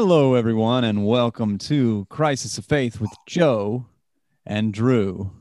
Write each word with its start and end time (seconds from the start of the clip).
Hello, 0.00 0.34
everyone, 0.34 0.84
and 0.84 1.04
welcome 1.04 1.58
to 1.58 2.06
Crisis 2.08 2.56
of 2.56 2.64
Faith 2.64 3.00
with 3.00 3.10
Joe 3.26 3.84
and 4.46 4.72
Drew. 4.72 5.32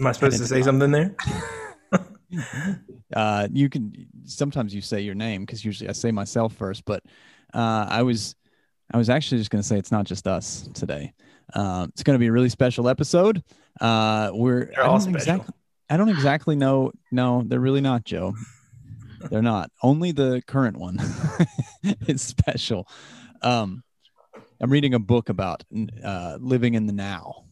Am 0.00 0.08
I 0.08 0.10
supposed 0.10 0.38
to 0.38 0.46
say 0.48 0.62
something 0.62 0.90
there? 0.90 1.14
Uh, 3.14 3.46
you 3.52 3.68
can 3.68 3.92
sometimes 4.24 4.74
you 4.74 4.80
say 4.80 5.00
your 5.00 5.14
name 5.14 5.42
because 5.42 5.64
usually 5.64 5.88
I 5.88 5.92
say 5.92 6.10
myself 6.10 6.54
first, 6.54 6.84
but 6.84 7.04
uh, 7.54 7.86
I 7.88 8.02
was 8.02 8.34
I 8.92 8.96
was 8.96 9.08
actually 9.08 9.38
just 9.38 9.50
going 9.50 9.62
to 9.62 9.68
say 9.68 9.78
it's 9.78 9.92
not 9.92 10.04
just 10.04 10.26
us 10.26 10.68
today. 10.74 11.12
Uh, 11.54 11.86
it's 11.90 12.02
going 12.02 12.16
to 12.16 12.18
be 12.18 12.26
a 12.26 12.32
really 12.32 12.48
special 12.48 12.88
episode. 12.88 13.44
Uh, 13.80 14.30
we're 14.34 14.72
They're 14.74 14.82
all 14.82 14.98
special. 14.98 15.16
exactly 15.16 15.54
I 15.88 15.96
don't 15.98 16.08
exactly 16.08 16.56
know. 16.56 16.90
No, 17.12 17.44
they're 17.46 17.60
really 17.60 17.82
not, 17.82 18.04
Joe. 18.04 18.34
They're 19.30 19.42
not. 19.42 19.70
Only 19.82 20.12
the 20.12 20.42
current 20.46 20.76
one 20.78 20.98
is 22.08 22.22
special. 22.22 22.86
Um, 23.42 23.82
I'm 24.60 24.70
reading 24.70 24.94
a 24.94 24.98
book 24.98 25.28
about 25.28 25.64
uh, 26.04 26.38
living 26.40 26.74
in 26.74 26.86
the 26.86 26.92
now, 26.92 27.44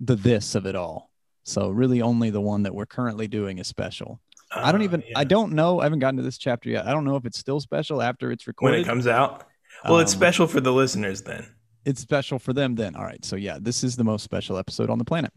the 0.00 0.16
this 0.16 0.54
of 0.54 0.66
it 0.66 0.74
all. 0.74 1.10
So 1.44 1.70
really, 1.70 2.02
only 2.02 2.30
the 2.30 2.40
one 2.40 2.64
that 2.64 2.74
we're 2.74 2.86
currently 2.86 3.28
doing 3.28 3.58
is 3.58 3.68
special. 3.68 4.20
I 4.52 4.72
don't 4.72 4.80
Uh, 4.80 4.84
even. 4.84 5.02
yeah. 5.06 5.18
I 5.18 5.24
don't 5.24 5.52
know. 5.52 5.80
I 5.80 5.84
haven't 5.84 6.00
gotten 6.00 6.16
to 6.16 6.22
this 6.22 6.38
chapter 6.38 6.68
yet. 6.70 6.86
I 6.86 6.90
don't 6.92 7.04
know 7.04 7.16
if 7.16 7.24
it's 7.24 7.38
still 7.38 7.60
special 7.60 8.02
after 8.02 8.30
it's 8.32 8.46
recorded. 8.46 8.72
when 8.74 8.80
it 8.80 8.86
comes 8.86 9.06
out. 9.06 9.44
Well, 9.84 9.98
it's 10.00 10.12
Um, 10.12 10.18
special 10.18 10.46
for 10.46 10.60
the 10.60 10.72
listeners 10.72 11.22
then. 11.22 11.46
it's 11.84 12.00
special 12.00 12.40
for 12.40 12.52
them 12.52 12.74
then 12.74 12.96
all 12.96 13.04
right 13.04 13.24
so 13.24 13.36
yeah 13.36 13.58
this 13.60 13.84
is 13.84 13.94
the 13.94 14.02
most 14.02 14.24
special 14.24 14.56
episode 14.58 14.90
on 14.90 14.98
the 14.98 15.04
planet 15.04 15.32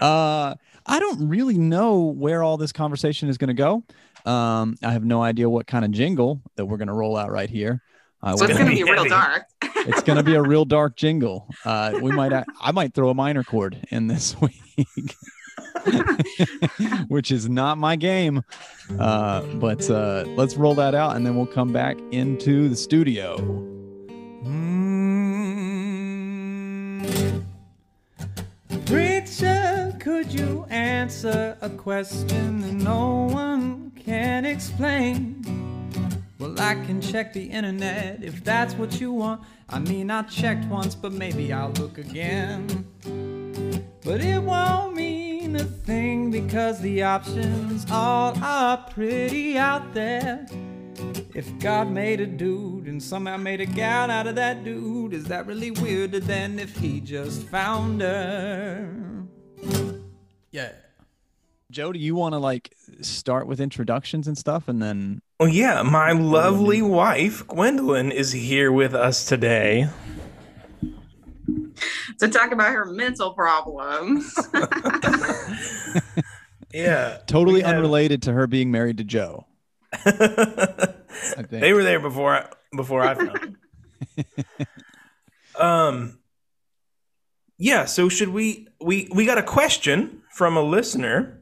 uh 0.00 0.52
i 0.86 0.98
don't 0.98 1.28
really 1.28 1.56
know 1.56 2.00
where 2.00 2.42
all 2.42 2.56
this 2.56 2.72
conversation 2.72 3.28
is 3.28 3.38
going 3.38 3.46
to 3.46 3.54
go 3.54 3.84
um 4.24 4.76
i 4.82 4.92
have 4.92 5.04
no 5.04 5.22
idea 5.22 5.48
what 5.50 5.66
kind 5.66 5.84
of 5.84 5.90
jingle 5.90 6.40
that 6.56 6.64
we're 6.66 6.76
going 6.78 6.88
to 6.88 6.94
roll 6.94 7.16
out 7.16 7.30
right 7.30 7.50
here. 7.50 7.82
Uh, 8.22 8.36
So 8.36 8.46
it's 8.46 8.56
gonna 8.56 8.70
be 8.70 8.76
be 8.82 8.90
real 8.90 9.04
dark. 9.04 9.44
it's 9.62 10.02
going 10.02 10.16
to 10.16 10.22
be 10.22 10.34
a 10.34 10.40
real 10.42 10.64
dark 10.64 10.96
jingle. 10.96 11.46
Uh 11.64 11.98
we 12.00 12.10
might 12.10 12.32
a- 12.32 12.46
i 12.60 12.72
might 12.72 12.94
throw 12.94 13.10
a 13.10 13.14
minor 13.14 13.44
chord 13.44 13.86
in 13.90 14.06
this 14.06 14.34
week 14.44 15.14
which 17.08 17.30
is 17.30 17.48
not 17.48 17.76
my 17.78 17.96
game. 17.96 18.42
Uh 18.98 19.42
but 19.56 19.88
uh 19.90 20.24
let's 20.36 20.56
roll 20.56 20.74
that 20.76 20.94
out 20.94 21.16
and 21.16 21.26
then 21.26 21.36
we'll 21.36 21.46
come 21.46 21.72
back 21.72 21.98
into 22.12 22.68
the 22.70 22.76
studio. 22.76 23.36
Preacher, 28.86 29.96
could 30.00 30.32
you 30.32 30.66
answer 30.68 31.56
a 31.60 31.70
question 31.70 32.60
that 32.60 32.72
no 32.72 33.28
one 33.30 33.83
can 34.04 34.44
explain? 34.44 35.42
Well, 36.38 36.60
I 36.60 36.74
can 36.74 37.00
check 37.00 37.32
the 37.32 37.44
internet 37.44 38.22
if 38.22 38.44
that's 38.44 38.74
what 38.74 39.00
you 39.00 39.12
want. 39.12 39.42
I 39.68 39.78
mean, 39.78 40.10
I 40.10 40.22
checked 40.22 40.66
once, 40.66 40.94
but 40.94 41.12
maybe 41.12 41.52
I'll 41.52 41.70
look 41.72 41.96
again. 41.96 42.86
But 44.04 44.20
it 44.20 44.42
won't 44.42 44.94
mean 44.94 45.56
a 45.56 45.64
thing 45.64 46.30
because 46.30 46.80
the 46.80 47.02
options 47.02 47.86
all 47.90 48.36
are 48.42 48.76
pretty 48.90 49.56
out 49.56 49.94
there. 49.94 50.46
If 51.34 51.58
God 51.58 51.90
made 51.90 52.20
a 52.20 52.26
dude 52.26 52.86
and 52.86 53.02
somehow 53.02 53.38
made 53.38 53.60
a 53.60 53.66
gal 53.66 54.10
out 54.10 54.26
of 54.26 54.34
that 54.36 54.64
dude, 54.64 55.14
is 55.14 55.24
that 55.24 55.46
really 55.46 55.70
weirder 55.70 56.20
than 56.20 56.58
if 56.58 56.76
he 56.76 57.00
just 57.00 57.42
found 57.44 58.02
her? 58.02 58.88
Yeah. 60.50 60.72
Joe, 61.74 61.92
do 61.92 61.98
you 61.98 62.14
want 62.14 62.34
to 62.34 62.38
like 62.38 62.72
start 63.00 63.48
with 63.48 63.60
introductions 63.60 64.28
and 64.28 64.38
stuff 64.38 64.68
and 64.68 64.80
then 64.80 65.20
Oh 65.40 65.46
yeah, 65.46 65.82
my 65.82 66.12
lovely 66.12 66.80
wife 66.80 67.44
Gwendolyn 67.48 68.12
is 68.12 68.30
here 68.30 68.70
with 68.70 68.94
us 68.94 69.24
today. 69.24 69.88
to 72.20 72.28
talk 72.28 72.52
about 72.52 72.72
her 72.72 72.84
mental 72.86 73.32
problems. 73.34 74.32
Yeah, 76.72 77.18
totally 77.26 77.56
we 77.58 77.60
have- 77.62 77.76
unrelated 77.76 78.22
to 78.22 78.32
her 78.32 78.46
being 78.48 78.70
married 78.72 78.98
to 78.98 79.04
Joe? 79.04 79.46
I 79.92 80.02
think. 81.42 81.50
they 81.50 81.72
were 81.72 81.84
there 81.84 82.00
before 82.00 82.34
I, 82.34 82.46
before 82.76 83.02
I 83.02 83.14
found 83.14 83.56
um, 85.56 86.18
yeah. 87.58 87.84
So 87.84 88.08
should 88.08 88.30
we? 88.30 88.66
We 88.80 89.08
we 89.14 89.24
got 89.24 89.38
a 89.38 89.42
question 89.44 90.22
from 90.32 90.56
a 90.56 90.62
listener. 90.62 91.40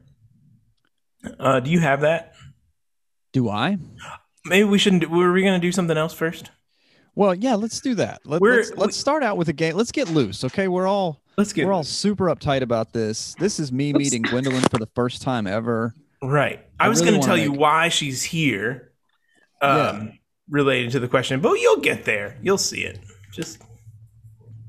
Uh, 1.39 1.59
do 1.59 1.69
you 1.71 1.79
have 1.79 2.01
that? 2.01 2.33
do 3.31 3.49
I? 3.49 3.77
Maybe 4.45 4.63
we 4.65 4.77
shouldn't. 4.77 5.01
Do, 5.03 5.09
were 5.09 5.31
we 5.31 5.41
going 5.41 5.59
to 5.59 5.65
do 5.67 5.71
something 5.71 5.97
else 5.97 6.13
first? 6.13 6.51
Well, 7.15 7.33
yeah, 7.33 7.55
let's 7.55 7.79
do 7.81 7.95
that. 7.95 8.21
Let, 8.25 8.41
We're- 8.41 8.57
let's 8.57 8.71
let's 8.75 8.97
start 8.97 9.23
out 9.23 9.37
with 9.37 9.47
a 9.49 9.53
game. 9.53 9.75
Let's 9.75 9.91
get 9.91 10.09
loose, 10.09 10.43
okay? 10.43 10.67
We're 10.67 10.87
all 10.87 11.21
Let's 11.37 11.51
get 11.53 11.65
we're 11.65 11.73
all 11.73 11.83
super 11.83 12.25
uptight 12.25 12.61
about 12.61 12.93
this. 12.93 13.35
This 13.39 13.59
is 13.59 13.71
me 13.71 13.91
meeting 13.93 14.21
Gwendolyn 14.21 14.61
for 14.69 14.77
the 14.77 14.89
first 14.95 15.21
time 15.23 15.47
ever. 15.47 15.95
Right. 16.21 16.59
I, 16.79 16.85
I 16.85 16.89
was 16.89 16.99
really 16.99 17.11
going 17.11 17.21
to 17.21 17.25
tell 17.27 17.35
wanna 17.35 17.43
you 17.43 17.51
why 17.53 17.89
she's 17.89 18.21
here, 18.23 18.91
um, 19.61 19.77
Yeah. 19.77 20.11
related 20.49 20.91
to 20.91 20.99
the 20.99 21.07
question, 21.07 21.39
but 21.41 21.53
you'll 21.53 21.81
get 21.81 22.05
there. 22.05 22.37
You'll 22.41 22.57
see 22.59 22.81
it. 22.83 22.99
Just, 23.31 23.61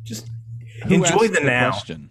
just 0.03 0.26
Who 0.86 0.94
enjoy 0.94 1.06
asked 1.26 1.34
the 1.34 1.41
now, 1.42 1.71
Question? 1.71 2.10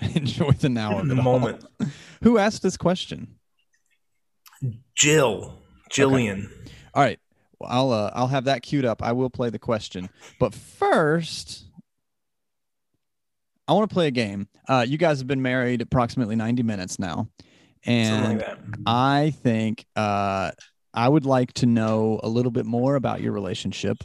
Enjoy 0.14 0.50
the 0.52 0.68
now 0.68 0.98
of 0.98 1.06
the 1.08 1.14
it 1.14 1.18
all. 1.18 1.24
moment. 1.24 1.64
Who 2.22 2.36
asked 2.38 2.62
this 2.62 2.76
question? 2.76 3.36
Jill, 4.94 5.58
Jillian. 5.90 6.50
All 6.94 7.02
right. 7.02 7.18
Well, 7.58 7.70
I'll 7.70 7.92
uh, 7.92 8.10
I'll 8.14 8.28
have 8.28 8.44
that 8.44 8.62
queued 8.62 8.84
up. 8.84 9.02
I 9.02 9.12
will 9.12 9.30
play 9.30 9.50
the 9.50 9.58
question, 9.58 10.08
but 10.38 10.54
first, 10.54 11.64
I 13.66 13.72
want 13.72 13.88
to 13.88 13.94
play 13.94 14.06
a 14.06 14.12
game. 14.12 14.48
Uh, 14.68 14.84
you 14.86 14.98
guys 14.98 15.18
have 15.18 15.26
been 15.26 15.42
married 15.42 15.80
approximately 15.80 16.36
ninety 16.36 16.62
minutes 16.62 16.98
now, 16.98 17.28
and 17.84 18.38
like. 18.38 18.58
I 18.86 19.34
think 19.42 19.86
uh, 19.96 20.52
I 20.94 21.08
would 21.08 21.26
like 21.26 21.52
to 21.54 21.66
know 21.66 22.20
a 22.22 22.28
little 22.28 22.52
bit 22.52 22.66
more 22.66 22.94
about 22.94 23.20
your 23.20 23.32
relationship, 23.32 23.98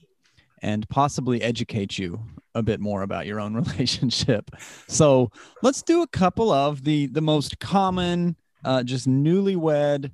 and 0.61 0.87
possibly 0.89 1.41
educate 1.41 1.99
you 1.99 2.19
a 2.55 2.63
bit 2.63 2.79
more 2.79 3.03
about 3.03 3.25
your 3.25 3.39
own 3.39 3.53
relationship. 3.65 4.49
So 4.87 5.29
let's 5.61 5.83
do 5.83 6.01
a 6.01 6.07
couple 6.07 6.51
of 6.51 6.83
the 6.83 7.05
the 7.07 7.21
most 7.21 7.59
common, 7.59 8.35
uh, 8.65 8.81
just 8.81 9.07
newlywed 9.07 10.11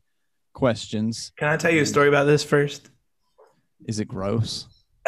questions. 0.60 1.32
Can 1.38 1.48
I 1.48 1.58
tell 1.58 1.72
you 1.72 1.82
a 1.82 1.86
story 1.86 2.10
about 2.10 2.26
this 2.26 2.44
first? 2.44 2.90
Is 3.88 4.00
it 4.00 4.08
gross? 4.08 4.68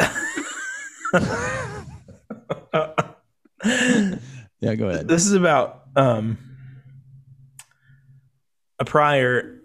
Yeah, 4.64 4.76
go 4.76 4.90
ahead. 4.90 5.08
this 5.08 5.26
is 5.26 5.34
about 5.34 5.86
um, 5.96 6.38
a 8.80 8.86
prior 8.86 9.60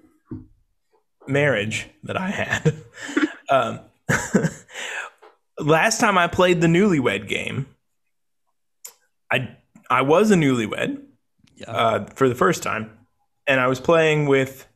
marriage 1.29 1.87
that 2.05 2.17
I 2.19 2.29
had. 2.31 2.75
um, 3.51 3.81
last 5.59 6.01
time 6.01 6.17
I 6.17 6.29
played 6.29 6.63
the 6.63 6.67
newlywed 6.67 7.29
game, 7.29 7.67
I 9.31 9.57
I 9.91 10.01
was 10.03 10.31
a 10.31 10.35
newlywed 10.35 11.03
Yeah. 11.57 11.71
uh, 11.71 12.07
for 12.15 12.27
the 12.29 12.35
first 12.35 12.63
time, 12.63 12.91
and 13.47 13.61
I 13.61 13.67
was 13.67 13.79
playing 13.81 14.27
with 14.27 14.67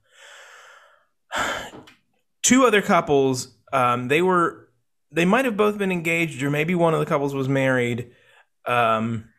two 2.42 2.64
other 2.64 2.82
couples. 2.82 3.54
Um, 3.72 4.08
they 4.08 4.22
were 4.22 4.68
they 5.12 5.24
might 5.24 5.44
have 5.44 5.56
both 5.56 5.78
been 5.78 5.92
engaged, 5.92 6.42
or 6.42 6.50
maybe 6.50 6.74
one 6.74 6.94
of 6.94 7.00
the 7.00 7.06
couples 7.06 7.34
was 7.34 7.48
married. 7.48 8.12
Um, 8.66 9.30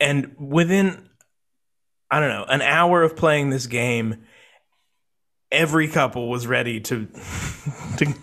and 0.00 0.34
within 0.38 1.08
I 2.10 2.20
don't 2.20 2.28
know 2.28 2.44
an 2.44 2.62
hour 2.62 3.02
of 3.02 3.16
playing 3.16 3.50
this 3.50 3.66
game, 3.66 4.24
every 5.50 5.88
couple 5.88 6.28
was 6.28 6.46
ready 6.46 6.80
to 6.80 7.06
to 7.98 8.14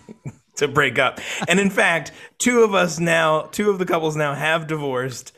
to 0.56 0.68
break 0.68 0.98
up. 0.98 1.20
And 1.48 1.58
in 1.58 1.70
fact, 1.70 2.12
two 2.38 2.62
of 2.62 2.74
us 2.74 2.98
now, 2.98 3.42
two 3.42 3.70
of 3.70 3.78
the 3.78 3.86
couples 3.86 4.16
now 4.16 4.34
have 4.34 4.66
divorced. 4.66 5.32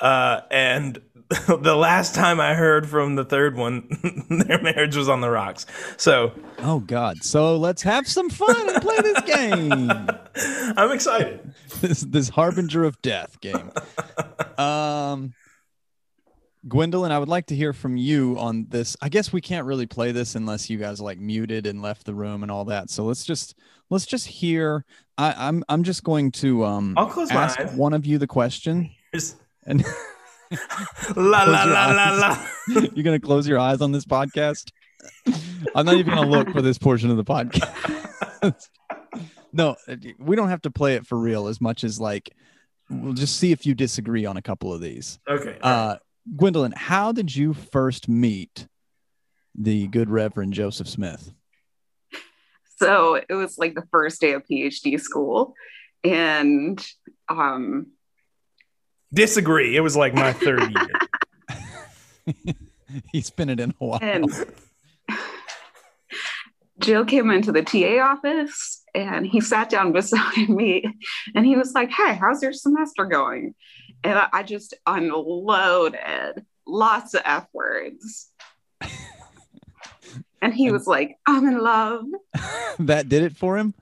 Uh, 0.00 0.40
and 0.50 1.00
the 1.46 1.76
last 1.76 2.14
time 2.14 2.40
I 2.40 2.54
heard 2.54 2.88
from 2.88 3.14
the 3.14 3.24
third 3.24 3.56
one, 3.56 3.86
their 4.46 4.60
marriage 4.60 4.96
was 4.96 5.08
on 5.08 5.20
the 5.20 5.30
rocks. 5.30 5.64
So 5.96 6.32
Oh 6.58 6.80
God! 6.80 7.22
So 7.22 7.56
let's 7.56 7.82
have 7.82 8.08
some 8.08 8.28
fun 8.30 8.68
and 8.68 8.82
play 8.82 8.96
this 9.00 9.20
game. 9.22 9.90
I'm 10.76 10.90
excited. 10.90 11.54
this 11.80 12.00
this 12.00 12.28
harbinger 12.30 12.82
of 12.82 13.00
death 13.00 13.40
game. 13.40 13.70
Um, 14.58 15.32
Gwendolyn, 16.66 17.12
I 17.12 17.18
would 17.18 17.28
like 17.28 17.46
to 17.46 17.56
hear 17.56 17.72
from 17.72 17.96
you 17.96 18.36
on 18.38 18.66
this. 18.68 18.96
I 19.00 19.08
guess 19.08 19.32
we 19.32 19.40
can't 19.40 19.66
really 19.66 19.86
play 19.86 20.10
this 20.12 20.34
unless 20.34 20.68
you 20.68 20.78
guys 20.78 21.00
like 21.00 21.18
muted 21.18 21.64
and 21.66 21.80
left 21.80 22.04
the 22.06 22.14
room 22.14 22.42
and 22.42 22.50
all 22.50 22.64
that. 22.66 22.90
So 22.90 23.04
let's 23.04 23.24
just 23.24 23.54
let's 23.88 24.04
just 24.04 24.26
hear. 24.26 24.84
I, 25.16 25.34
I'm 25.36 25.62
I'm 25.68 25.84
just 25.84 26.02
going 26.02 26.32
to 26.32 26.64
um 26.64 26.94
I'll 26.96 27.06
close 27.06 27.30
my 27.30 27.44
ask 27.44 27.60
eyes. 27.60 27.72
one 27.74 27.92
of 27.92 28.04
you 28.04 28.18
the 28.18 28.26
question, 28.26 28.90
Just 29.14 29.36
and 29.64 29.84
la 31.16 31.44
la 31.44 31.64
la 31.64 31.92
la 31.92 32.10
la. 32.10 32.46
you're 32.94 33.04
gonna 33.04 33.20
close 33.20 33.46
your 33.46 33.58
eyes 33.58 33.80
on 33.80 33.92
this 33.92 34.04
podcast. 34.04 34.70
I'm 35.74 35.86
not 35.86 35.96
even 35.96 36.14
gonna 36.14 36.28
look 36.28 36.50
for 36.50 36.62
this 36.62 36.78
portion 36.78 37.10
of 37.10 37.16
the 37.16 37.24
podcast. 37.24 38.68
no, 39.52 39.76
we 40.18 40.36
don't 40.36 40.48
have 40.48 40.62
to 40.62 40.70
play 40.70 40.94
it 40.94 41.06
for 41.06 41.18
real 41.18 41.46
as 41.46 41.60
much 41.60 41.84
as 41.84 42.00
like 42.00 42.30
we'll 42.90 43.12
just 43.12 43.36
see 43.36 43.52
if 43.52 43.64
you 43.64 43.74
disagree 43.74 44.26
on 44.26 44.36
a 44.36 44.42
couple 44.42 44.72
of 44.72 44.80
these. 44.80 45.18
Okay. 45.28 45.58
Uh, 45.62 45.96
Gwendolyn, 46.36 46.72
how 46.76 47.12
did 47.12 47.34
you 47.34 47.54
first 47.54 48.08
meet 48.08 48.66
the 49.54 49.86
good 49.88 50.10
Reverend 50.10 50.52
Joseph 50.52 50.88
Smith? 50.88 51.32
So 52.76 53.14
it 53.14 53.34
was 53.34 53.58
like 53.58 53.74
the 53.74 53.86
first 53.90 54.20
day 54.20 54.32
of 54.32 54.42
PhD 54.50 55.00
school. 55.00 55.54
And 56.02 56.84
um, 57.28 57.88
Disagree. 59.12 59.76
It 59.76 59.80
was 59.80 59.96
like 59.96 60.14
my 60.14 60.32
third 60.32 60.72
year. 60.72 62.54
He's 63.12 63.30
been 63.30 63.48
it 63.48 63.60
in 63.60 63.70
a 63.80 63.84
while. 63.84 63.98
and 64.02 64.30
Joe 66.80 67.04
came 67.04 67.30
into 67.30 67.52
the 67.52 67.62
TA 67.62 68.02
office 68.02 68.82
and 68.94 69.26
he 69.26 69.40
sat 69.40 69.68
down 69.68 69.92
beside 69.92 70.48
me 70.48 70.84
and 71.34 71.44
he 71.46 71.56
was 71.56 71.72
like, 71.74 71.90
Hey, 71.90 72.14
how's 72.14 72.42
your 72.42 72.52
semester 72.52 73.04
going? 73.04 73.54
And 74.02 74.18
I, 74.18 74.28
I 74.32 74.42
just 74.42 74.74
unloaded 74.86 76.44
lots 76.66 77.14
of 77.14 77.22
F 77.24 77.46
words. 77.52 78.30
and 80.42 80.54
he 80.54 80.70
was 80.70 80.86
like, 80.86 81.18
I'm 81.26 81.46
in 81.46 81.58
love. 81.58 82.04
that 82.78 83.08
did 83.08 83.22
it 83.22 83.36
for 83.36 83.58
him. 83.58 83.74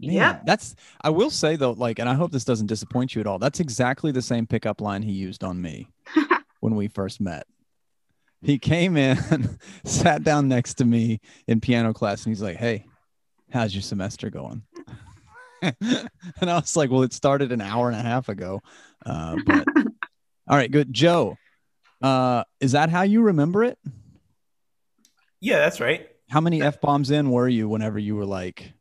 Man, 0.00 0.12
Yep. 0.12 0.42
That's 0.44 0.74
I 1.00 1.10
will 1.10 1.30
say 1.30 1.56
though, 1.56 1.72
like, 1.72 1.98
and 1.98 2.08
I 2.08 2.14
hope 2.14 2.32
this 2.32 2.44
doesn't 2.44 2.66
disappoint 2.66 3.14
you 3.14 3.20
at 3.20 3.26
all. 3.26 3.38
That's 3.38 3.60
exactly 3.60 4.12
the 4.12 4.22
same 4.22 4.46
pickup 4.46 4.80
line 4.80 5.02
he 5.02 5.12
used 5.12 5.42
on 5.42 5.60
me 5.60 5.88
when 6.60 6.74
we 6.76 6.88
first 6.88 7.20
met. 7.20 7.46
He 8.42 8.58
came 8.58 8.96
in, 8.96 9.58
sat 9.84 10.22
down 10.22 10.48
next 10.48 10.74
to 10.74 10.84
me 10.84 11.20
in 11.46 11.60
piano 11.60 11.92
class, 11.92 12.24
and 12.24 12.30
he's 12.30 12.42
like, 12.42 12.56
Hey, 12.56 12.84
how's 13.50 13.74
your 13.74 13.82
semester 13.82 14.30
going? 14.30 14.62
and 15.62 16.10
I 16.40 16.54
was 16.56 16.76
like, 16.76 16.90
Well, 16.90 17.02
it 17.02 17.12
started 17.12 17.50
an 17.52 17.60
hour 17.62 17.88
and 17.88 17.98
a 17.98 18.02
half 18.02 18.28
ago. 18.28 18.60
Uh, 19.04 19.36
but 19.46 19.66
all 20.48 20.56
right, 20.56 20.70
good. 20.70 20.92
Joe, 20.92 21.38
uh, 22.02 22.44
is 22.60 22.72
that 22.72 22.90
how 22.90 23.02
you 23.02 23.22
remember 23.22 23.64
it? 23.64 23.78
Yeah, 25.40 25.58
that's 25.58 25.80
right. 25.80 26.08
How 26.28 26.40
many 26.40 26.60
F 26.60 26.80
bombs 26.80 27.10
in 27.10 27.30
were 27.30 27.48
you 27.48 27.68
whenever 27.68 27.98
you 27.98 28.16
were 28.16 28.26
like, 28.26 28.72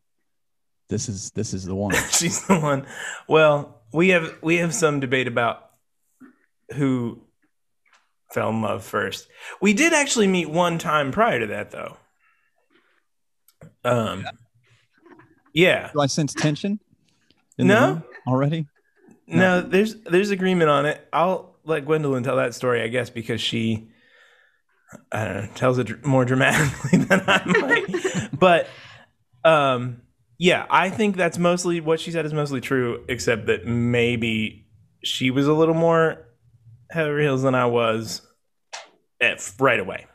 This 0.89 1.09
is 1.09 1.31
this 1.31 1.53
is 1.53 1.65
the 1.65 1.75
one? 1.75 1.95
She's 2.11 2.45
the 2.47 2.59
one. 2.59 2.85
Well, 3.27 3.81
we 3.93 4.09
have 4.09 4.37
we 4.41 4.57
have 4.57 4.73
some 4.73 4.99
debate 4.99 5.27
about 5.27 5.69
who 6.73 7.21
fell 8.31 8.49
in 8.49 8.61
love 8.61 8.83
first. 8.83 9.27
We 9.61 9.73
did 9.73 9.93
actually 9.93 10.27
meet 10.27 10.49
one 10.49 10.77
time 10.77 11.11
prior 11.11 11.39
to 11.39 11.47
that 11.47 11.71
though. 11.71 11.97
Um 13.83 14.25
yeah. 15.53 15.91
Do 15.93 16.01
I 16.01 16.07
sense 16.07 16.33
tension? 16.33 16.79
No. 17.57 18.01
already. 18.27 18.67
No, 19.27 19.61
there's 19.61 19.95
there's 20.03 20.29
agreement 20.29 20.69
on 20.69 20.85
it. 20.85 21.07
I'll 21.11 21.55
let 21.63 21.85
Gwendolyn 21.85 22.23
tell 22.23 22.35
that 22.35 22.53
story, 22.53 22.83
I 22.83 22.89
guess, 22.89 23.09
because 23.09 23.41
she 23.41 23.89
I 25.11 25.25
don't 25.25 25.35
know, 25.35 25.49
tells 25.55 25.79
it 25.79 26.05
more 26.05 26.25
dramatically 26.25 26.99
than 27.05 27.23
I 27.27 27.43
might. 27.45 28.29
but 28.39 28.67
um 29.43 30.01
yeah, 30.37 30.65
I 30.69 30.89
think 30.89 31.15
that's 31.15 31.37
mostly 31.37 31.79
what 31.79 31.99
she 31.99 32.11
said 32.11 32.25
is 32.25 32.33
mostly 32.33 32.61
true, 32.61 33.03
except 33.07 33.45
that 33.47 33.65
maybe 33.65 34.65
she 35.03 35.31
was 35.31 35.47
a 35.47 35.53
little 35.53 35.75
more 35.75 36.27
head 36.91 37.07
over 37.07 37.19
heels 37.19 37.43
than 37.43 37.55
I 37.55 37.65
was 37.65 38.21
at, 39.21 39.51
right 39.59 39.79
away. 39.79 40.07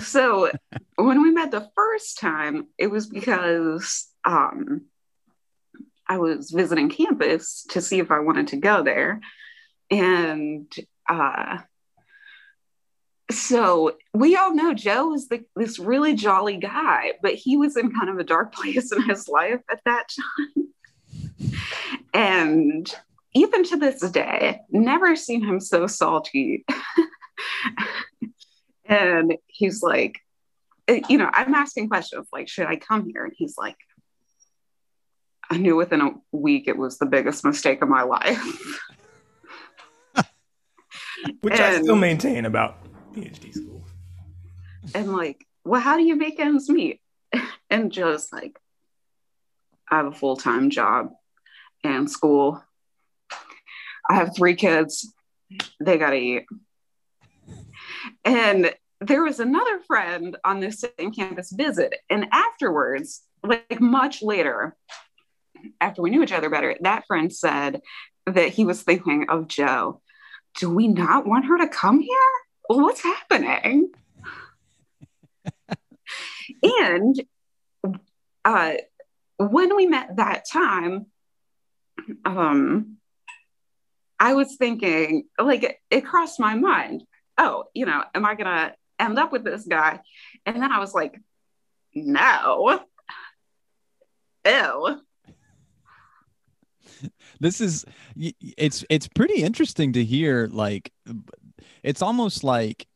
So 0.00 0.50
when 0.96 1.22
we 1.22 1.30
met 1.30 1.50
the 1.50 1.68
first 1.76 2.18
time, 2.18 2.68
it 2.78 2.86
was 2.86 3.06
because 3.06 4.08
um, 4.24 4.86
I 6.08 6.16
was 6.16 6.50
visiting 6.50 6.88
campus 6.88 7.66
to 7.70 7.82
see 7.82 7.98
if 7.98 8.10
I 8.10 8.20
wanted 8.20 8.48
to 8.48 8.56
go 8.56 8.82
there. 8.82 9.20
And 9.90 10.72
uh, 11.08 11.58
so 13.32 13.96
we 14.14 14.36
all 14.36 14.54
know 14.54 14.74
Joe 14.74 15.14
is 15.14 15.28
the, 15.28 15.44
this 15.56 15.78
really 15.78 16.14
jolly 16.14 16.56
guy, 16.56 17.12
but 17.22 17.34
he 17.34 17.56
was 17.56 17.76
in 17.76 17.92
kind 17.92 18.08
of 18.08 18.18
a 18.18 18.24
dark 18.24 18.54
place 18.54 18.92
in 18.92 19.02
his 19.02 19.28
life 19.28 19.60
at 19.70 19.80
that 19.84 20.08
time. 20.08 21.52
and 22.14 22.94
even 23.34 23.64
to 23.64 23.76
this 23.76 24.00
day, 24.10 24.60
never 24.70 25.16
seen 25.16 25.42
him 25.42 25.58
so 25.60 25.86
salty. 25.86 26.64
and 28.84 29.36
he's 29.46 29.82
like, 29.82 30.18
eh, 30.88 31.00
you 31.08 31.18
know, 31.18 31.30
I'm 31.32 31.54
asking 31.54 31.88
questions 31.88 32.28
like, 32.32 32.48
should 32.48 32.66
I 32.66 32.76
come 32.76 33.08
here? 33.12 33.24
And 33.24 33.32
he's 33.36 33.56
like, 33.56 33.76
I 35.50 35.56
knew 35.58 35.76
within 35.76 36.00
a 36.00 36.12
week 36.30 36.68
it 36.68 36.76
was 36.76 36.98
the 36.98 37.06
biggest 37.06 37.44
mistake 37.44 37.82
of 37.82 37.88
my 37.88 38.02
life. 38.02 38.80
Which 41.40 41.60
I 41.60 41.80
still 41.80 41.96
maintain 41.96 42.44
about 42.46 42.78
PhD 43.12 43.52
school. 43.52 43.84
and 44.94 45.12
like, 45.12 45.46
well, 45.64 45.80
how 45.80 45.96
do 45.96 46.02
you 46.02 46.16
make 46.16 46.40
ends 46.40 46.68
meet? 46.68 47.00
And 47.70 47.90
Joe's 47.90 48.30
like, 48.30 48.58
I 49.90 49.96
have 49.96 50.06
a 50.06 50.12
full 50.12 50.36
time 50.36 50.68
job 50.68 51.10
and 51.82 52.10
school. 52.10 52.62
I 54.08 54.14
have 54.14 54.36
three 54.36 54.56
kids. 54.56 55.10
They 55.80 55.96
got 55.96 56.10
to 56.10 56.16
eat. 56.16 56.44
And 58.24 58.74
there 59.00 59.22
was 59.24 59.40
another 59.40 59.80
friend 59.80 60.36
on 60.44 60.60
this 60.60 60.84
same 60.98 61.12
campus 61.12 61.50
visit. 61.50 61.94
And 62.10 62.26
afterwards, 62.30 63.22
like 63.42 63.80
much 63.80 64.22
later, 64.22 64.76
after 65.80 66.02
we 66.02 66.10
knew 66.10 66.22
each 66.22 66.32
other 66.32 66.50
better, 66.50 66.76
that 66.80 67.06
friend 67.06 67.32
said 67.32 67.80
that 68.26 68.48
he 68.48 68.64
was 68.64 68.82
thinking 68.82 69.26
of 69.28 69.48
Joe. 69.48 70.00
Do 70.58 70.70
we 70.70 70.88
not 70.88 71.26
want 71.26 71.46
her 71.46 71.58
to 71.58 71.68
come 71.68 72.00
here? 72.00 72.18
What's 72.66 73.02
happening? 73.02 73.90
and 76.62 77.22
uh, 78.44 78.72
when 79.38 79.76
we 79.76 79.86
met 79.86 80.16
that 80.16 80.44
time, 80.50 81.06
um, 82.24 82.96
I 84.18 84.34
was 84.34 84.56
thinking, 84.56 85.24
like, 85.38 85.64
it, 85.64 85.76
it 85.90 86.04
crossed 86.04 86.38
my 86.38 86.54
mind, 86.54 87.04
oh, 87.38 87.64
you 87.74 87.86
know, 87.86 88.02
am 88.14 88.24
I 88.24 88.34
gonna 88.34 88.74
end 88.98 89.18
up 89.18 89.32
with 89.32 89.44
this 89.44 89.64
guy? 89.64 90.00
And 90.46 90.56
then 90.62 90.70
I 90.70 90.78
was 90.78 90.94
like, 90.94 91.20
no. 91.94 92.80
Ew. 94.46 95.00
This 97.40 97.60
is 97.60 97.84
it's 98.16 98.84
it's 98.88 99.08
pretty 99.08 99.42
interesting 99.42 99.94
to 99.94 100.04
hear. 100.04 100.48
Like, 100.52 100.92
it's 101.82 102.02
almost 102.02 102.44
like 102.44 102.86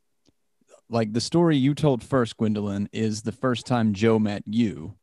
like 0.88 1.12
the 1.12 1.20
story 1.20 1.56
you 1.56 1.74
told 1.74 2.02
first, 2.02 2.36
Gwendolyn, 2.36 2.88
is 2.92 3.22
the 3.22 3.32
first 3.32 3.66
time 3.66 3.92
Joe 3.92 4.18
met 4.20 4.42
you, 4.46 4.94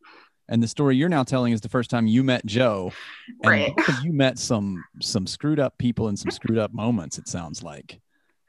and 0.47 0.63
the 0.63 0.67
story 0.67 0.95
you're 0.95 1.09
now 1.09 1.23
telling 1.23 1.51
is 1.53 1.61
the 1.61 1.69
first 1.69 1.89
time 1.89 2.07
you 2.07 2.23
met 2.23 2.45
Joe. 2.45 2.93
And 3.43 3.49
Right. 3.51 3.73
you 4.01 4.13
met 4.13 4.39
some 4.39 4.83
some 5.01 5.27
screwed 5.27 5.59
up 5.59 5.77
people 5.77 6.07
in 6.07 6.15
some 6.17 6.31
screwed 6.31 6.57
up 6.57 6.73
moments. 6.73 7.17
It 7.17 7.27
sounds 7.27 7.63
like, 7.63 7.99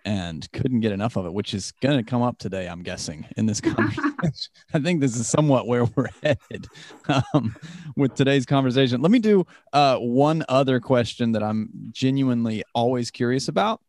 and 0.04 0.46
couldn't 0.52 0.80
get 0.80 0.92
enough 0.92 1.16
of 1.16 1.26
it, 1.26 1.32
which 1.32 1.54
is 1.54 1.72
going 1.80 1.96
to 1.96 2.08
come 2.08 2.22
up 2.22 2.38
today. 2.38 2.68
I'm 2.68 2.82
guessing 2.82 3.26
in 3.36 3.46
this 3.46 3.60
conversation. 3.72 4.14
I 4.74 4.78
think 4.78 5.00
this 5.00 5.16
is 5.16 5.26
somewhat 5.26 5.66
where 5.66 5.84
we're 5.86 6.08
headed 6.22 6.66
um, 7.08 7.56
with 7.96 8.14
today's 8.14 8.46
conversation. 8.46 9.00
Let 9.02 9.10
me 9.10 9.18
do 9.18 9.44
uh, 9.72 9.96
one 9.98 10.44
other 10.48 10.78
question 10.78 11.32
that 11.32 11.42
I'm 11.42 11.68
genuinely 11.90 12.62
always 12.74 13.10
curious 13.10 13.48
about. 13.48 13.80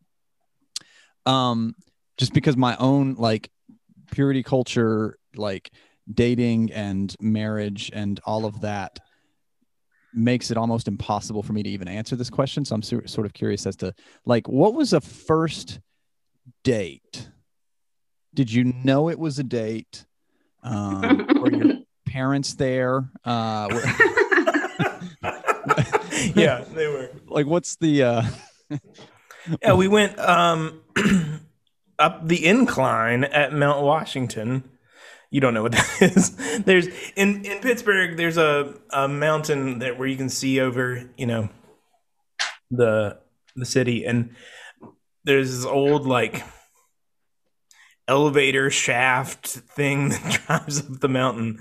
Um, 1.26 1.74
just 2.16 2.32
because 2.32 2.56
my 2.56 2.76
own 2.76 3.14
like 3.14 3.50
purity 4.12 4.42
culture, 4.42 5.18
like 5.34 5.70
dating 6.12 6.72
and 6.72 7.14
marriage 7.20 7.90
and 7.92 8.20
all 8.24 8.44
of 8.46 8.60
that 8.62 9.00
makes 10.14 10.50
it 10.50 10.56
almost 10.56 10.88
impossible 10.88 11.42
for 11.42 11.52
me 11.52 11.62
to 11.62 11.68
even 11.68 11.88
answer 11.88 12.16
this 12.16 12.30
question. 12.30 12.64
So 12.64 12.74
I'm 12.74 12.82
sur- 12.82 13.06
sort 13.06 13.26
of 13.26 13.34
curious 13.34 13.66
as 13.66 13.76
to 13.76 13.92
like 14.24 14.48
what 14.48 14.72
was 14.74 14.92
a 14.92 15.00
first 15.00 15.80
date? 16.64 17.28
Did 18.32 18.52
you 18.52 18.64
know 18.64 19.08
it 19.10 19.18
was 19.18 19.38
a 19.38 19.44
date? 19.44 20.06
Um, 20.62 21.26
were 21.40 21.52
your 21.52 21.74
parents 22.06 22.54
there? 22.54 23.10
Uh, 23.24 23.68
were- 23.72 23.82
yeah, 26.34 26.64
they 26.74 26.86
were. 26.86 27.10
like 27.26 27.46
what's 27.46 27.76
the 27.76 28.02
uh 28.02 28.22
Yeah, 29.62 29.74
we 29.74 29.88
went 29.88 30.18
um 30.18 30.80
up 31.98 32.26
the 32.26 32.44
incline 32.44 33.24
at 33.24 33.52
Mount 33.52 33.82
Washington. 33.82 34.64
You 35.30 35.40
don't 35.40 35.54
know 35.54 35.62
what 35.62 35.72
that 35.72 35.98
is. 36.16 36.36
There's 36.64 36.88
in 37.16 37.44
in 37.44 37.60
Pittsburgh. 37.60 38.16
There's 38.16 38.36
a 38.36 38.74
a 38.90 39.08
mountain 39.08 39.80
that 39.80 39.98
where 39.98 40.08
you 40.08 40.16
can 40.16 40.28
see 40.28 40.60
over, 40.60 41.10
you 41.16 41.26
know, 41.26 41.48
the 42.70 43.18
the 43.54 43.66
city, 43.66 44.04
and 44.04 44.34
there's 45.24 45.54
this 45.54 45.64
old 45.64 46.06
like 46.06 46.44
elevator 48.08 48.70
shaft 48.70 49.46
thing 49.46 50.08
that 50.10 50.42
drives 50.46 50.80
up 50.80 51.00
the 51.00 51.08
mountain, 51.08 51.58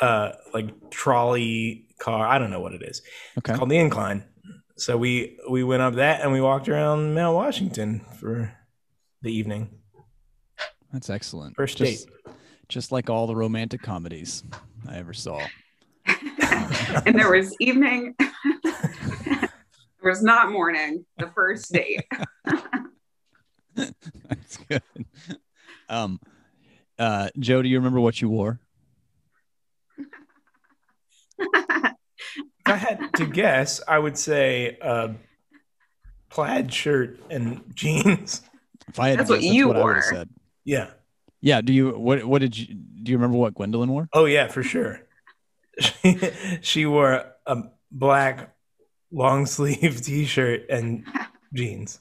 uh, 0.00 0.32
like 0.54 0.90
trolley 0.90 1.86
car. 1.98 2.26
I 2.26 2.38
don't 2.38 2.50
know 2.50 2.60
what 2.60 2.72
it 2.72 2.82
is. 2.82 3.02
Okay. 3.38 3.52
It's 3.52 3.58
called 3.58 3.70
the 3.70 3.78
incline. 3.78 4.24
So 4.76 4.96
we 4.96 5.38
we 5.50 5.62
went 5.62 5.82
up 5.82 5.94
that 5.94 6.22
and 6.22 6.32
we 6.32 6.40
walked 6.40 6.68
around 6.68 7.14
Mount 7.14 7.36
Washington 7.36 8.00
for 8.18 8.56
the 9.22 9.32
evening. 9.32 9.70
That's 10.92 11.08
excellent. 11.08 11.56
First 11.56 11.78
just, 11.78 12.06
date. 12.06 12.34
Just 12.68 12.92
like 12.92 13.08
all 13.08 13.26
the 13.26 13.36
romantic 13.36 13.82
comedies 13.82 14.42
I 14.88 14.96
ever 14.96 15.14
saw. 15.14 15.40
and 16.06 17.18
there 17.18 17.30
was 17.30 17.54
evening. 17.60 18.14
there 18.62 19.50
was 20.02 20.22
not 20.22 20.50
morning. 20.50 21.04
The 21.18 21.28
first 21.28 21.72
date. 21.72 22.04
That's 23.74 24.58
good. 24.68 24.82
Um, 25.88 26.20
uh, 26.98 27.30
Joe, 27.38 27.62
do 27.62 27.68
you 27.68 27.78
remember 27.78 28.00
what 28.00 28.20
you 28.20 28.28
wore? 28.28 28.60
If 31.38 32.66
I 32.66 32.76
had 32.76 33.12
to 33.14 33.26
guess, 33.26 33.80
I 33.88 33.98
would 33.98 34.16
say 34.16 34.78
uh, 34.80 35.08
plaid 36.30 36.72
shirt 36.72 37.18
and 37.30 37.64
jeans. 37.74 38.42
If 38.92 39.00
I 39.00 39.08
had 39.08 39.18
That's 39.20 39.28
to 39.28 39.34
what 39.36 39.40
guess, 39.40 39.52
you 39.52 39.64
that's 39.68 39.74
what 39.74 39.76
I 39.76 39.84
would 39.84 39.94
have 39.96 40.04
wore. 40.04 40.12
said. 40.12 40.28
Yeah. 40.64 40.90
Yeah. 41.40 41.60
Do 41.62 41.72
you 41.72 41.90
what 41.98 42.24
what 42.24 42.40
did 42.40 42.56
you 42.58 42.66
do 42.74 43.10
you 43.10 43.16
remember 43.16 43.38
what 43.38 43.54
Gwendolyn 43.54 43.90
wore? 43.90 44.08
Oh 44.12 44.26
yeah, 44.26 44.48
for 44.48 44.62
sure. 44.62 45.00
She, 45.80 46.20
she 46.60 46.86
wore 46.86 47.24
a 47.46 47.62
black 47.90 48.54
long 49.10 49.46
sleeve 49.46 50.00
t-shirt 50.04 50.68
and 50.70 51.04
jeans 51.54 52.00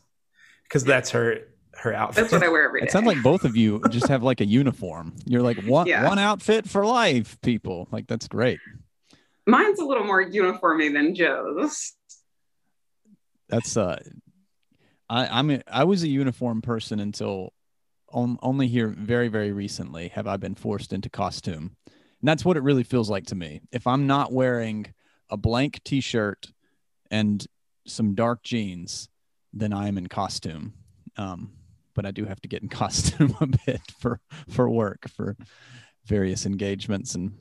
because 0.63 0.83
that's 0.83 1.11
her 1.11 1.39
her 1.73 1.93
outfit. 1.93 2.23
That's 2.23 2.33
what 2.33 2.43
I 2.43 2.49
wear 2.49 2.65
every 2.65 2.81
day. 2.81 2.87
It 2.87 2.91
sounds 2.91 3.07
like 3.07 3.23
both 3.23 3.43
of 3.45 3.55
you 3.55 3.81
just 3.89 4.07
have 4.09 4.21
like 4.21 4.41
a 4.41 4.45
uniform. 4.45 5.15
You're 5.25 5.41
like 5.41 5.63
one 5.63 5.87
Yeah. 5.87 6.07
one 6.07 6.19
outfit 6.19 6.69
for 6.69 6.85
life, 6.85 7.39
people. 7.41 7.87
Like 7.91 8.07
that's 8.07 8.27
great. 8.27 8.59
Mine's 9.47 9.79
a 9.79 9.85
little 9.85 10.03
more 10.03 10.21
uniformy 10.21 10.89
than 10.89 11.15
Joe's. 11.15 11.93
That's 13.49 13.75
uh 13.77 13.99
I 15.11 15.27
I'm 15.27 15.51
a, 15.51 15.61
I 15.67 15.83
was 15.83 16.03
a 16.03 16.07
uniform 16.07 16.61
person 16.61 16.99
until 16.99 17.53
on, 18.09 18.39
only 18.41 18.67
here 18.67 18.87
very 18.87 19.27
very 19.27 19.51
recently 19.51 20.07
have 20.09 20.25
I 20.25 20.37
been 20.37 20.55
forced 20.55 20.93
into 20.93 21.09
costume. 21.09 21.75
And 21.85 22.27
that's 22.27 22.45
what 22.45 22.57
it 22.57 22.63
really 22.63 22.83
feels 22.83 23.09
like 23.09 23.25
to 23.27 23.35
me. 23.35 23.61
If 23.71 23.85
I'm 23.87 24.07
not 24.07 24.31
wearing 24.31 24.93
a 25.29 25.37
blank 25.37 25.83
t-shirt 25.83 26.51
and 27.09 27.45
some 27.87 28.15
dark 28.15 28.43
jeans, 28.43 29.09
then 29.53 29.73
I 29.73 29.87
am 29.87 29.97
in 29.97 30.07
costume. 30.07 30.73
Um 31.17 31.51
but 31.93 32.05
I 32.05 32.11
do 32.11 32.23
have 32.23 32.39
to 32.41 32.47
get 32.47 32.63
in 32.63 32.69
costume 32.83 33.35
a 33.41 33.47
bit 33.47 33.81
for 33.99 34.21
for 34.49 34.69
work 34.69 35.09
for 35.09 35.35
various 36.05 36.45
engagements 36.45 37.15
and 37.15 37.33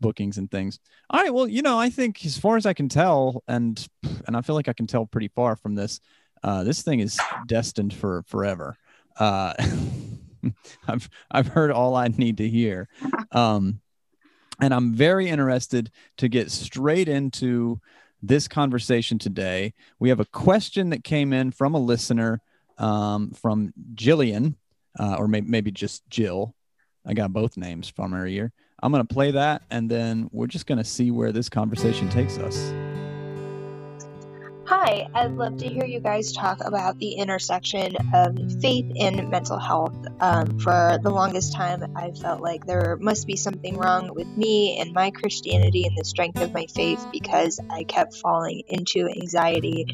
bookings 0.00 0.38
and 0.38 0.48
things. 0.48 0.78
All 1.10 1.20
right, 1.20 1.34
well, 1.34 1.48
you 1.48 1.62
know, 1.62 1.78
I 1.78 1.90
think 1.90 2.24
as 2.24 2.38
far 2.38 2.56
as 2.56 2.64
I 2.64 2.74
can 2.74 2.88
tell 2.88 3.42
and 3.48 3.84
and 4.26 4.36
I 4.36 4.42
feel 4.42 4.54
like 4.54 4.68
I 4.68 4.72
can 4.72 4.86
tell 4.86 5.04
pretty 5.04 5.28
far 5.28 5.56
from 5.56 5.74
this 5.74 6.00
uh, 6.42 6.64
this 6.64 6.82
thing 6.82 7.00
is 7.00 7.18
destined 7.46 7.94
for 7.94 8.22
forever. 8.26 8.76
Uh, 9.18 9.54
I've 10.88 11.08
I've 11.30 11.48
heard 11.48 11.70
all 11.70 11.96
I 11.96 12.08
need 12.08 12.38
to 12.38 12.48
hear, 12.48 12.88
um, 13.32 13.80
and 14.60 14.72
I'm 14.72 14.94
very 14.94 15.28
interested 15.28 15.90
to 16.18 16.28
get 16.28 16.50
straight 16.50 17.08
into 17.08 17.80
this 18.22 18.48
conversation 18.48 19.18
today. 19.18 19.74
We 19.98 20.08
have 20.08 20.20
a 20.20 20.24
question 20.26 20.90
that 20.90 21.04
came 21.04 21.32
in 21.32 21.50
from 21.50 21.74
a 21.74 21.78
listener 21.78 22.40
um, 22.78 23.30
from 23.32 23.72
Jillian, 23.94 24.54
uh, 24.98 25.16
or 25.18 25.28
maybe 25.28 25.48
maybe 25.48 25.70
just 25.70 26.08
Jill. 26.08 26.54
I 27.04 27.14
got 27.14 27.32
both 27.32 27.56
names 27.56 27.88
from 27.88 28.12
her 28.12 28.26
ear. 28.26 28.52
I'm 28.82 28.92
gonna 28.92 29.04
play 29.04 29.32
that, 29.32 29.62
and 29.70 29.90
then 29.90 30.28
we're 30.32 30.46
just 30.46 30.66
gonna 30.66 30.84
see 30.84 31.10
where 31.10 31.32
this 31.32 31.48
conversation 31.48 32.08
takes 32.08 32.38
us. 32.38 32.87
Hi, 34.88 35.06
I'd 35.12 35.32
love 35.32 35.58
to 35.58 35.68
hear 35.68 35.84
you 35.84 36.00
guys 36.00 36.32
talk 36.32 36.64
about 36.64 36.98
the 36.98 37.12
intersection 37.12 37.94
of 38.14 38.38
faith 38.62 38.90
and 38.98 39.28
mental 39.28 39.58
health. 39.58 39.94
Um, 40.18 40.58
for 40.60 40.98
the 41.02 41.10
longest 41.10 41.52
time, 41.52 41.94
I 41.94 42.12
felt 42.12 42.40
like 42.40 42.64
there 42.64 42.96
must 42.98 43.26
be 43.26 43.36
something 43.36 43.76
wrong 43.76 44.14
with 44.14 44.26
me 44.34 44.80
and 44.80 44.94
my 44.94 45.10
Christianity 45.10 45.84
and 45.84 45.94
the 45.94 46.06
strength 46.06 46.40
of 46.40 46.54
my 46.54 46.64
faith 46.74 47.06
because 47.12 47.60
I 47.68 47.84
kept 47.84 48.16
falling 48.16 48.62
into 48.66 49.10
anxiety. 49.10 49.84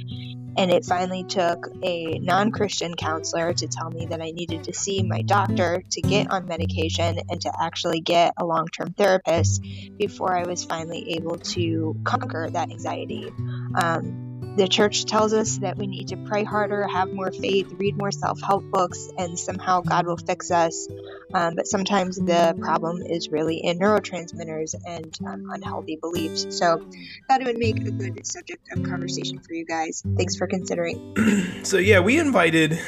And 0.57 0.71
it 0.71 0.85
finally 0.85 1.25
took 1.25 1.67
a 1.83 2.21
non 2.21 2.53
Christian 2.53 2.95
counselor 2.95 3.53
to 3.53 3.67
tell 3.67 3.91
me 3.91 4.07
that 4.07 4.23
I 4.23 4.31
needed 4.31 4.63
to 4.63 4.73
see 4.73 5.03
my 5.03 5.23
doctor 5.23 5.83
to 5.91 6.01
get 6.03 6.31
on 6.31 6.47
medication 6.47 7.19
and 7.29 7.41
to 7.41 7.53
actually 7.61 7.99
get 7.99 8.35
a 8.37 8.45
long 8.45 8.69
term 8.69 8.93
therapist 8.93 9.61
before 9.99 10.37
I 10.37 10.45
was 10.45 10.65
finally 10.65 11.17
able 11.17 11.39
to 11.39 11.97
conquer 12.05 12.49
that 12.49 12.71
anxiety. 12.71 13.33
Um, 13.75 14.24
the 14.57 14.69
church 14.69 15.05
tells 15.05 15.33
us 15.33 15.59
that 15.59 15.77
we 15.77 15.87
need 15.87 16.09
to 16.09 16.17
pray 16.17 16.45
harder, 16.45 16.87
have 16.87 17.13
more 17.13 17.33
faith, 17.33 17.73
read 17.77 17.97
more 17.97 18.13
self 18.13 18.41
help 18.41 18.63
books, 18.71 19.11
and 19.19 19.39
somehow 19.39 19.81
God 19.81 20.07
will 20.07 20.17
fix 20.17 20.51
us. 20.51 20.89
Um, 21.33 21.57
but 21.57 21.67
sometimes 21.67 22.17
the 22.17 22.57
problem 22.61 23.03
is 23.03 23.31
really 23.31 23.57
in 23.57 23.81
neurotransmitters 23.81 24.75
and 24.87 25.17
um, 25.27 25.51
unhealthy 25.51 25.97
beliefs. 25.97 26.47
So, 26.57 26.87
thought 27.29 27.41
it 27.41 27.47
would 27.47 27.59
make 27.59 27.79
a 27.79 27.91
good 27.91 28.25
subject 28.27 28.69
of 28.73 28.85
conversation 28.85 29.41
for 29.41 29.55
you 29.55 29.65
guys. 29.65 30.03
Thanks 30.17 30.37
for 30.37 30.47
considering. 30.47 31.17
so 31.65 31.79
yeah, 31.79 31.99
we 31.99 32.19
invited 32.19 32.79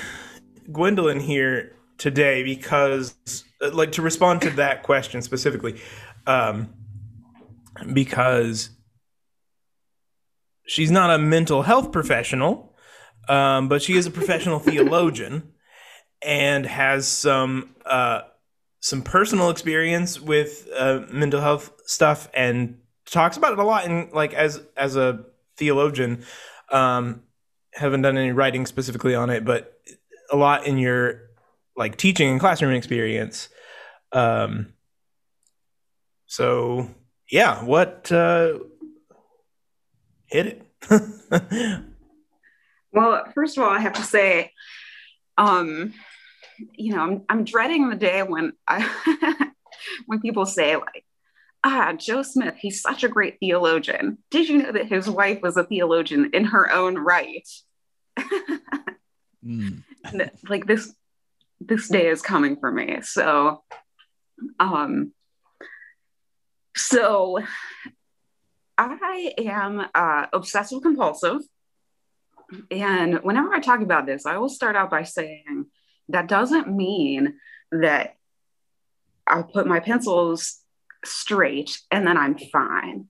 Gwendolyn 0.71 1.19
here 1.19 1.73
today 1.99 2.45
because, 2.45 3.17
uh, 3.61 3.71
like, 3.73 3.93
to 3.93 4.03
respond 4.03 4.43
to 4.43 4.51
that 4.51 4.85
question 4.85 5.21
specifically, 5.21 5.81
um, 6.29 6.73
because 7.93 8.71
she's 10.67 10.91
not 10.91 11.11
a 11.11 11.19
mental 11.19 11.63
health 11.63 11.93
professional, 11.93 12.75
um, 13.29 13.69
but 13.69 13.83
she 13.83 13.97
is 13.97 14.07
a 14.07 14.11
professional 14.11 14.59
theologian 14.59 15.53
and 16.23 16.67
has 16.67 17.07
some 17.07 17.75
uh, 17.85 18.23
some 18.81 19.03
personal 19.03 19.51
experience 19.51 20.21
with 20.21 20.69
uh, 20.77 21.01
mental 21.11 21.41
health 21.41 21.73
stuff 21.87 22.29
and 22.35 22.79
talks 23.07 23.37
about 23.37 23.53
it 23.53 23.59
a 23.59 23.65
lot. 23.65 23.85
And 23.85 24.13
like 24.13 24.35
as 24.35 24.61
as 24.77 24.97
a 24.97 25.25
theologian, 25.57 26.25
um, 26.71 27.23
haven't 27.73 28.03
done 28.03 28.17
any 28.17 28.33
writing 28.33 28.67
specifically 28.67 29.15
on 29.15 29.31
it, 29.31 29.45
but 29.45 29.81
a 30.31 30.37
lot 30.37 30.67
in 30.67 30.79
your 30.79 31.23
like 31.77 31.97
teaching 31.97 32.29
and 32.29 32.41
classroom 32.41 32.73
experience. 32.73 33.49
Um, 34.13 34.73
so 36.27 36.89
yeah, 37.31 37.63
what 37.65 38.11
uh, 38.11 38.59
hit 40.29 40.47
it? 40.47 41.83
Well, 42.97 43.25
first 43.35 43.59
of 43.59 43.63
all, 43.63 43.69
I 43.69 43.81
have 43.81 43.93
to 43.93 44.03
say, 44.03 44.53
um, 45.37 45.93
you 46.73 46.95
know, 46.95 47.03
I'm, 47.03 47.23
I'm 47.29 47.45
dreading 47.45 47.91
the 47.91 47.97
day 47.97 48.23
when 48.23 48.55
I, 48.67 49.51
when 50.07 50.23
people 50.23 50.47
say 50.47 50.77
like, 50.77 51.05
ah, 51.63 51.93
Joe 51.93 52.23
Smith, 52.23 52.55
he's 52.59 52.81
such 52.81 53.05
a 53.05 53.09
great 53.09 53.39
theologian. 53.39 54.17
Did 54.31 54.49
you 54.49 54.63
know 54.63 54.73
that 54.73 54.87
his 54.87 55.11
wife 55.11 55.43
was 55.43 55.59
a 55.59 55.65
theologian 55.65 56.31
in 56.33 56.47
her 56.47 56.73
own 56.73 56.97
right? 56.97 57.47
Mm. 59.45 59.85
Like 60.49 60.67
this, 60.67 60.93
this 61.61 61.89
day 61.89 62.09
is 62.09 62.21
coming 62.21 62.57
for 62.57 62.73
me. 62.73 62.99
So, 63.03 63.63
um, 64.59 65.13
so 66.75 67.39
I 68.79 69.35
am 69.39 69.87
uh, 69.95 70.27
obsessive 70.33 70.83
compulsive. 70.83 71.41
And 72.71 73.17
whenever 73.23 73.53
I 73.53 73.61
talk 73.61 73.81
about 73.81 74.07
this, 74.07 74.27
I 74.27 74.39
will 74.39 74.49
start 74.49 74.77
out 74.77 74.91
by 74.91 75.03
saying 75.03 75.67
that 76.09 76.29
doesn't 76.29 76.69
mean 76.69 77.35
that 77.73 78.17
I'll 79.27 79.45
put 79.45 79.67
my 79.67 79.81
pencils 79.81 80.61
straight 81.05 81.79
and 81.91 82.07
then 82.07 82.17
I'm 82.17 82.39
fine. 82.39 83.09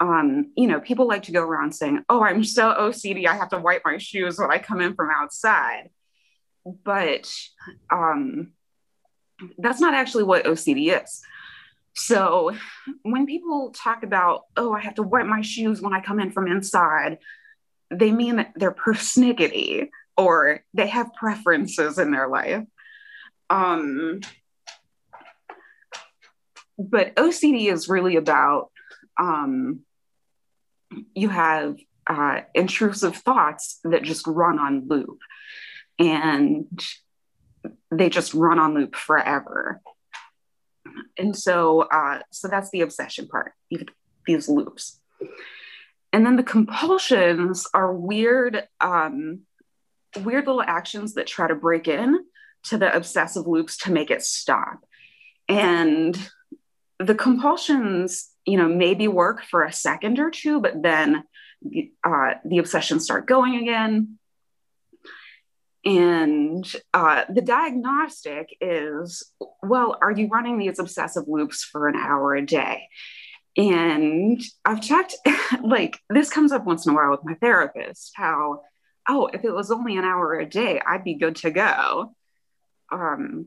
Um, 0.00 0.52
you 0.56 0.68
know, 0.68 0.80
people 0.80 1.08
like 1.08 1.24
to 1.24 1.32
go 1.32 1.42
around 1.42 1.72
saying, 1.72 2.04
Oh, 2.08 2.22
I'm 2.22 2.44
so 2.44 2.68
OCD, 2.68 3.26
I 3.26 3.34
have 3.34 3.50
to 3.50 3.58
wipe 3.58 3.82
my 3.84 3.98
shoes 3.98 4.38
when 4.38 4.50
I 4.50 4.58
come 4.58 4.80
in 4.80 4.94
from 4.94 5.10
outside. 5.10 5.90
But 6.84 7.32
um, 7.90 8.52
that's 9.56 9.80
not 9.80 9.94
actually 9.94 10.24
what 10.24 10.44
OCD 10.44 11.02
is. 11.02 11.22
So 11.98 12.54
when 13.02 13.26
people 13.26 13.70
talk 13.70 14.04
about, 14.04 14.44
Oh, 14.56 14.72
I 14.72 14.80
have 14.80 14.94
to 14.94 15.02
wipe 15.02 15.26
my 15.26 15.42
shoes 15.42 15.82
when 15.82 15.92
I 15.92 16.00
come 16.00 16.20
in 16.20 16.30
from 16.30 16.46
inside, 16.46 17.18
they 17.90 18.12
mean 18.12 18.36
that 18.36 18.52
they're 18.54 18.72
persnickety 18.72 19.88
or 20.16 20.64
they 20.74 20.86
have 20.86 21.12
preferences 21.14 21.98
in 21.98 22.12
their 22.12 22.28
life. 22.28 22.64
Um, 23.50 24.20
but 26.78 27.16
OCD 27.16 27.72
is 27.72 27.88
really 27.88 28.16
about 28.16 28.70
um, 29.20 29.80
you 31.14 31.28
have 31.28 31.76
uh, 32.06 32.42
intrusive 32.54 33.16
thoughts 33.16 33.80
that 33.84 34.04
just 34.04 34.26
run 34.26 34.58
on 34.58 34.86
loop. 34.86 35.18
And 35.98 36.80
they 37.90 38.08
just 38.08 38.34
run 38.34 38.60
on 38.60 38.74
loop 38.74 38.94
forever. 38.94 39.80
And 41.18 41.36
so, 41.36 41.82
uh, 41.82 42.20
so 42.30 42.48
that's 42.48 42.70
the 42.70 42.82
obsession 42.82 43.28
part, 43.28 43.52
these 44.26 44.48
loops. 44.48 45.00
And 46.12 46.24
then 46.24 46.36
the 46.36 46.42
compulsions 46.42 47.66
are 47.74 47.92
weird, 47.92 48.64
um, 48.80 49.40
weird 50.22 50.46
little 50.46 50.62
actions 50.62 51.14
that 51.14 51.26
try 51.26 51.48
to 51.48 51.54
break 51.54 51.88
in 51.88 52.24
to 52.64 52.78
the 52.78 52.94
obsessive 52.94 53.46
loops 53.46 53.76
to 53.78 53.92
make 53.92 54.10
it 54.10 54.22
stop. 54.22 54.84
And 55.48 56.16
the 56.98 57.14
compulsions, 57.14 58.30
you 58.44 58.56
know, 58.56 58.68
maybe 58.68 59.08
work 59.08 59.42
for 59.42 59.62
a 59.62 59.72
second 59.72 60.18
or 60.18 60.30
two, 60.30 60.60
but 60.60 60.82
then 60.82 61.24
uh, 62.04 62.34
the 62.44 62.58
obsessions 62.58 63.04
start 63.04 63.26
going 63.26 63.56
again. 63.56 64.18
And 65.88 66.70
uh, 66.92 67.24
the 67.30 67.40
diagnostic 67.40 68.54
is 68.60 69.32
well, 69.62 69.96
are 70.02 70.12
you 70.12 70.28
running 70.28 70.58
these 70.58 70.78
obsessive 70.78 71.24
loops 71.26 71.64
for 71.64 71.88
an 71.88 71.96
hour 71.96 72.34
a 72.34 72.44
day? 72.44 72.88
And 73.56 74.42
I've 74.66 74.82
checked, 74.82 75.16
like, 75.62 75.98
this 76.10 76.28
comes 76.28 76.52
up 76.52 76.66
once 76.66 76.84
in 76.84 76.92
a 76.92 76.94
while 76.94 77.10
with 77.10 77.24
my 77.24 77.34
therapist 77.34 78.12
how, 78.16 78.60
oh, 79.08 79.30
if 79.32 79.44
it 79.44 79.50
was 79.50 79.70
only 79.70 79.96
an 79.96 80.04
hour 80.04 80.38
a 80.38 80.44
day, 80.44 80.78
I'd 80.86 81.04
be 81.04 81.14
good 81.14 81.36
to 81.36 81.50
go. 81.50 82.14
Um, 82.92 83.46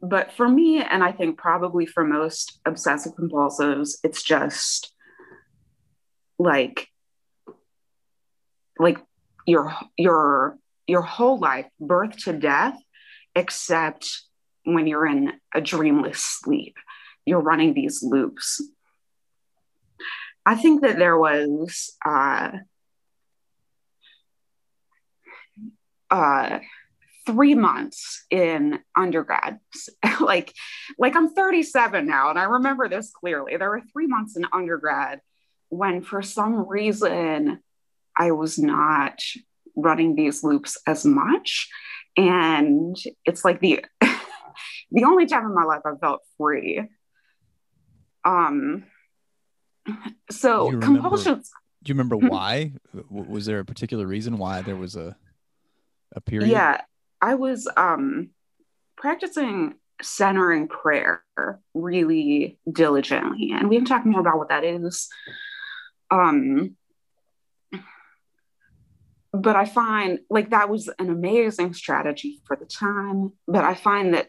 but 0.00 0.30
for 0.30 0.48
me, 0.48 0.80
and 0.80 1.02
I 1.02 1.10
think 1.10 1.38
probably 1.38 1.86
for 1.86 2.04
most 2.04 2.60
obsessive 2.64 3.16
compulsives, 3.16 3.96
it's 4.04 4.22
just 4.22 4.94
like, 6.38 6.88
like 8.78 8.98
your 9.44 9.74
your 9.96 10.58
your 10.86 11.02
whole 11.02 11.38
life, 11.38 11.66
birth 11.80 12.16
to 12.24 12.32
death, 12.32 12.78
except 13.34 14.22
when 14.64 14.86
you're 14.86 15.06
in 15.06 15.32
a 15.54 15.60
dreamless 15.60 16.20
sleep. 16.20 16.76
You're 17.24 17.40
running 17.40 17.74
these 17.74 18.02
loops. 18.02 18.62
I 20.44 20.54
think 20.54 20.82
that 20.82 20.98
there 20.98 21.18
was 21.18 21.96
uh, 22.04 22.52
uh, 26.08 26.58
three 27.26 27.54
months 27.54 28.24
in 28.30 28.78
undergrad. 28.96 29.58
like, 30.20 30.52
like 30.98 31.16
I'm 31.16 31.30
37 31.34 32.06
now, 32.06 32.30
and 32.30 32.38
I 32.38 32.44
remember 32.44 32.88
this 32.88 33.10
clearly. 33.10 33.56
There 33.56 33.70
were 33.70 33.82
three 33.92 34.06
months 34.06 34.36
in 34.36 34.46
undergrad 34.52 35.20
when, 35.68 36.02
for 36.02 36.22
some 36.22 36.68
reason, 36.68 37.60
I 38.16 38.30
was 38.30 38.56
not 38.56 39.20
running 39.76 40.14
these 40.16 40.42
loops 40.42 40.78
as 40.86 41.04
much. 41.04 41.68
And 42.16 42.96
it's 43.24 43.44
like 43.44 43.60
the 43.60 43.84
the 44.90 45.04
only 45.04 45.26
time 45.26 45.44
in 45.44 45.54
my 45.54 45.64
life 45.64 45.82
I 45.84 45.92
felt 46.00 46.22
free. 46.38 46.82
Um 48.24 48.84
so 50.30 50.70
Do 50.72 50.80
compulsions 50.80 51.50
Do 51.84 51.90
you 51.90 51.94
remember 51.94 52.16
Hmm. 52.16 52.28
why? 52.28 52.72
Was 53.10 53.46
there 53.46 53.60
a 53.60 53.64
particular 53.64 54.06
reason 54.06 54.38
why 54.38 54.62
there 54.62 54.76
was 54.76 54.96
a 54.96 55.16
a 56.12 56.20
period? 56.20 56.48
yeah, 56.50 56.80
I 57.20 57.34
was 57.34 57.68
um 57.76 58.30
practicing 58.96 59.74
centering 60.02 60.68
prayer 60.68 61.22
really 61.74 62.58
diligently. 62.70 63.52
And 63.52 63.68
we 63.68 63.76
can 63.76 63.84
talk 63.84 64.04
more 64.06 64.20
about 64.20 64.38
what 64.38 64.48
that 64.48 64.64
is. 64.64 65.08
Um 66.10 66.76
but 69.32 69.56
I 69.56 69.64
find 69.64 70.20
like 70.30 70.50
that 70.50 70.68
was 70.68 70.88
an 70.98 71.10
amazing 71.10 71.74
strategy 71.74 72.40
for 72.46 72.56
the 72.56 72.64
time. 72.66 73.32
But 73.46 73.64
I 73.64 73.74
find 73.74 74.14
that 74.14 74.28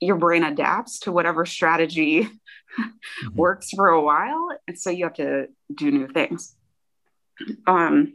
your 0.00 0.16
brain 0.16 0.44
adapts 0.44 1.00
to 1.00 1.12
whatever 1.12 1.46
strategy 1.46 2.28
Mhm. 2.78 3.34
works 3.34 3.70
for 3.70 3.88
a 3.88 4.02
while. 4.02 4.50
And 4.68 4.78
so 4.78 4.90
you 4.90 5.04
have 5.04 5.14
to 5.14 5.46
do 5.74 5.90
new 5.90 6.08
things. 6.08 6.54
Um, 7.66 8.14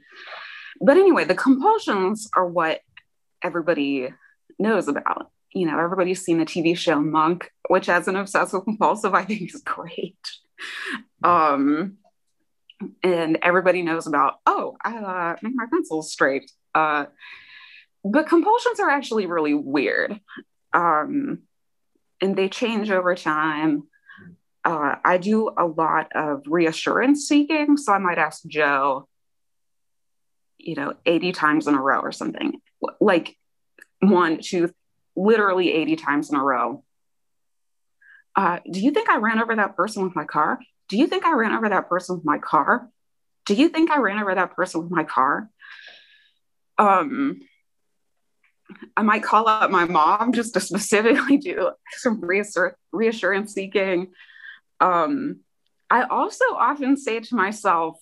but 0.80 0.98
anyway, 0.98 1.24
the 1.26 1.34
compulsions 1.36 2.30
are 2.36 2.46
what 2.48 2.82
everybody 3.42 4.14
knows 4.60 4.88
about. 4.88 5.32
You 5.54 5.66
know, 5.66 5.80
everybody's 5.80 6.24
seen 6.24 6.38
the 6.38 6.46
TV 6.46 6.78
show 6.78 7.00
Monk, 7.00 7.52
which 7.70 7.90
as 7.90 8.08
an 8.08 8.16
obsessive 8.16 8.64
compulsive, 8.64 9.14
I 9.16 9.26
think 9.26 9.42
is 9.54 9.62
great. 9.64 10.20
Um, 11.24 11.98
and 13.04 13.40
everybody 13.42 13.82
knows 13.82 14.08
about, 14.08 14.36
oh, 14.46 14.78
I 14.84 14.98
uh, 14.98 15.36
make 15.42 15.54
my 15.56 15.66
pencils 15.72 16.12
straight. 16.12 16.52
Uh, 16.74 17.06
but 18.04 18.28
compulsions 18.28 18.80
are 18.80 18.90
actually 18.90 19.26
really 19.26 19.54
weird. 19.54 20.20
Um, 20.74 21.40
and 22.22 22.36
they 22.36 22.50
change 22.50 22.90
over 22.92 23.16
time. 23.16 23.84
Uh, 24.64 24.96
I 25.04 25.18
do 25.18 25.50
a 25.58 25.66
lot 25.66 26.12
of 26.14 26.44
reassurance 26.46 27.28
seeking. 27.28 27.78
So 27.78 27.94
I 27.94 27.98
might 27.98 28.18
ask 28.18 28.46
Joe, 28.46 29.08
you 30.58 30.76
know, 30.76 30.94
80 31.06 31.32
times 31.32 31.68
in 31.68 31.76
a 31.76 31.82
row 31.82 32.00
or 32.00 32.12
something, 32.12 32.54
like 33.00 33.36
one, 34.00 34.40
two, 34.42 34.72
literally 35.16 35.72
80 35.74 35.96
times 35.96 36.30
in 36.30 36.36
a 36.38 36.44
row. 36.44 36.84
Uh, 38.36 38.60
do 38.70 38.80
you 38.80 38.92
think 38.92 39.10
I 39.10 39.18
ran 39.18 39.42
over 39.42 39.56
that 39.56 39.76
person 39.76 40.04
with 40.04 40.16
my 40.16 40.26
car? 40.26 40.60
Do 40.92 40.98
you 40.98 41.08
think 41.08 41.26
I 41.26 41.32
ran 41.32 41.54
over 41.54 41.70
that 41.70 41.88
person 41.88 42.18
with 42.18 42.26
my 42.26 42.38
car? 42.38 42.90
Do 43.46 43.54
you 43.54 43.70
think 43.70 43.90
I 43.90 44.00
ran 44.00 44.20
over 44.20 44.36
that 44.36 44.58
person 44.58 44.84
with 44.84 44.92
my 44.92 45.06
car? 45.06 45.50
Um, 46.78 47.40
I 48.98 49.02
might 49.02 49.24
call 49.24 49.48
out 49.48 49.72
my 49.72 49.86
mom 49.86 50.34
just 50.34 50.54
to 50.56 50.60
specifically 50.60 51.38
do 51.38 51.72
some 51.94 52.20
reassur- 52.20 52.74
reassurance 52.92 53.54
seeking. 53.54 54.12
Um, 54.82 55.40
I 55.90 56.04
also 56.04 56.44
often 56.56 56.98
say 56.98 57.22
to 57.22 57.36
myself, 57.36 57.98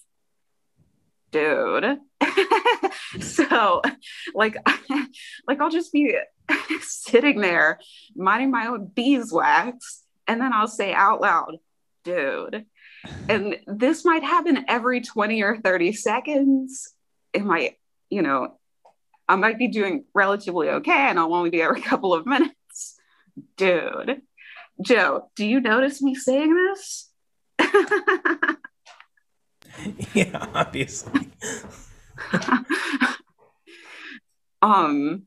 dude. 1.32 2.00
so 3.22 3.84
like 4.34 4.58
like 5.48 5.62
I'll 5.62 5.70
just 5.70 5.94
be 5.94 6.18
sitting 6.82 7.40
there 7.40 7.80
minding 8.16 8.50
my 8.50 8.66
own 8.66 8.88
beeswax 8.88 10.04
and 10.28 10.42
then 10.42 10.54
I'll 10.54 10.68
say 10.68 10.92
out 10.92 11.22
loud, 11.22 11.58
dude. 12.04 12.66
And 13.28 13.58
this 13.68 14.04
might 14.04 14.24
happen 14.24 14.66
every 14.68 15.02
20 15.02 15.42
or 15.44 15.58
30 15.58 15.94
seconds. 15.94 16.94
It 17.34 17.44
might, 17.46 17.76
you 18.10 18.22
know, 18.22 18.58
I 19.28 19.36
might 19.36 19.60
be 19.60 19.68
doing 19.68 20.06
relatively 20.14 20.70
okay 20.70 20.92
and 20.92 21.20
I'll 21.20 21.34
only 21.34 21.50
be 21.52 21.62
every 21.62 21.82
couple 21.90 22.14
of 22.14 22.26
minutes. 22.26 23.00
Dude. 23.58 24.22
Joe, 24.82 25.30
do 25.36 25.46
you 25.46 25.60
notice 25.60 26.02
me 26.02 26.16
saying 26.16 26.56
this? 26.56 27.10
yeah, 30.14 30.48
obviously. 30.54 31.30
um 34.62 35.24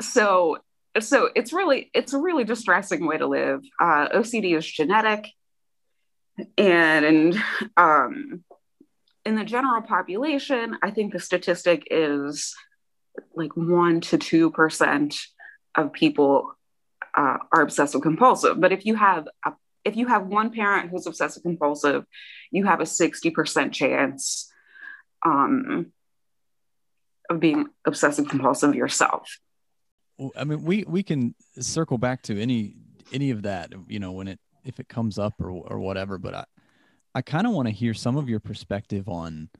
so 0.00 0.58
so 0.98 1.30
it's 1.36 1.52
really 1.52 1.90
it's 1.94 2.12
a 2.12 2.18
really 2.18 2.42
distressing 2.42 3.06
way 3.06 3.16
to 3.16 3.28
live 3.28 3.60
uh 3.80 4.08
ocd 4.08 4.56
is 4.56 4.66
genetic 4.66 5.28
and 6.58 7.40
um 7.76 8.44
in 9.24 9.36
the 9.36 9.44
general 9.44 9.82
population 9.82 10.76
i 10.82 10.90
think 10.90 11.12
the 11.12 11.20
statistic 11.20 11.86
is 11.90 12.54
like 13.34 13.56
1 13.56 14.00
to 14.00 14.18
2 14.18 14.50
percent 14.50 15.16
of 15.76 15.92
people 15.92 16.52
uh, 17.16 17.38
are 17.52 17.62
obsessive 17.62 18.02
compulsive 18.02 18.60
but 18.60 18.72
if 18.72 18.84
you 18.84 18.96
have 18.96 19.28
a, 19.44 19.52
if 19.84 19.96
you 19.96 20.06
have 20.06 20.26
one 20.26 20.50
parent 20.50 20.90
who's 20.90 21.06
obsessive 21.06 21.42
compulsive 21.42 22.04
you 22.50 22.64
have 22.64 22.80
a 22.80 22.84
60% 22.84 23.72
chance 23.72 24.50
um, 25.24 25.92
of 27.30 27.40
being 27.40 27.66
obsessive 27.86 28.28
compulsive 28.28 28.74
yourself. 28.74 29.38
I 30.36 30.44
mean, 30.44 30.62
we 30.62 30.84
we 30.86 31.02
can 31.02 31.34
circle 31.58 31.98
back 31.98 32.22
to 32.24 32.40
any 32.40 32.76
any 33.12 33.30
of 33.30 33.42
that, 33.42 33.72
you 33.88 33.98
know, 33.98 34.12
when 34.12 34.28
it 34.28 34.38
if 34.64 34.80
it 34.80 34.88
comes 34.88 35.18
up 35.18 35.34
or 35.40 35.50
or 35.50 35.78
whatever. 35.78 36.18
But 36.18 36.34
I 36.34 36.44
I 37.14 37.22
kind 37.22 37.46
of 37.46 37.52
want 37.52 37.68
to 37.68 37.74
hear 37.74 37.94
some 37.94 38.16
of 38.16 38.28
your 38.28 38.40
perspective 38.40 39.08
on 39.08 39.50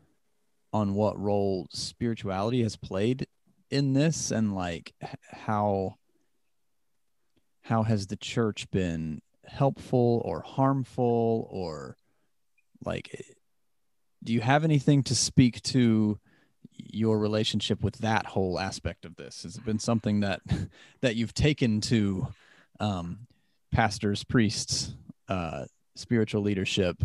on 0.72 0.94
what 0.94 1.18
role 1.18 1.68
spirituality 1.70 2.62
has 2.62 2.76
played 2.76 3.26
in 3.70 3.92
this, 3.92 4.30
and 4.30 4.54
like 4.54 4.92
how 5.30 5.96
how 7.62 7.82
has 7.82 8.06
the 8.06 8.16
church 8.16 8.70
been 8.70 9.20
helpful 9.46 10.22
or 10.24 10.40
harmful 10.40 11.48
or 11.50 11.96
like 12.84 13.10
eh, 13.14 13.32
do 14.22 14.32
you 14.32 14.40
have 14.40 14.64
anything 14.64 15.02
to 15.02 15.14
speak 15.14 15.60
to 15.62 16.18
your 16.72 17.18
relationship 17.18 17.82
with 17.82 17.98
that 17.98 18.26
whole 18.26 18.58
aspect 18.58 19.04
of 19.04 19.16
this 19.16 19.42
has 19.42 19.56
it 19.56 19.64
been 19.64 19.78
something 19.78 20.20
that 20.20 20.40
that 21.02 21.14
you've 21.16 21.34
taken 21.34 21.80
to 21.80 22.26
um 22.80 23.26
pastors 23.74 24.22
priests 24.24 24.94
uh 25.28 25.64
spiritual 25.96 26.42
leadership 26.42 26.96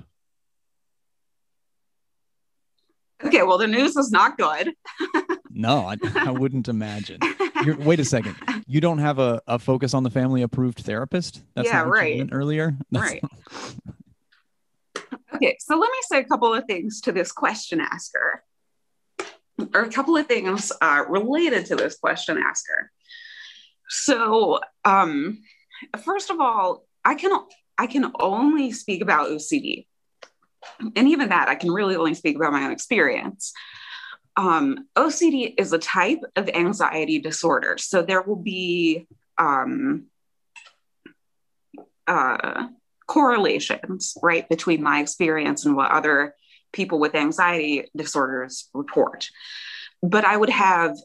Okay, 3.21 3.43
well, 3.43 3.57
the 3.57 3.67
news 3.67 3.97
is 3.97 4.11
not 4.11 4.37
good. 4.37 4.71
no 5.51 5.79
i, 5.87 5.97
I 6.15 6.31
wouldn't 6.31 6.67
imagine 6.69 7.19
You're, 7.65 7.75
wait 7.79 7.99
a 7.99 8.05
second. 8.05 8.35
You 8.67 8.79
don't 8.81 8.99
have 8.99 9.17
a, 9.19 9.41
a 9.47 9.57
focus 9.59 9.93
on 9.95 10.03
the 10.03 10.09
family 10.11 10.43
approved 10.43 10.79
therapist? 10.79 11.41
That's 11.55 11.67
Yeah, 11.67 11.79
not 11.79 11.87
what 11.89 12.07
you 12.07 12.19
right. 12.21 12.29
earlier. 12.31 12.77
That's- 12.91 13.11
Right. 13.11 13.23
Okay, 15.35 15.57
so 15.59 15.75
let 15.77 15.89
me 15.91 15.97
say 16.03 16.19
a 16.19 16.23
couple 16.23 16.53
of 16.53 16.65
things 16.65 17.01
to 17.01 17.11
this 17.11 17.31
question 17.31 17.81
asker, 17.81 18.43
or 19.73 19.81
a 19.81 19.89
couple 19.91 20.15
of 20.17 20.25
things 20.27 20.71
uh, 20.81 21.03
related 21.09 21.65
to 21.67 21.75
this 21.75 21.97
question 21.97 22.37
asker. 22.37 22.91
So, 23.89 24.59
um, 24.85 25.39
first 26.03 26.29
of 26.29 26.39
all, 26.39 26.85
I 27.03 27.15
can 27.15 27.31
I 27.77 27.87
can 27.87 28.11
only 28.19 28.71
speak 28.71 29.01
about 29.01 29.29
OCD, 29.29 29.85
and 30.95 31.07
even 31.07 31.29
that 31.29 31.49
I 31.49 31.55
can 31.55 31.71
really 31.71 31.95
only 31.95 32.13
speak 32.13 32.35
about 32.35 32.51
my 32.51 32.65
own 32.65 32.71
experience. 32.71 33.53
Um, 34.35 34.87
OCD 34.95 35.53
is 35.57 35.73
a 35.73 35.79
type 35.79 36.19
of 36.35 36.49
anxiety 36.49 37.19
disorder, 37.19 37.77
so 37.77 38.01
there 38.01 38.21
will 38.21 38.37
be 38.37 39.07
um, 39.37 40.05
uh, 42.07 42.67
correlations, 43.07 44.15
right, 44.21 44.47
between 44.47 44.83
my 44.83 44.99
experience 45.01 45.65
and 45.65 45.75
what 45.75 45.91
other 45.91 46.35
people 46.71 46.99
with 46.99 47.15
anxiety 47.15 47.89
disorders 47.95 48.69
report. 48.73 49.29
But 50.01 50.25
I 50.25 50.37
would 50.37 50.49
have 50.49 50.95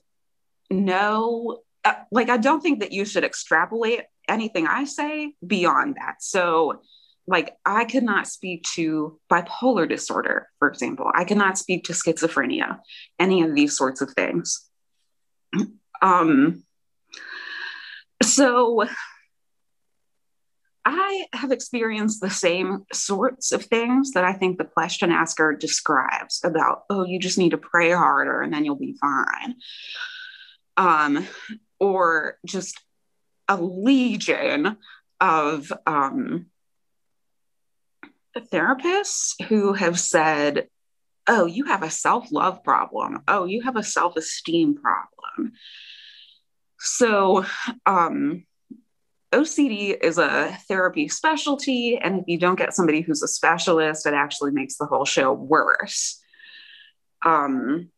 no, 0.70 1.58
uh, 1.84 1.94
like, 2.10 2.28
I 2.28 2.36
don't 2.36 2.60
think 2.60 2.80
that 2.80 2.92
you 2.92 3.04
should 3.04 3.24
extrapolate 3.24 4.02
anything 4.28 4.66
I 4.66 4.84
say 4.84 5.34
beyond 5.46 5.96
that. 5.96 6.16
So, 6.22 6.82
like, 7.26 7.56
I 7.64 7.84
could 7.84 8.02
not 8.02 8.28
speak 8.28 8.64
to 8.74 9.18
bipolar 9.30 9.88
disorder, 9.88 10.48
for 10.58 10.68
example. 10.68 11.10
I 11.14 11.24
cannot 11.24 11.58
speak 11.58 11.84
to 11.84 11.92
schizophrenia, 11.92 12.80
any 13.18 13.42
of 13.42 13.54
these 13.54 13.76
sorts 13.76 14.00
of 14.00 14.10
things. 14.10 14.68
Um, 16.02 16.64
so, 18.22 18.84
I 20.84 21.24
have 21.32 21.50
experienced 21.50 22.20
the 22.20 22.30
same 22.30 22.84
sorts 22.92 23.52
of 23.52 23.64
things 23.64 24.12
that 24.12 24.24
I 24.24 24.34
think 24.34 24.58
the 24.58 24.64
question 24.64 25.10
asker 25.10 25.54
describes 25.54 26.42
about, 26.44 26.82
oh, 26.90 27.06
you 27.06 27.18
just 27.18 27.38
need 27.38 27.52
to 27.52 27.58
pray 27.58 27.90
harder 27.90 28.42
and 28.42 28.52
then 28.52 28.64
you'll 28.64 28.74
be 28.74 28.96
fine. 29.00 29.54
Um, 30.76 31.26
or 31.80 32.38
just 32.44 32.78
a 33.48 33.56
legion 33.56 34.76
of 35.20 35.72
um, 35.86 36.46
therapists 38.36 39.42
who 39.48 39.72
have 39.72 39.98
said, 39.98 40.68
oh, 41.26 41.46
you 41.46 41.64
have 41.64 41.82
a 41.82 41.90
self 41.90 42.30
love 42.32 42.62
problem. 42.62 43.22
Oh, 43.28 43.44
you 43.44 43.62
have 43.62 43.76
a 43.76 43.82
self 43.82 44.16
esteem 44.16 44.76
problem. 44.76 45.52
So, 46.78 47.44
um, 47.86 48.44
OCD 49.32 49.96
is 50.00 50.18
a 50.18 50.56
therapy 50.68 51.08
specialty. 51.08 51.98
And 51.98 52.20
if 52.20 52.24
you 52.28 52.38
don't 52.38 52.58
get 52.58 52.74
somebody 52.74 53.00
who's 53.00 53.22
a 53.22 53.28
specialist, 53.28 54.06
it 54.06 54.14
actually 54.14 54.52
makes 54.52 54.76
the 54.76 54.86
whole 54.86 55.04
show 55.04 55.32
worse. 55.32 56.20
Um. 57.24 57.90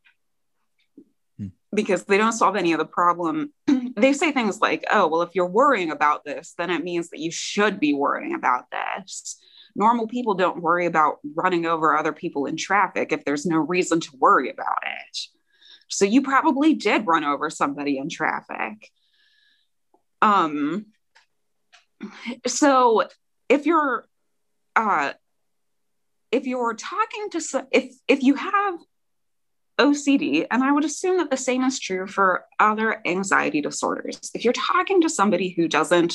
Because 1.75 2.05
they 2.05 2.17
don't 2.17 2.33
solve 2.33 2.57
any 2.57 2.73
of 2.73 2.79
the 2.79 2.87
problem. 2.87 3.53
they 3.97 4.13
say 4.13 4.33
things 4.33 4.61
like, 4.61 4.85
oh, 4.91 5.07
well, 5.09 5.23
if 5.23 5.31
you're 5.35 5.47
worrying 5.47 5.91
about 5.91 6.25
this, 6.25 6.55
then 6.57 6.71
it 6.71 6.85
means 6.85 7.11
that 7.11 7.21
you 7.21 7.31
should 7.31 7.81
be 7.81 7.93
worrying 7.93 8.35
about 8.35 8.65
this. 8.71 9.39
Normal 9.75 10.07
people 10.07 10.35
don't 10.35 10.63
worry 10.63 10.87
about 10.87 11.19
running 11.35 11.67
over 11.67 11.97
other 11.97 12.13
people 12.13 12.47
in 12.47 12.57
traffic 12.57 13.13
if 13.13 13.25
there's 13.25 13.45
no 13.45 13.59
reason 13.59 14.01
to 14.01 14.11
worry 14.19 14.49
about 14.51 14.79
it. 14.85 15.19
So 15.89 16.05
you 16.05 16.23
probably 16.23 16.75
did 16.75 17.07
run 17.07 17.25
over 17.25 17.51
somebody 17.51 17.99
in 17.99 18.09
traffic. 18.09 18.91
Um, 20.23 20.87
so 22.47 23.05
if 23.49 23.67
you're 23.67 24.07
uh 24.75 25.13
if 26.33 26.47
you're 26.47 26.75
talking 26.75 27.31
to 27.31 27.41
so- 27.41 27.67
if 27.71 27.95
if 28.09 28.23
you 28.23 28.35
have 28.35 28.79
OCD 29.79 30.47
and 30.51 30.65
I 30.65 30.73
would 30.73 30.85
assume 30.85 31.19
that 31.19 31.31
the 31.31 31.37
same 31.37 31.63
is 31.63 31.79
true 31.79 32.07
for 32.07 32.47
other 32.59 33.01
anxiety 33.07 33.61
disorders. 33.61 34.31
If 34.35 34.45
you're 34.45 34.53
talking 34.53 35.03
to 35.03 35.11
somebody 35.11 35.51
who 35.51 35.69
doesn't 35.69 36.15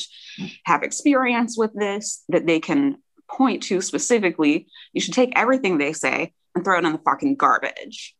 have 0.66 0.84
experience 0.84 1.58
with 1.58 1.74
this 1.74 2.24
that 2.30 2.48
they 2.48 2.60
can 2.60 2.98
point 3.30 3.64
to 3.64 3.80
specifically 3.82 4.68
you 4.94 5.00
should 5.02 5.14
take 5.14 5.32
everything 5.36 5.78
they 5.78 5.94
say 5.94 6.34
and 6.56 6.66
throw 6.66 6.80
it 6.80 6.86
in 6.86 6.92
the 6.92 7.00
fucking 7.00 7.36
garbage. 7.36 8.16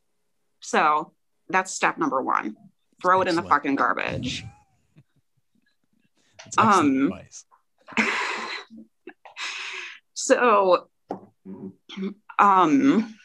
So 0.60 1.14
that's 1.50 1.72
step 1.72 1.98
number 1.98 2.22
1 2.22 2.56
throw 3.02 3.22
it 3.22 3.28
in 3.28 3.36
the 3.36 3.44
fucking 3.44 3.76
garbage. 3.76 4.46
Um, 6.58 7.12
so 10.14 10.88
um 12.40 13.16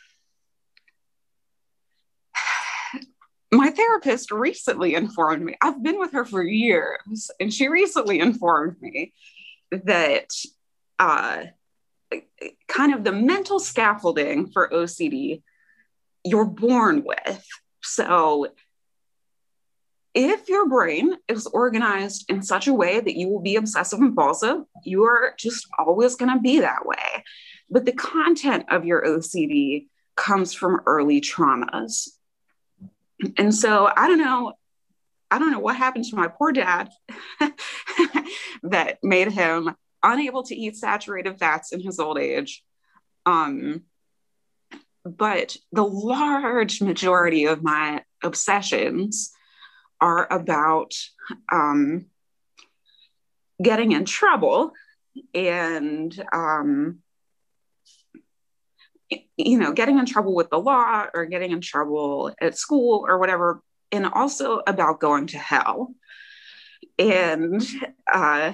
my 3.53 3.71
therapist 3.71 4.31
recently 4.31 4.95
informed 4.95 5.45
me 5.45 5.57
i've 5.63 5.83
been 5.83 5.99
with 5.99 6.13
her 6.13 6.25
for 6.25 6.43
years 6.43 7.31
and 7.41 7.53
she 7.53 7.69
recently 7.69 8.19
informed 8.21 8.77
me 8.81 9.13
that 9.71 10.31
uh 10.99 11.45
kind 12.69 12.95
of 12.95 13.05
the 13.05 13.13
mental 13.13 13.59
scaffolding 13.59 14.51
for 14.51 14.69
ocd 14.71 15.43
you're 16.25 16.45
born 16.45 17.05
with 17.05 17.47
so 17.83 18.49
if 20.17 20.49
your 20.49 20.67
brain 20.67 21.15
is 21.29 21.47
organized 21.47 22.31
in 22.31 22.41
such 22.41 22.67
a 22.69 22.73
way 22.73 22.99
that 23.01 23.17
you 23.17 23.29
will 23.29 23.43
be 23.43 23.57
obsessive 23.57 23.99
and 23.99 24.09
compulsive, 24.09 24.63
you 24.83 25.05
are 25.05 25.35
just 25.39 25.67
always 25.79 26.17
going 26.17 26.33
to 26.33 26.41
be 26.41 26.61
that 26.61 26.87
way. 26.87 27.23
But 27.69 27.85
the 27.85 27.93
content 27.93 28.65
of 28.71 28.87
your 28.87 29.05
OCD 29.05 29.89
comes 30.17 30.55
from 30.55 30.81
early 30.87 31.21
traumas. 31.21 32.09
And 33.37 33.55
so 33.55 33.90
I 33.94 34.09
don't 34.09 34.18
know. 34.18 34.52
I 35.31 35.38
don't 35.38 35.50
know 35.50 35.59
what 35.59 35.76
happened 35.76 36.05
to 36.07 36.16
my 36.16 36.29
poor 36.29 36.52
dad 36.52 36.88
that 38.62 38.98
made 39.02 39.33
him 39.33 39.74
unable 40.02 40.44
to 40.44 40.55
eat 40.55 40.76
saturated 40.76 41.38
fats 41.38 41.72
in 41.72 41.81
his 41.81 41.98
old 41.98 42.16
age. 42.18 42.62
Um, 43.24 43.83
but 45.05 45.57
the 45.72 45.85
large 45.85 46.81
majority 46.81 47.46
of 47.46 47.62
my 47.62 48.05
obsessions 48.22 49.33
are 50.00 50.33
about 50.33 50.92
um, 51.50 52.07
getting 53.62 53.92
in 53.92 54.05
trouble 54.05 54.72
and 55.35 56.24
um, 56.33 56.98
you 59.37 59.59
know 59.59 59.73
getting 59.73 59.99
in 59.99 60.07
trouble 60.07 60.35
with 60.35 60.51
the 60.51 60.59
law 60.59 61.07
or 61.14 61.27
getting 61.27 61.53
in 61.53 61.61
trouble 61.61 62.35
at 62.40 62.59
school 62.59 63.05
or 63.07 63.19
whatever 63.19 63.62
and 63.92 64.07
also 64.07 64.61
about 64.66 65.01
going 65.01 65.27
to 65.29 65.38
hell 65.38 65.95
and 66.99 67.62
uh, 68.12 68.53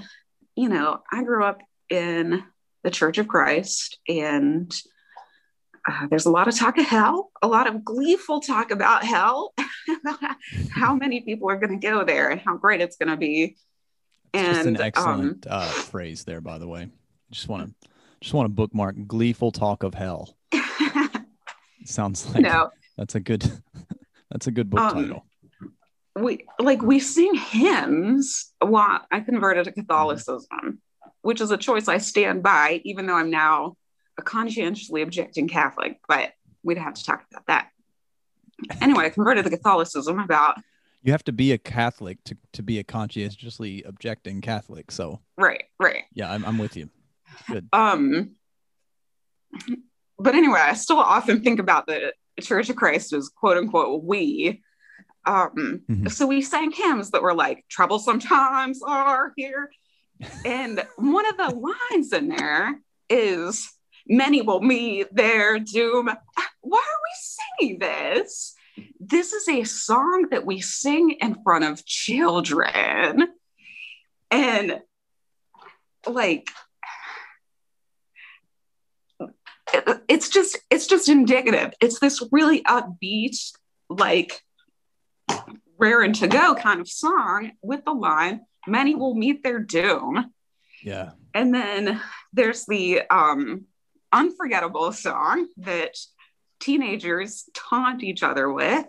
you 0.55 0.69
know 0.69 1.01
i 1.11 1.23
grew 1.23 1.45
up 1.45 1.61
in 1.89 2.43
the 2.85 2.91
church 2.91 3.19
of 3.19 3.29
christ 3.29 3.99
and 4.09 4.83
uh, 5.89 6.07
there's 6.09 6.27
a 6.27 6.31
lot 6.31 6.47
of 6.47 6.57
talk 6.57 6.79
of 6.79 6.87
hell, 6.87 7.33
a 7.43 7.49
lot 7.49 7.67
of 7.67 7.85
gleeful 7.85 8.41
talk 8.41 8.71
about 8.71 9.05
hell, 9.05 9.53
how 10.71 10.95
many 10.95 11.23
people 11.23 11.51
are 11.51 11.57
going 11.57 11.79
to 11.79 11.87
go 11.87 12.05
there 12.05 12.31
and 12.31 12.41
how 12.41 12.57
great 12.57 12.81
it's 12.81 12.97
going 12.97 13.09
to 13.09 13.17
be. 13.17 13.57
It's 14.33 14.49
just 14.49 14.61
an 14.61 14.69
and, 14.69 14.77
um, 14.77 14.83
excellent 14.83 15.47
uh, 15.49 15.65
phrase 15.67 16.25
there, 16.25 16.41
by 16.41 16.59
the 16.59 16.69
way. 16.69 16.89
Just 17.33 17.49
want 17.49 17.69
to 17.69 17.89
just 18.21 18.33
want 18.33 18.47
to 18.47 18.51
bookmark 18.51 18.95
gleeful 19.07 19.51
talk 19.51 19.83
of 19.83 19.95
hell. 19.95 20.37
Sounds 21.85 22.27
like 22.35 22.43
know, 22.43 22.71
that's 22.97 23.15
a 23.15 23.21
good 23.21 23.45
that's 24.31 24.47
a 24.47 24.51
good 24.51 24.71
book 24.71 24.81
Um, 24.81 24.95
title. 24.95 25.27
we 26.17 26.47
like 26.59 26.83
we 26.83 26.99
sing 27.01 27.35
hymns 27.35 28.53
while 28.61 29.01
I 29.11 29.21
converted 29.21 29.65
to 29.67 29.73
Catholicism, 29.73 30.81
which 31.23 31.41
is 31.41 31.51
a 31.51 31.57
choice 31.57 31.89
I 31.89 31.99
stand 31.99 32.43
by, 32.43 32.81
even 32.85 33.07
though 33.07 33.17
I'm 33.17 33.31
now 33.31 33.77
a 34.19 34.23
conscientiously 34.23 35.03
objecting 35.03 35.49
Catholic. 35.49 36.01
But 36.09 36.33
we'd 36.63 36.79
have 36.79 36.95
to 36.95 37.05
talk 37.05 37.25
about 37.31 37.47
that. 37.47 37.69
Anyway, 38.81 39.05
I 39.07 39.11
converted 39.11 39.45
to 39.45 39.51
Catholicism 39.51 40.19
about 40.21 40.59
You 41.03 41.13
have 41.13 41.25
to 41.25 41.33
be 41.33 41.53
a 41.53 41.59
Catholic 41.59 42.23
to, 42.25 42.37
to 42.53 42.63
be 42.63 42.79
a 42.79 42.85
conscientiously 42.85 43.83
objecting 43.85 44.41
Catholic. 44.41 44.91
So 44.93 45.21
right, 45.37 45.65
right. 45.81 46.05
yeah, 46.15 46.31
I'm, 46.31 46.45
I'm 46.45 46.59
with 46.59 46.77
you. 46.77 46.89
Good. 47.49 47.69
Um, 47.73 48.33
but 50.23 50.35
anyway, 50.35 50.61
I 50.61 50.75
still 50.75 50.99
often 50.99 51.43
think 51.43 51.59
about 51.61 51.87
the 51.87 52.13
Church 52.41 52.71
of 52.71 52.77
Christ 52.77 53.13
as 53.13 53.29
quote 53.29 53.57
unquote 53.57 54.05
we. 54.05 54.63
Um, 55.25 55.83
Mhm. 55.89 56.11
so 56.11 56.27
we 56.27 56.43
sang 56.43 56.73
hymns 56.73 57.11
that 57.11 57.23
were 57.23 57.35
like 57.35 57.65
troublesome 57.69 58.19
times 58.19 58.81
are 58.83 59.33
here. 59.37 59.71
And 60.45 60.85
one 60.97 61.27
of 61.27 61.37
the 61.37 61.73
lines 61.91 62.13
in 62.13 62.29
there 62.29 62.81
is 63.09 63.71
many 64.07 64.43
will 64.43 64.61
meet 64.63 65.15
their 65.15 65.59
doom. 65.59 66.07
Why 66.61 66.79
are 66.79 67.01
we 67.07 67.15
singing 67.59 67.79
this? 67.79 68.55
this 68.99 69.35
is 69.35 69.47
a 69.49 69.65
song 69.65 70.29
that 70.31 70.47
we 70.47 70.59
sing 70.61 71.11
in 71.11 71.37
front 71.43 71.63
of 71.65 71.85
children. 71.85 73.29
And 74.31 74.81
like, 76.07 76.49
it- 79.21 79.35
it's 80.09 80.29
just 80.29 80.59
it's 80.71 80.87
just 80.87 81.09
indicative. 81.09 81.73
It's 81.81 81.99
this 81.99 82.23
really 82.31 82.63
upbeat, 82.63 83.37
like 83.89 84.41
raring 85.79 86.13
to 86.13 86.29
go 86.29 86.55
kind 86.55 86.81
of 86.81 86.89
song 86.89 87.53
with 87.63 87.85
the 87.85 87.93
line, 87.93 88.43
many 88.67 88.95
will 88.95 89.15
meet 89.15 89.43
their 89.43 89.59
doom. 89.59 90.33
Yeah. 90.83 91.11
And 91.35 91.55
then 91.55 92.01
there's 92.33 92.67
the 92.67 93.03
um, 93.11 93.65
unforgettable 94.13 94.93
song 94.93 95.49
that 95.59 95.97
teenagers 96.61 97.49
taunt 97.55 98.05
each 98.05 98.23
other 98.23 98.51
with, 98.51 98.87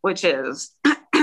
which 0.00 0.24
is 0.24 0.74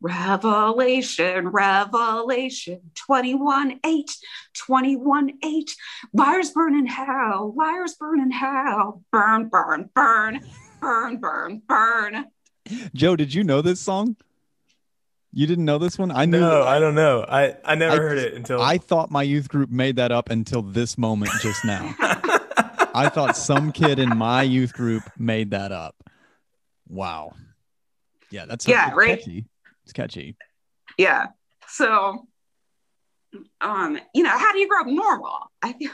Revelation, 0.00 1.48
Revelation 1.48 2.80
21 2.94 3.80
8, 3.84 4.16
21 4.54 5.30
8. 5.44 5.76
Liars 6.12 6.50
burn 6.52 6.74
in 6.74 6.86
hell, 6.86 7.52
liars 7.56 7.94
burn 7.94 8.20
in 8.20 8.30
hell. 8.30 9.02
Burn, 9.10 9.48
burn, 9.48 9.90
burn, 9.94 10.40
burn, 10.80 11.16
burn, 11.18 11.62
burn. 11.66 12.26
Joe, 12.94 13.16
did 13.16 13.32
you 13.34 13.42
know 13.44 13.60
this 13.62 13.80
song? 13.80 14.16
You 15.32 15.46
didn't 15.46 15.64
know 15.66 15.78
this 15.78 15.98
one? 15.98 16.10
I 16.10 16.24
knew 16.24 16.40
No, 16.40 16.62
I 16.62 16.78
don't 16.78 16.94
know. 16.94 17.24
I, 17.28 17.56
I 17.64 17.74
never 17.74 17.96
I- 17.96 17.98
heard 17.98 18.18
it 18.18 18.34
until 18.34 18.60
I 18.62 18.78
thought 18.78 19.10
my 19.10 19.22
youth 19.22 19.48
group 19.48 19.70
made 19.70 19.96
that 19.96 20.12
up 20.12 20.30
until 20.30 20.62
this 20.62 20.96
moment 20.96 21.32
just 21.42 21.64
now. 21.64 21.94
I 22.00 23.10
thought 23.12 23.36
some 23.36 23.70
kid 23.72 23.98
in 23.98 24.16
my 24.16 24.42
youth 24.42 24.72
group 24.72 25.02
made 25.18 25.50
that 25.50 25.70
up. 25.70 25.96
Wow. 26.88 27.32
Yeah, 28.30 28.46
that's 28.46 28.66
Yeah, 28.66 28.88
it's 28.88 28.96
right? 28.96 29.18
Catchy. 29.18 29.44
It's 29.88 29.94
catchy. 29.94 30.36
yeah. 30.98 31.28
So 31.66 32.28
um 33.62 33.98
you 34.14 34.22
know 34.22 34.36
how 34.36 34.52
do 34.52 34.58
you 34.58 34.68
grow 34.68 34.82
up? 34.82 34.86
Normal 34.86 35.50
i 35.62 35.72
feel 35.72 35.90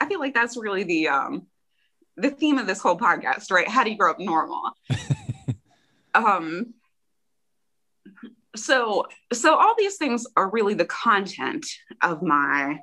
i 0.00 0.06
feel 0.08 0.18
like 0.18 0.34
that's 0.34 0.56
really 0.56 0.82
the 0.82 1.08
um 1.08 1.46
the 2.16 2.30
theme 2.30 2.58
of 2.58 2.66
this 2.66 2.80
whole 2.80 2.98
podcast 2.98 3.52
right? 3.52 3.68
How 3.68 3.84
do 3.84 3.90
you 3.90 3.96
grow 3.96 4.10
up 4.10 4.18
normal 4.18 4.62
um 6.16 6.74
so 8.56 9.06
so 9.32 9.54
all 9.54 9.76
these 9.78 9.96
things 9.96 10.26
are 10.36 10.50
really 10.50 10.74
the 10.74 10.84
content 10.84 11.66
of 12.02 12.22
my 12.22 12.80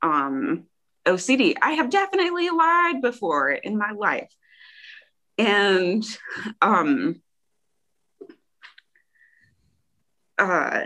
um 0.00 0.64
ocd 1.06 1.54
i 1.60 1.72
have 1.72 1.90
definitely 1.90 2.50
lied 2.50 3.02
before 3.02 3.50
in 3.50 3.76
my 3.76 3.90
life. 3.90 4.32
And 5.38 6.04
um 6.62 7.20
uh 10.38 10.84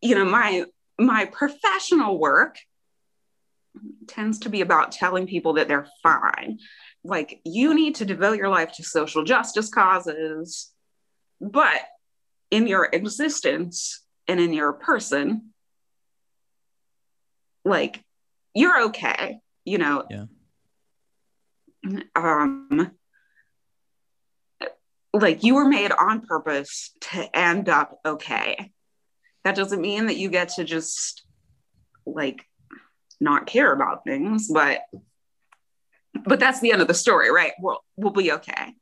you 0.00 0.14
know 0.14 0.24
my 0.24 0.64
my 0.98 1.24
professional 1.26 2.18
work 2.18 2.58
tends 4.06 4.40
to 4.40 4.50
be 4.50 4.60
about 4.60 4.92
telling 4.92 5.26
people 5.26 5.54
that 5.54 5.68
they're 5.68 5.88
fine 6.02 6.58
like 7.04 7.40
you 7.44 7.74
need 7.74 7.94
to 7.96 8.04
devote 8.04 8.36
your 8.36 8.48
life 8.48 8.72
to 8.72 8.82
social 8.82 9.24
justice 9.24 9.70
causes 9.70 10.70
but 11.40 11.80
in 12.50 12.66
your 12.66 12.88
existence 12.92 14.04
and 14.28 14.38
in 14.38 14.52
your 14.52 14.74
person 14.74 15.52
like 17.64 18.02
you're 18.54 18.82
okay 18.82 19.38
you 19.64 19.78
know 19.78 20.04
Yeah. 20.10 20.26
um 22.14 22.92
like 25.12 25.42
you 25.44 25.54
were 25.54 25.66
made 25.66 25.92
on 25.92 26.22
purpose 26.22 26.90
to 27.00 27.36
end 27.36 27.68
up 27.68 27.98
okay 28.04 28.70
that 29.44 29.54
doesn't 29.54 29.80
mean 29.80 30.06
that 30.06 30.16
you 30.16 30.28
get 30.28 30.48
to 30.50 30.64
just 30.64 31.22
like 32.06 32.46
not 33.20 33.46
care 33.46 33.72
about 33.72 34.04
things 34.04 34.48
but 34.52 34.80
but 36.24 36.40
that's 36.40 36.60
the 36.60 36.72
end 36.72 36.82
of 36.82 36.88
the 36.88 36.94
story 36.94 37.30
right 37.30 37.52
we'll 37.60 37.82
we'll 37.96 38.12
be 38.12 38.32
okay 38.32 38.74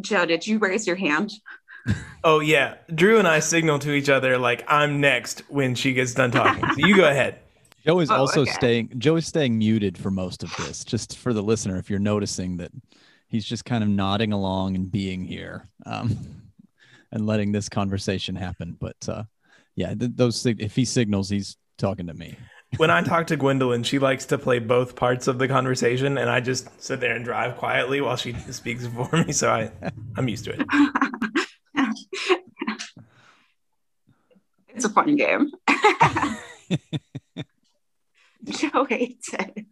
joe 0.00 0.26
did 0.26 0.46
you 0.46 0.58
raise 0.58 0.86
your 0.86 0.96
hand 0.96 1.32
Oh 2.22 2.40
yeah, 2.40 2.74
Drew 2.94 3.18
and 3.18 3.26
I 3.26 3.40
signal 3.40 3.78
to 3.78 3.92
each 3.92 4.10
other 4.10 4.36
like 4.36 4.62
I'm 4.68 5.00
next 5.00 5.40
when 5.48 5.74
she 5.74 5.94
gets 5.94 6.12
done 6.12 6.30
talking. 6.30 6.70
So 6.72 6.74
you 6.76 6.94
go 6.94 7.04
ahead. 7.10 7.38
Joe 7.86 8.00
is 8.00 8.10
Oh, 8.10 8.16
also 8.16 8.42
okay. 8.42 8.50
staying 8.50 8.92
Joe 8.98 9.16
is 9.16 9.26
staying 9.26 9.56
muted 9.56 9.96
for 9.96 10.10
most 10.10 10.42
of 10.42 10.54
this, 10.56 10.84
just 10.84 11.16
for 11.16 11.32
the 11.32 11.42
listener, 11.42 11.78
if 11.78 11.88
you're 11.88 11.98
noticing 11.98 12.58
that 12.58 12.70
he's 13.30 13.44
just 13.44 13.64
kind 13.64 13.82
of 13.82 13.88
nodding 13.88 14.32
along 14.32 14.76
and 14.76 14.90
being 14.90 15.24
here. 15.24 15.68
Um 15.86 16.16
and 17.12 17.26
letting 17.26 17.50
this 17.50 17.68
conversation 17.68 18.36
happen. 18.36 18.76
But 18.78 19.08
uh 19.08 19.24
yeah, 19.76 19.94
th- 19.94 20.12
those 20.14 20.44
if 20.46 20.76
he 20.76 20.84
signals, 20.84 21.30
he's 21.30 21.56
talking 21.78 22.06
to 22.06 22.14
me. 22.14 22.36
When 22.76 22.88
I 22.88 23.02
talk 23.02 23.26
to 23.26 23.36
Gwendolyn, 23.36 23.82
she 23.82 23.98
likes 23.98 24.26
to 24.26 24.38
play 24.38 24.60
both 24.60 24.94
parts 24.94 25.26
of 25.26 25.40
the 25.40 25.48
conversation, 25.48 26.16
and 26.18 26.30
I 26.30 26.38
just 26.38 26.68
sit 26.80 27.00
there 27.00 27.16
and 27.16 27.24
drive 27.24 27.56
quietly 27.56 28.00
while 28.00 28.14
she 28.14 28.32
speaks 28.52 28.86
for 28.86 29.10
me. 29.10 29.32
So 29.32 29.50
I, 29.50 29.72
I'm 30.16 30.28
used 30.28 30.44
to 30.44 30.52
it. 30.52 30.64
it's 34.74 34.84
a 34.84 34.88
fun 34.88 35.16
game 35.16 35.50
joe 38.44 38.84
hates 38.84 39.34
it 39.34 39.66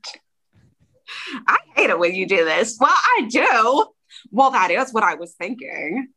i 1.47 1.57
hate 1.77 1.91
it 1.91 1.99
when 1.99 2.15
you 2.15 2.27
do 2.27 2.45
this 2.45 2.77
well 2.81 2.91
i 2.95 3.27
do 3.29 3.87
well 4.31 4.51
that 4.51 4.71
is 4.71 4.93
what 4.93 5.05
i 5.05 5.15
was 5.15 5.35
thinking 5.35 6.09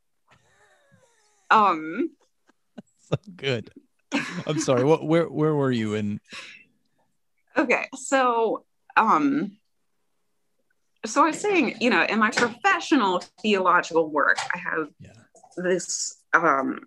um 1.50 2.10
So 3.10 3.18
good. 3.36 3.70
I'm 4.48 4.58
sorry. 4.60 4.86
What 4.86 5.06
where 5.06 5.28
where 5.30 5.54
were 5.54 5.72
you 5.72 5.96
in 5.96 6.22
okay 7.58 7.88
so 7.96 8.64
um 8.96 9.58
so 11.06 11.24
i 11.24 11.28
was 11.28 11.40
saying 11.40 11.76
you 11.82 11.90
know 11.90 12.04
in 12.04 12.20
my 12.20 12.32
professional 12.32 13.22
theological 13.42 14.10
work 14.10 14.38
i 14.54 14.58
have 14.58 14.88
Yeah. 15.00 15.12
this 15.58 16.18
um 16.34 16.80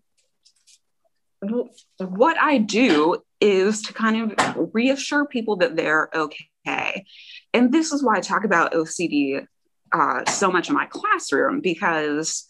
what 1.99 2.39
i 2.41 2.57
do 2.59 3.23
is 3.41 3.83
to 3.83 3.93
kind 3.93 4.33
of 4.33 4.71
reassure 4.73 5.27
people 5.27 5.57
that 5.57 5.77
they're 5.77 6.09
okay 6.15 6.49
and 6.67 7.73
this 7.73 7.93
is 7.93 8.03
why 8.03 8.17
i 8.17 8.21
talk 8.21 8.45
about 8.45 8.73
ocd 8.73 9.47
uh, 9.93 10.25
so 10.25 10.51
much 10.51 10.69
in 10.69 10.75
my 10.75 10.87
classroom 10.87 11.61
because 11.61 12.47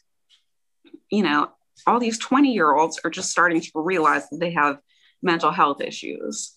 you 1.10 1.22
know 1.22 1.50
all 1.86 2.00
these 2.00 2.18
20 2.18 2.52
year 2.52 2.72
olds 2.74 3.00
are 3.04 3.10
just 3.10 3.30
starting 3.30 3.60
to 3.60 3.70
realize 3.74 4.28
that 4.30 4.38
they 4.38 4.52
have 4.52 4.78
mental 5.22 5.50
health 5.50 5.80
issues. 5.80 6.56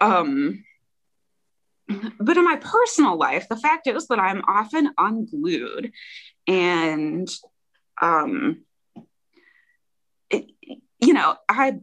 Um 0.00 0.64
but 2.18 2.36
in 2.36 2.44
my 2.44 2.56
personal 2.56 3.16
life 3.16 3.48
the 3.48 3.56
fact 3.56 3.86
is 3.86 4.08
that 4.08 4.18
i'm 4.18 4.42
often 4.48 4.92
unglued 4.98 5.92
and 6.48 7.28
um 8.02 8.64
it, 10.30 10.46
you 10.98 11.12
know 11.12 11.36
i 11.48 11.78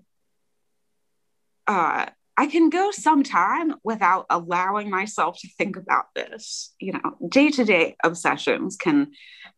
uh 1.67 2.06
i 2.38 2.48
can 2.48 2.69
go 2.69 2.91
some 2.91 3.24
time 3.24 3.74
without 3.84 4.26
allowing 4.30 4.89
myself 4.89 5.38
to 5.39 5.48
think 5.58 5.78
about 5.78 6.06
this 6.15 6.74
you 6.80 6.93
know. 6.93 7.17
Day-to-day 7.28 7.96
obsessions 8.04 8.78
can 8.78 9.12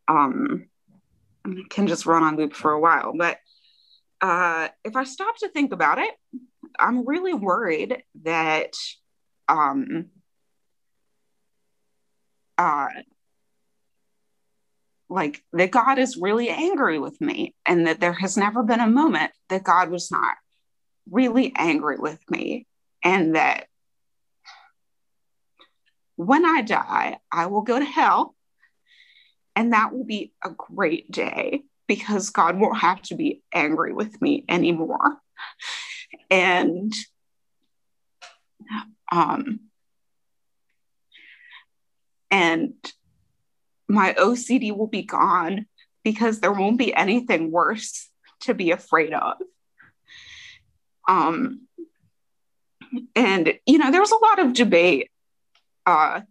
um 0.07 0.67
can 1.69 1.87
just 1.87 2.05
run 2.05 2.23
on 2.23 2.37
loop 2.37 2.53
for 2.53 2.71
a 2.71 2.79
while 2.79 3.13
but 3.15 3.37
uh 4.21 4.67
if 4.83 4.95
i 4.95 5.03
stop 5.03 5.37
to 5.37 5.49
think 5.49 5.73
about 5.73 5.99
it 5.99 6.13
i'm 6.79 7.05
really 7.05 7.33
worried 7.33 8.03
that 8.23 8.73
um 9.47 10.07
uh 12.57 12.87
like 15.09 15.43
that 15.53 15.71
God 15.71 15.99
is 15.99 16.17
really 16.17 16.49
angry 16.49 16.99
with 16.99 17.19
me 17.21 17.53
and 17.65 17.87
that 17.87 17.99
there 17.99 18.13
has 18.13 18.37
never 18.37 18.63
been 18.63 18.79
a 18.79 18.87
moment 18.87 19.31
that 19.49 19.63
God 19.63 19.89
was 19.89 20.09
not 20.11 20.35
really 21.09 21.51
angry 21.55 21.97
with 21.97 22.19
me 22.29 22.67
and 23.03 23.35
that 23.35 23.67
when 26.15 26.45
I 26.45 26.61
die 26.61 27.17
I 27.31 27.47
will 27.47 27.61
go 27.61 27.77
to 27.77 27.85
hell 27.85 28.35
and 29.55 29.73
that 29.73 29.93
will 29.93 30.05
be 30.05 30.33
a 30.43 30.49
great 30.49 31.11
day 31.11 31.63
because 31.87 32.31
God 32.31 32.59
won't 32.59 32.79
have 32.79 33.01
to 33.03 33.15
be 33.15 33.41
angry 33.53 33.93
with 33.93 34.21
me 34.21 34.43
anymore 34.49 35.17
and 36.31 36.93
um 39.11 39.59
and 42.31 42.73
my 43.87 44.13
OCD 44.13 44.75
will 44.75 44.87
be 44.87 45.03
gone 45.03 45.67
because 46.03 46.39
there 46.39 46.51
won't 46.51 46.77
be 46.77 46.93
anything 46.93 47.51
worse 47.51 48.09
to 48.41 48.53
be 48.53 48.71
afraid 48.71 49.13
of. 49.13 49.37
Um, 51.07 51.67
and 53.15 53.53
you 53.65 53.77
know, 53.77 53.91
there 53.91 54.01
was 54.01 54.11
a 54.11 54.17
lot 54.17 54.39
of 54.39 54.53
debate 54.53 55.09
uh, 55.85 56.21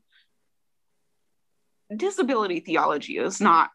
disability 1.94 2.60
theology 2.60 3.18
is 3.18 3.40
not 3.40 3.70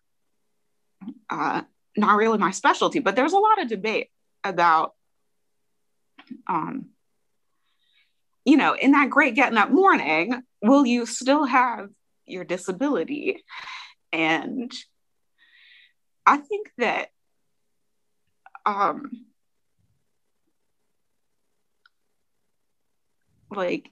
uh, 1.29 1.61
not 1.95 2.17
really 2.17 2.37
my 2.37 2.51
specialty, 2.51 2.99
but 2.99 3.15
there's 3.15 3.33
a 3.33 3.37
lot 3.37 3.61
of 3.61 3.67
debate 3.67 4.09
about, 4.43 4.93
um, 6.47 6.87
you 8.45 8.57
know, 8.57 8.73
in 8.73 8.91
that 8.91 9.09
great 9.09 9.35
getting 9.35 9.57
up 9.57 9.69
morning, 9.69 10.41
will 10.61 10.85
you 10.85 11.05
still 11.05 11.45
have 11.45 11.89
your 12.25 12.43
disability? 12.43 13.43
And 14.11 14.71
I 16.25 16.37
think 16.37 16.71
that 16.77 17.09
um, 18.65 19.25
like 23.51 23.91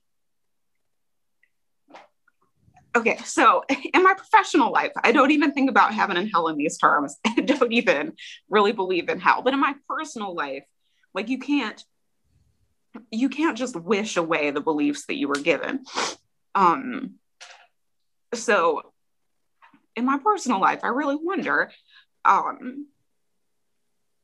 okay 2.96 3.18
so 3.26 3.64
in 3.94 4.04
my 4.04 4.14
professional 4.14 4.72
life 4.72 4.92
i 5.04 5.12
don't 5.12 5.32
even 5.32 5.52
think 5.52 5.70
about 5.70 5.94
heaven 5.94 6.18
and 6.18 6.30
hell 6.32 6.48
in 6.48 6.58
these 6.58 6.78
terms. 6.78 7.18
I 7.26 7.42
don't 7.42 7.74
even 7.74 8.14
really 8.50 8.72
believe 8.72 9.10
in 9.10 9.20
hell. 9.20 9.42
But 9.42 9.54
in 9.54 9.60
my 9.60 9.76
personal 9.90 10.36
life 10.36 10.64
like 11.14 11.30
you 11.30 11.40
can't 11.40 11.84
you 13.12 13.30
can't 13.30 13.58
just 13.58 13.76
wish 13.76 14.18
away 14.18 14.50
the 14.52 14.62
beliefs 14.62 15.06
that 15.06 15.18
you 15.18 15.28
were 15.28 15.36
given. 15.36 15.84
Um 16.56 17.16
so 18.34 18.82
in 19.96 20.06
my 20.06 20.18
personal 20.20 20.60
life 20.60 20.80
i 20.84 20.88
really 20.88 21.16
wonder 21.16 21.72
um 22.26 22.88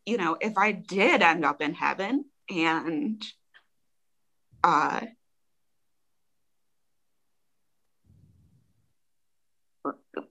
you 0.06 0.18
know 0.18 0.38
if 0.40 0.58
i 0.58 0.72
did 0.72 1.22
end 1.22 1.46
up 1.46 1.62
in 1.62 1.74
heaven 1.74 2.26
and 2.50 3.24
uh 4.64 5.02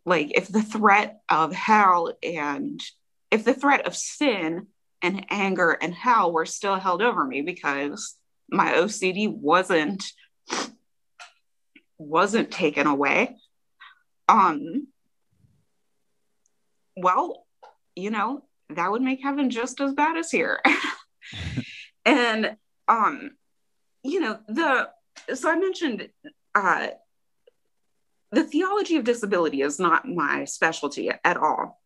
like 0.05 0.33
if 0.35 0.49
the 0.49 0.63
threat 0.63 1.21
of 1.29 1.53
hell 1.53 2.13
and 2.23 2.81
if 3.31 3.45
the 3.45 3.55
threat 3.55 3.87
of 3.87 3.97
sin 3.97 4.67
and 5.01 5.27
anger 5.31 5.71
and 5.71 5.95
hell 5.95 6.33
were 6.33 6.47
still 6.47 6.77
held 6.77 7.03
over 7.03 7.25
me 7.25 7.43
because 7.43 8.17
my 8.51 8.73
OCD 8.73 9.33
wasn't 9.33 10.05
wasn't 11.99 12.51
taken 12.51 12.89
away 12.89 13.37
um 14.29 14.89
well 16.97 17.47
you 17.95 18.11
know 18.11 18.43
that 18.71 18.91
would 18.91 19.03
make 19.03 19.23
heaven 19.23 19.51
just 19.51 19.81
as 19.81 19.93
bad 19.93 20.17
as 20.17 20.31
here. 20.31 20.61
And 22.05 22.57
um 22.89 23.31
you 24.03 24.21
know 24.21 24.41
the 24.49 24.89
so 25.35 25.49
i 25.51 25.57
mentioned 25.57 26.09
uh 26.55 26.89
the 28.33 28.43
theology 28.43 28.97
of 28.97 29.05
disability 29.05 29.61
is 29.61 29.79
not 29.79 30.09
my 30.09 30.45
specialty 30.47 31.11
at 31.25 31.37
all. 31.37 31.81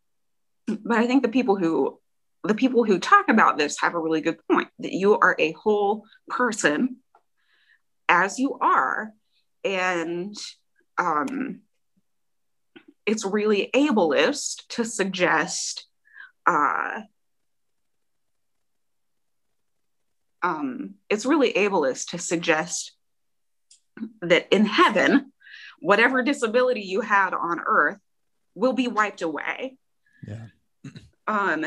But 0.69 0.99
i 0.99 1.07
think 1.07 1.23
the 1.23 1.29
people 1.29 1.57
who 1.57 2.01
the 2.45 2.55
people 2.55 2.85
who 2.85 2.99
talk 2.99 3.29
about 3.29 3.59
this 3.59 3.81
have 3.81 3.95
a 3.95 3.99
really 3.99 4.21
good 4.21 4.39
point 4.49 4.69
that 4.79 4.93
you 4.93 5.19
are 5.19 5.37
a 5.39 5.53
whole 5.53 6.05
person 6.29 6.97
as 8.09 8.39
you 8.39 8.57
are 8.61 9.13
and 9.65 10.35
um, 10.99 11.61
it's 13.05 13.25
really 13.25 13.69
ableist 13.75 14.67
to 14.69 14.85
suggest 14.85 15.87
uh, 16.47 17.01
um, 20.43 20.95
it's 21.11 21.27
really 21.27 21.53
ableist 21.53 22.11
to 22.11 22.19
suggest 22.19 22.93
that 24.21 24.47
in 24.53 24.65
heaven 24.65 25.33
whatever 25.81 26.23
disability 26.23 26.83
you 26.83 27.01
had 27.01 27.35
on 27.35 27.61
earth 27.65 27.99
will 28.55 28.73
be 28.73 28.89
wiped 28.89 29.23
away. 29.23 29.77
Yeah. 30.27 30.47
Um, 31.27 31.67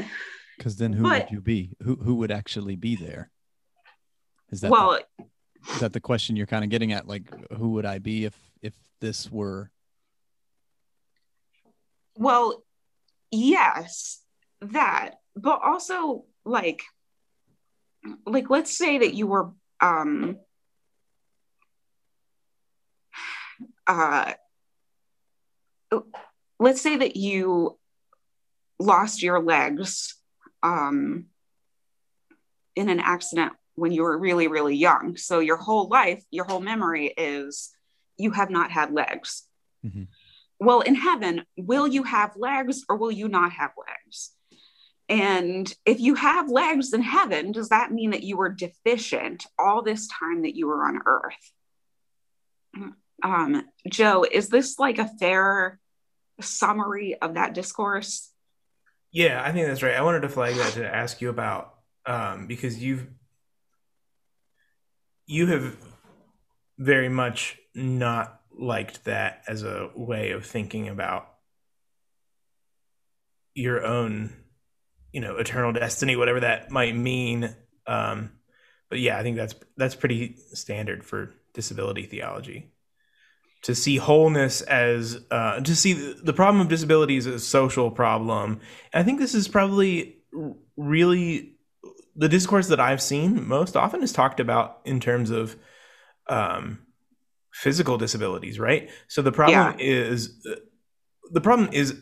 because 0.58 0.78
then 0.78 0.93
who 0.93 1.04
but- 1.04 1.26
would 1.26 1.32
you 1.32 1.41
be? 1.41 1.72
Who 1.84 1.95
who 1.95 2.15
would 2.15 2.32
actually 2.32 2.76
be 2.76 2.95
there? 2.95 3.30
Is 4.52 4.62
that 4.62 4.72
well, 4.72 5.00
the, 5.17 5.26
is 5.74 5.80
that 5.80 5.93
the 5.93 6.00
question 6.00 6.36
you're 6.36 6.48
kind 6.48 6.63
of 6.63 6.69
getting 6.69 6.91
at? 6.91 7.08
Like, 7.08 7.24
who 7.54 7.72
would 7.72 7.86
I 7.86 8.00
be 8.00 8.26
if 8.26 8.36
if 8.62 8.74
this 9.00 9.32
were? 9.32 9.72
well, 12.19 12.63
yes, 13.32 14.22
that, 14.62 15.15
but 15.36 15.62
also 15.63 16.26
like, 16.45 16.84
like 18.26 18.50
let's 18.50 18.78
say 18.78 19.00
that 19.00 19.13
you 19.13 19.26
were, 19.26 19.52
um, 19.80 20.38
uh, 23.89 24.34
let's 26.60 26.82
say 26.82 26.95
that 26.95 27.15
you 27.15 27.78
lost 28.78 29.23
your 29.23 29.41
legs 29.41 30.15
um, 30.62 31.25
in 32.75 32.89
an 32.89 32.99
accident 32.99 33.54
when 33.75 33.91
you 33.91 34.04
were 34.04 34.17
really, 34.17 34.47
really 34.47 34.75
young. 34.75 35.17
So 35.17 35.39
your 35.39 35.58
whole 35.58 35.88
life, 35.88 36.23
your 36.30 36.45
whole 36.45 36.60
memory 36.60 37.08
is 37.17 37.71
you 38.17 38.32
have 38.32 38.49
not 38.49 38.71
had 38.71 38.93
legs. 38.93 39.47
Mhm. 39.84 40.08
Well, 40.60 40.82
in 40.82 40.95
heaven, 40.95 41.45
will 41.58 41.88
you 41.88 42.04
have 42.04 42.36
legs 42.36 42.86
or 42.88 42.97
will 42.97 43.12
you 43.12 43.28
not 43.28 43.54
have 43.54 43.71
legs? 43.78 44.32
And 45.08 45.73
if 45.86 45.99
you 45.99 46.13
have 46.15 46.49
legs 46.49 46.93
in 46.93 47.02
heaven, 47.02 47.54
does 47.54 47.69
that 47.69 47.91
mean 47.91 48.12
that 48.12 48.23
you 48.23 48.38
were 48.38 48.49
deficient 48.49 49.47
all 49.58 49.82
this 49.82 50.08
time 50.08 50.43
that 50.43 50.56
you 50.56 50.67
were 50.67 50.86
on 50.86 51.02
earth? 51.06 51.52
Um, 53.23 53.65
Joe, 53.89 54.25
is 54.29 54.49
this 54.49 54.79
like 54.79 54.99
a 54.99 55.10
fair 55.19 55.79
summary 56.41 57.15
of 57.21 57.36
that 57.36 57.53
discourse? 57.53 58.32
Yeah, 59.12 59.41
I 59.43 59.51
think 59.51 59.67
that's 59.67 59.84
right. 59.84 59.95
I 59.95 60.01
wanted 60.01 60.21
to 60.21 60.29
flag 60.29 60.55
that 60.55 60.73
to 60.73 60.88
ask 60.88 61.19
you 61.21 61.29
about 61.29 61.73
um, 62.05 62.47
because 62.47 62.82
you've 62.82 63.08
you 65.25 65.47
have 65.47 65.75
very 66.77 67.10
much 67.10 67.58
not 67.75 68.41
liked 68.51 69.05
that 69.05 69.43
as 69.47 69.63
a 69.63 69.89
way 69.95 70.32
of 70.32 70.45
thinking 70.45 70.89
about 70.89 71.27
your 73.53 73.86
own, 73.86 74.34
you 75.12 75.21
know, 75.21 75.38
eternal 75.38 75.71
destiny, 75.73 76.15
whatever 76.15 76.39
that 76.39 76.71
might 76.71 76.95
mean. 76.95 77.55
Um, 77.86 78.32
but 78.89 78.99
yeah, 78.99 79.17
I 79.17 79.23
think 79.23 79.38
that's 79.38 79.55
that's 79.77 79.95
pretty 79.95 80.38
standard 80.53 81.03
for 81.03 81.34
disability 81.53 82.03
theology 82.05 82.71
to 83.62 83.76
see 83.76 83.98
wholeness 83.98 84.62
as 84.62 85.19
uh, 85.32 85.60
to 85.60 85.76
see 85.76 85.93
the, 85.93 86.34
problem 86.34 86.62
of 86.62 86.69
disability 86.69 87.17
as 87.17 87.26
a 87.26 87.39
social 87.39 87.91
problem. 87.91 88.60
And 88.93 89.02
I 89.02 89.04
think 89.04 89.19
this 89.19 89.36
is 89.36 89.48
probably 89.48 90.17
really 90.78 91.56
the 92.15 92.30
discourse 92.30 92.67
that 92.67 92.80
I've 92.80 93.02
seen 93.02 93.48
most 93.48 93.76
often 93.76 94.02
is 94.02 94.13
talked 94.13 94.39
about 94.39 94.80
in 94.86 95.00
terms 95.00 95.30
of 95.30 95.58
um, 96.30 96.80
physical 97.52 97.98
disabilities, 97.98 98.60
right? 98.60 98.89
So 99.08 99.22
the 99.22 99.32
problem 99.32 99.76
is 99.80 100.41
the 101.32 101.41
problem 101.41 101.69
is 101.74 102.02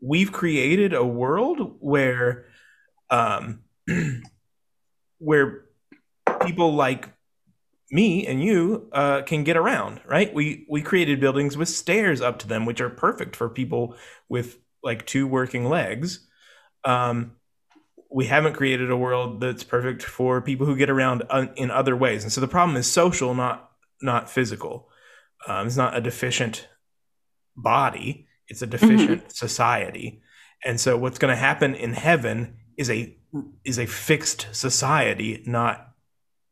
we've 0.00 0.32
created 0.32 0.92
a 0.92 1.04
world 1.04 1.76
where 1.80 2.46
um, 3.10 3.62
where 5.18 5.64
people 6.44 6.74
like 6.74 7.08
me 7.90 8.26
and 8.26 8.42
you 8.42 8.88
uh, 8.92 9.22
can 9.22 9.44
get 9.44 9.56
around, 9.56 10.00
right? 10.06 10.32
We 10.32 10.66
we 10.68 10.82
created 10.82 11.20
buildings 11.20 11.56
with 11.56 11.68
stairs 11.68 12.20
up 12.20 12.38
to 12.40 12.48
them, 12.48 12.66
which 12.66 12.80
are 12.80 12.90
perfect 12.90 13.34
for 13.34 13.48
people 13.48 13.96
with 14.28 14.58
like 14.82 15.06
two 15.06 15.26
working 15.26 15.64
legs. 15.64 16.26
Um, 16.84 17.32
we 18.10 18.26
haven't 18.26 18.54
created 18.54 18.90
a 18.90 18.96
world 18.96 19.40
that's 19.40 19.64
perfect 19.64 20.02
for 20.02 20.40
people 20.40 20.66
who 20.66 20.76
get 20.76 20.90
around 20.90 21.22
un- 21.30 21.52
in 21.56 21.70
other 21.70 21.96
ways, 21.96 22.22
and 22.22 22.32
so 22.32 22.40
the 22.40 22.48
problem 22.48 22.76
is 22.76 22.90
social, 22.90 23.34
not 23.34 23.70
not 24.02 24.30
physical. 24.30 24.88
Um, 25.46 25.66
it's 25.66 25.76
not 25.76 25.96
a 25.96 26.00
deficient 26.00 26.68
body; 27.56 28.26
it's 28.48 28.62
a 28.62 28.66
deficient 28.66 29.32
society. 29.32 30.22
And 30.64 30.80
so, 30.80 30.96
what's 30.96 31.18
going 31.18 31.32
to 31.32 31.40
happen 31.40 31.74
in 31.74 31.92
heaven 31.92 32.56
is 32.76 32.90
a 32.90 33.16
is 33.64 33.78
a 33.78 33.86
fixed 33.86 34.48
society, 34.52 35.42
not 35.46 35.87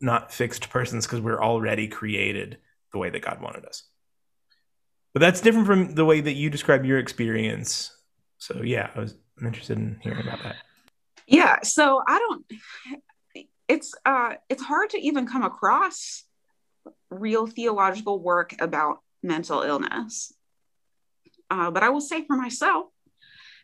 not 0.00 0.32
fixed 0.32 0.68
persons 0.70 1.06
because 1.06 1.20
we're 1.20 1.42
already 1.42 1.88
created 1.88 2.58
the 2.92 2.98
way 2.98 3.10
that 3.10 3.22
God 3.22 3.40
wanted 3.40 3.64
us. 3.64 3.84
But 5.12 5.20
that's 5.20 5.40
different 5.40 5.66
from 5.66 5.94
the 5.94 6.04
way 6.04 6.20
that 6.20 6.34
you 6.34 6.50
describe 6.50 6.84
your 6.84 6.98
experience. 6.98 7.90
So 8.38 8.62
yeah, 8.62 8.90
I 8.94 9.00
was 9.00 9.14
I'm 9.38 9.46
interested 9.46 9.78
in 9.78 9.98
hearing 10.02 10.26
about 10.26 10.42
that. 10.42 10.56
Yeah, 11.26 11.60
so 11.62 12.02
I 12.06 12.18
don't 12.18 12.44
it's 13.68 13.94
uh 14.04 14.34
it's 14.48 14.62
hard 14.62 14.90
to 14.90 14.98
even 14.98 15.26
come 15.26 15.42
across 15.42 16.24
real 17.10 17.46
theological 17.46 18.20
work 18.20 18.54
about 18.60 18.98
mental 19.22 19.62
illness. 19.62 20.32
Uh, 21.48 21.70
but 21.70 21.82
I 21.82 21.88
will 21.88 22.00
say 22.00 22.26
for 22.26 22.36
myself 22.36 22.86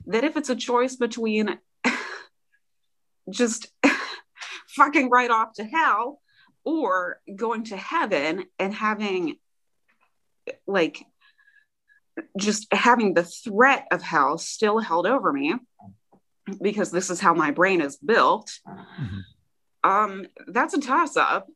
that 0.06 0.24
if 0.24 0.36
it's 0.36 0.48
a 0.48 0.56
choice 0.56 0.96
between 0.96 1.58
just 3.30 3.70
fucking 4.68 5.10
right 5.10 5.30
off 5.30 5.52
to 5.54 5.64
hell 5.64 6.21
or 6.64 7.20
going 7.34 7.64
to 7.64 7.76
heaven 7.76 8.44
and 8.58 8.74
having 8.74 9.36
like 10.66 11.04
just 12.38 12.72
having 12.72 13.14
the 13.14 13.24
threat 13.24 13.86
of 13.90 14.02
hell 14.02 14.38
still 14.38 14.78
held 14.78 15.06
over 15.06 15.32
me 15.32 15.54
because 16.60 16.90
this 16.90 17.10
is 17.10 17.20
how 17.20 17.32
my 17.34 17.50
brain 17.50 17.80
is 17.80 17.96
built. 17.96 18.58
Mhm. 18.66 19.22
Um, 19.84 20.26
that's 20.46 20.74
a 20.74 20.80
toss 20.80 21.16
up. 21.16 21.48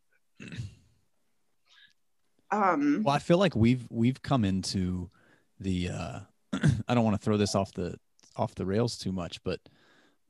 Um, 2.50 3.02
Well, 3.04 3.14
I 3.14 3.18
feel 3.18 3.38
like 3.38 3.56
we've 3.56 3.86
we've 3.90 4.22
come 4.22 4.44
into 4.44 5.10
the 5.58 5.90
uh 5.90 6.20
I 6.88 6.94
don't 6.94 7.04
want 7.04 7.18
to 7.18 7.24
throw 7.24 7.36
this 7.36 7.54
off 7.54 7.72
the 7.72 7.96
off 8.36 8.54
the 8.54 8.66
rails 8.66 8.98
too 8.98 9.12
much, 9.12 9.42
but 9.42 9.60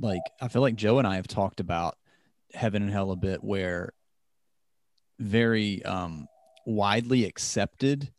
like 0.00 0.22
I 0.40 0.48
feel 0.48 0.62
like 0.62 0.76
Joe 0.76 0.98
and 0.98 1.06
I 1.06 1.16
have 1.16 1.28
talked 1.28 1.60
about 1.60 1.96
heaven 2.54 2.82
and 2.82 2.90
hell 2.90 3.10
a 3.10 3.16
bit 3.16 3.44
where 3.44 3.92
very 5.18 5.84
um 5.84 6.26
widely 6.66 7.24
accepted 7.24 8.12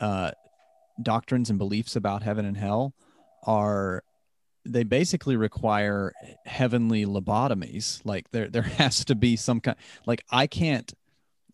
uh 0.00 0.30
doctrines 1.02 1.50
and 1.50 1.58
beliefs 1.58 1.96
about 1.96 2.22
heaven 2.22 2.44
and 2.44 2.56
hell 2.56 2.94
are 3.46 4.02
they 4.64 4.84
basically 4.84 5.36
require 5.36 6.12
heavenly 6.46 7.04
lobotomies. 7.04 8.00
Like 8.04 8.30
there 8.30 8.48
there 8.48 8.62
has 8.78 9.04
to 9.06 9.14
be 9.14 9.36
some 9.36 9.60
kind 9.60 9.76
like 10.06 10.24
i 10.30 10.46
can't 10.46 10.92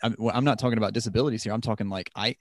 I'm, 0.03 0.14
well, 0.18 0.32
I'm 0.34 0.45
not 0.45 0.61
talking 0.61 0.78
about 0.78 0.93
disabilities 0.93 1.43
here. 1.43 1.53
I'm 1.53 1.61
talking 1.61 1.89
like 1.89 2.11
i 2.14 2.36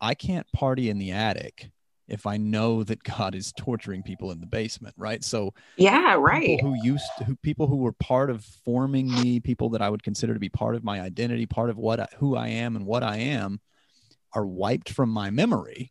i 0.00 0.14
can't 0.14 0.50
party 0.52 0.90
in 0.90 0.98
the 0.98 1.12
attic 1.12 1.70
if 2.08 2.26
i 2.26 2.36
know 2.36 2.82
that 2.82 3.02
god 3.02 3.34
is 3.34 3.52
torturing 3.56 4.02
people 4.02 4.30
in 4.30 4.40
the 4.40 4.46
basement 4.46 4.94
right? 4.96 5.24
So 5.24 5.54
yeah, 5.76 6.14
right. 6.18 6.60
who 6.60 6.74
used 6.82 7.06
to, 7.18 7.24
who 7.24 7.36
people 7.36 7.66
who 7.66 7.76
were 7.76 7.92
part 7.92 8.30
of 8.30 8.44
forming 8.44 9.10
me 9.10 9.40
people 9.40 9.70
that 9.70 9.82
i 9.82 9.88
would 9.88 10.02
consider 10.02 10.34
to 10.34 10.40
be 10.40 10.48
part 10.48 10.74
of 10.74 10.84
my 10.84 11.00
identity 11.00 11.46
part 11.46 11.70
of 11.70 11.76
what 11.76 12.00
I, 12.00 12.08
who 12.18 12.36
i 12.36 12.48
am 12.48 12.76
and 12.76 12.86
what 12.86 13.02
i 13.02 13.16
am 13.16 13.60
are 14.32 14.46
wiped 14.46 14.90
from 14.90 15.10
my 15.10 15.30
memory 15.30 15.90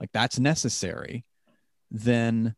like 0.00 0.10
that's 0.12 0.38
necessary 0.38 1.24
then 1.90 2.54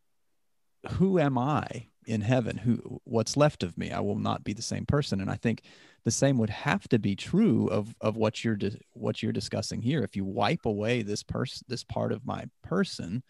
who 0.92 1.18
am 1.18 1.38
i 1.38 1.86
in 2.07 2.22
heaven? 2.22 2.57
Who 2.59 3.01
what's 3.05 3.36
left 3.36 3.62
of 3.62 3.78
me? 3.78 3.90
I 3.90 4.01
will 4.01 4.18
not 4.18 4.44
be 4.44 4.53
the 4.53 4.62
same 4.62 4.86
person. 4.86 5.20
And 5.20 5.30
i 5.30 5.36
think 5.36 5.62
the 6.05 6.11
same 6.11 6.38
would 6.38 6.51
have 6.51 6.88
to 6.88 6.98
be 6.98 7.14
true 7.16 7.68
of 7.68 7.94
of 8.01 8.16
what 8.16 8.42
you're 8.44 8.57
di- 8.57 8.80
what 8.92 9.22
you're 9.22 9.32
discussing 9.32 9.82
here. 9.82 10.03
If 10.03 10.16
you 10.16 10.24
wipe 10.24 10.66
away 10.66 11.03
this 11.03 11.22
person 11.22 11.64
this 11.68 11.84
part 11.84 12.12
of 12.12 12.24
my 12.26 12.44
person 12.62 13.22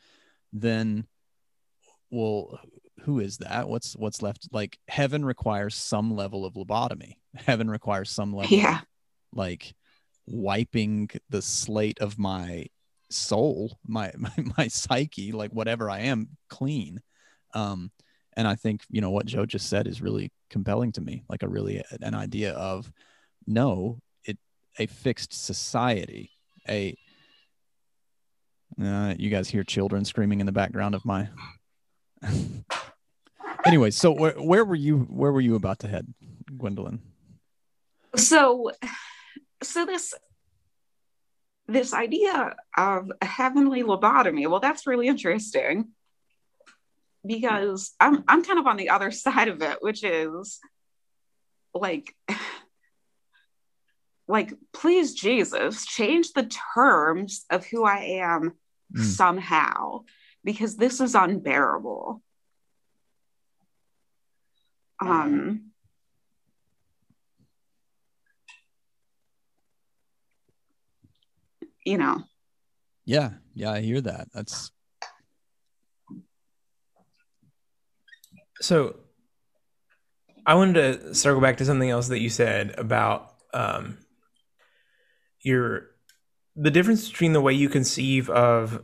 then 0.52 1.06
well 2.10 2.58
who 3.02 3.18
is 3.20 3.38
that? 3.38 3.68
What's 3.68 3.94
what's 3.94 4.20
left? 4.20 4.48
Like 4.52 4.78
heaven 4.88 5.24
requires 5.24 5.74
some 5.74 6.14
level 6.14 6.44
of 6.44 6.54
lobotomy. 6.54 7.14
Heaven 7.34 7.70
requires 7.70 8.10
some 8.10 8.32
level 8.34 8.52
of, 8.54 8.60
Yeah. 8.60 8.80
like 9.32 9.74
wiping 10.26 11.08
the 11.30 11.40
slate 11.42 11.98
of 12.00 12.18
my 12.18 12.66
soul 13.10 13.78
my, 13.86 14.12
my 14.18 14.30
my 14.58 14.68
psyche 14.68 15.32
like 15.32 15.50
whatever 15.50 15.88
i 15.90 16.00
am 16.00 16.28
clean. 16.48 17.00
Um 17.54 17.90
and 18.36 18.46
i 18.46 18.54
think 18.54 18.82
you 18.90 19.00
know 19.00 19.10
what 19.10 19.26
joe 19.26 19.46
just 19.46 19.68
said 19.68 19.86
is 19.86 20.02
really 20.02 20.30
compelling 20.50 20.92
to 20.92 21.00
me 21.00 21.24
like 21.28 21.42
a 21.42 21.48
really 21.48 21.82
an 22.02 22.14
idea 22.14 22.52
of 22.52 22.90
no 23.46 23.98
it 24.24 24.38
a 24.78 24.86
fixed 24.86 25.32
society 25.32 26.30
a 26.68 26.96
uh, 28.80 29.14
you 29.18 29.28
guys 29.30 29.48
hear 29.48 29.64
children 29.64 30.04
screaming 30.04 30.40
in 30.40 30.46
the 30.46 30.52
background 30.52 30.94
of 30.94 31.04
my 31.04 31.28
anyway 33.66 33.90
so 33.90 34.12
where, 34.12 34.32
where 34.32 34.64
were 34.64 34.74
you 34.74 35.00
where 35.10 35.32
were 35.32 35.40
you 35.40 35.54
about 35.54 35.78
to 35.80 35.88
head 35.88 36.06
gwendolyn? 36.56 37.00
So 38.16 38.72
so 39.62 39.86
this 39.86 40.14
this 41.68 41.94
idea 41.94 42.56
of 42.76 43.12
a 43.20 43.26
heavenly 43.26 43.82
lobotomy 43.82 44.48
well 44.48 44.60
that's 44.60 44.86
really 44.86 45.06
interesting 45.06 45.88
because 47.26 47.92
i'm 48.00 48.24
i'm 48.28 48.44
kind 48.44 48.58
of 48.58 48.66
on 48.66 48.76
the 48.76 48.90
other 48.90 49.10
side 49.24 49.48
of 49.48 49.62
it 49.62 49.78
which 49.80 50.04
is 50.04 50.58
like 51.74 52.14
like 54.28 54.52
please 54.72 55.14
jesus 55.14 55.84
change 55.86 56.32
the 56.32 56.48
terms 56.74 57.44
of 57.50 57.64
who 57.66 57.84
i 57.84 57.98
am 57.98 58.52
Mm. 58.92 59.04
somehow 59.04 60.00
because 60.42 60.76
this 60.76 61.00
is 61.00 61.14
unbearable. 61.14 62.20
Um 65.00 65.70
you 71.84 71.98
know. 71.98 72.22
Yeah 73.04 73.30
yeah 73.54 73.70
i 73.70 73.80
hear 73.80 74.00
that. 74.00 74.28
That's 74.32 74.70
So 78.60 78.96
I 80.46 80.54
wanted 80.54 80.74
to 80.74 81.14
circle 81.14 81.40
back 81.40 81.58
to 81.58 81.64
something 81.64 81.88
else 81.88 82.08
that 82.08 82.20
you 82.20 82.28
said 82.28 82.74
about 82.78 83.34
um, 83.54 83.98
your 85.40 85.90
the 86.56 86.70
difference 86.70 87.08
between 87.08 87.32
the 87.32 87.40
way 87.40 87.52
you 87.52 87.68
conceive 87.68 88.28
of 88.28 88.82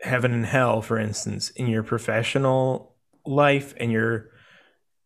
heaven 0.00 0.32
and 0.32 0.46
hell, 0.46 0.82
for 0.82 0.98
instance, 0.98 1.50
in 1.50 1.66
your 1.66 1.82
professional 1.82 2.94
life 3.24 3.74
and 3.78 3.92
your 3.92 4.30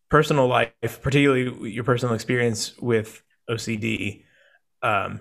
personal 0.08 0.46
life, 0.46 1.00
particularly 1.02 1.70
your 1.70 1.84
personal 1.84 2.14
experience 2.14 2.76
with 2.78 3.22
OCD. 3.48 4.24
Um, 4.82 5.20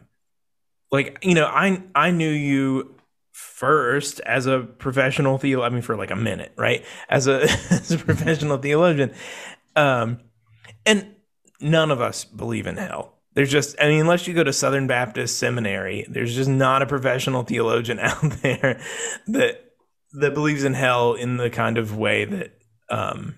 like 0.91 1.19
you 1.21 1.35
know, 1.35 1.45
I 1.45 1.83
I 1.93 2.11
knew 2.11 2.29
you 2.29 2.98
first 3.39 4.19
as 4.21 4.45
a 4.45 4.59
professional 4.59 5.37
theo 5.37 5.61
I 5.61 5.69
mean 5.69 5.81
for 5.81 5.95
like 5.95 6.11
a 6.11 6.15
minute, 6.15 6.53
right? 6.57 6.85
As 7.09 7.27
a 7.27 7.43
as 7.71 7.91
a 7.91 7.97
professional 7.97 8.57
theologian. 8.57 9.13
Um 9.75 10.19
and 10.85 11.15
none 11.61 11.91
of 11.91 12.01
us 12.01 12.25
believe 12.25 12.67
in 12.67 12.77
hell. 12.77 13.15
There's 13.33 13.51
just 13.51 13.75
I 13.79 13.87
mean 13.87 14.01
unless 14.01 14.27
you 14.27 14.33
go 14.33 14.43
to 14.43 14.53
Southern 14.53 14.87
Baptist 14.87 15.39
Seminary, 15.39 16.05
there's 16.09 16.35
just 16.35 16.49
not 16.49 16.81
a 16.81 16.85
professional 16.85 17.43
theologian 17.43 17.99
out 17.99 18.21
there 18.41 18.81
that 19.27 19.71
that 20.13 20.33
believes 20.33 20.63
in 20.63 20.73
hell 20.73 21.13
in 21.13 21.37
the 21.37 21.49
kind 21.49 21.77
of 21.77 21.97
way 21.97 22.25
that 22.25 22.57
um 22.89 23.35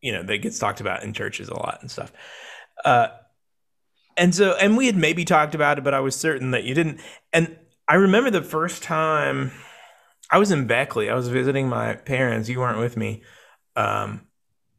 you 0.00 0.12
know 0.12 0.22
that 0.22 0.38
gets 0.38 0.58
talked 0.58 0.80
about 0.80 1.02
in 1.02 1.12
churches 1.12 1.48
a 1.48 1.54
lot 1.54 1.78
and 1.80 1.90
stuff. 1.90 2.12
Uh 2.84 3.08
and 4.16 4.34
so 4.34 4.52
and 4.60 4.76
we 4.76 4.86
had 4.86 4.96
maybe 4.96 5.24
talked 5.24 5.54
about 5.54 5.78
it 5.78 5.84
but 5.84 5.94
i 5.94 6.00
was 6.00 6.14
certain 6.16 6.50
that 6.52 6.64
you 6.64 6.74
didn't. 6.74 7.00
And 7.32 7.56
i 7.88 7.94
remember 7.94 8.30
the 8.30 8.42
first 8.42 8.82
time 8.82 9.52
i 10.30 10.38
was 10.38 10.50
in 10.50 10.66
beckley 10.66 11.10
i 11.10 11.14
was 11.14 11.28
visiting 11.28 11.68
my 11.68 11.94
parents 11.94 12.48
you 12.48 12.60
weren't 12.60 12.78
with 12.78 12.96
me 12.96 13.22
um, 13.74 14.26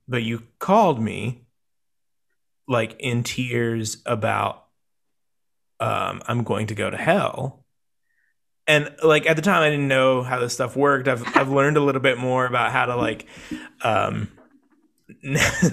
but 0.07 0.23
you 0.23 0.43
called 0.59 1.01
me 1.01 1.45
like 2.67 2.95
in 2.99 3.23
tears 3.23 3.97
about 4.05 4.65
um, 5.79 6.21
i'm 6.27 6.43
going 6.43 6.67
to 6.67 6.75
go 6.75 6.89
to 6.89 6.97
hell. 6.97 7.59
And 8.65 8.95
like 9.03 9.25
at 9.25 9.35
the 9.35 9.41
time 9.41 9.61
i 9.61 9.69
didn't 9.69 9.89
know 9.89 10.23
how 10.23 10.39
this 10.39 10.53
stuff 10.53 10.75
worked. 10.77 11.07
I've, 11.07 11.23
I've 11.35 11.49
learned 11.59 11.75
a 11.75 11.81
little 11.81 12.01
bit 12.01 12.17
more 12.17 12.45
about 12.45 12.71
how 12.71 12.85
to 12.85 12.95
like 12.95 13.25
um, 13.81 14.29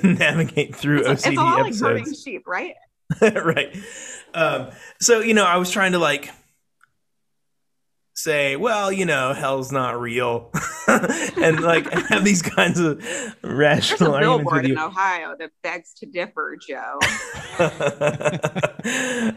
navigate 0.03 0.75
through 0.75 1.07
it's, 1.07 1.25
ocd 1.25 1.29
it's 1.29 1.39
all 1.39 1.45
like 1.45 1.67
episodes. 1.67 1.81
herding 1.81 2.15
sheep 2.15 2.47
right 2.47 2.75
right. 3.21 3.77
Um, 4.35 4.71
so 5.01 5.21
you 5.21 5.35
know, 5.35 5.45
I 5.45 5.57
was 5.57 5.71
trying 5.71 5.93
to 5.93 5.99
like 5.99 6.31
say, 8.15 8.57
well, 8.57 8.93
you 8.93 9.07
know, 9.07 9.33
hell's 9.33 9.73
not 9.73 10.01
real, 10.01 10.53
and 10.89 11.61
like 11.61 11.91
have 12.09 12.25
these 12.25 12.43
kinds 12.43 12.79
of 12.79 13.01
there's 13.01 13.35
rational 13.43 14.13
a 14.13 14.17
arguments 14.17 14.45
billboard 14.45 14.67
in 14.67 14.79
ohio 14.79 15.35
that 15.39 15.51
begs 15.63 15.93
to 15.95 16.07
differ 16.07 16.57
joe. 16.69 16.99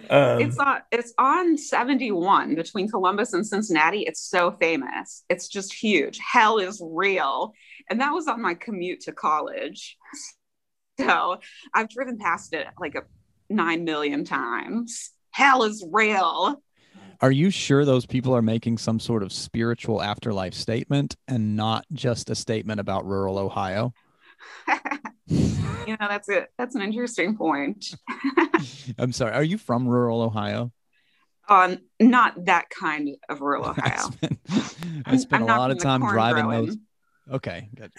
Um, 0.09 0.41
it's 0.41 0.57
on 0.57 0.81
it's 0.91 1.13
on 1.17 1.57
71 1.57 2.55
between 2.55 2.87
columbus 2.87 3.33
and 3.33 3.45
cincinnati. 3.45 4.01
It's 4.01 4.21
so 4.21 4.51
famous. 4.51 5.23
It's 5.29 5.47
just 5.47 5.73
huge. 5.73 6.19
Hell 6.19 6.59
is 6.59 6.81
real. 6.83 7.53
And 7.89 7.99
that 7.99 8.11
was 8.11 8.27
on 8.27 8.41
my 8.41 8.53
commute 8.53 9.01
to 9.01 9.11
college. 9.11 9.97
So 10.99 11.39
i've 11.73 11.89
driven 11.89 12.17
past 12.17 12.53
it 12.53 12.67
like 12.79 12.95
a 12.95 13.01
9 13.53 13.83
million 13.83 14.23
times 14.25 15.11
hell 15.31 15.63
is 15.63 15.85
real 15.91 16.61
Are 17.21 17.31
you 17.31 17.49
sure 17.49 17.85
those 17.85 18.05
people 18.05 18.35
are 18.35 18.41
making 18.41 18.77
some 18.77 18.99
sort 18.99 19.23
of 19.23 19.31
spiritual 19.31 20.01
afterlife 20.01 20.53
statement 20.53 21.15
and 21.27 21.55
not 21.55 21.85
just 21.93 22.29
a 22.29 22.35
statement 22.35 22.79
about 22.79 23.05
rural 23.05 23.37
Ohio? 23.37 23.93
you 25.27 25.97
know 25.99 26.07
that's 26.09 26.29
it 26.29 26.49
that's 26.57 26.75
an 26.75 26.81
interesting 26.81 27.35
point 27.37 27.95
I'm 28.97 29.11
sorry. 29.13 29.33
Are 29.33 29.43
you 29.43 29.57
from 29.57 29.87
rural 29.87 30.21
Ohio? 30.21 30.71
um 31.49 31.77
not 31.99 32.45
that 32.45 32.69
kind 32.69 33.09
of 33.29 33.41
rural 33.41 33.65
ohio 33.69 34.09
I 35.05 35.17
spent 35.17 35.43
I'm 35.43 35.49
a 35.49 35.57
lot 35.57 35.71
of 35.71 35.79
time 35.79 36.01
driving 36.01 36.45
growing. 36.45 36.65
those. 36.67 36.77
Okay. 37.31 37.69
Good. 37.75 37.91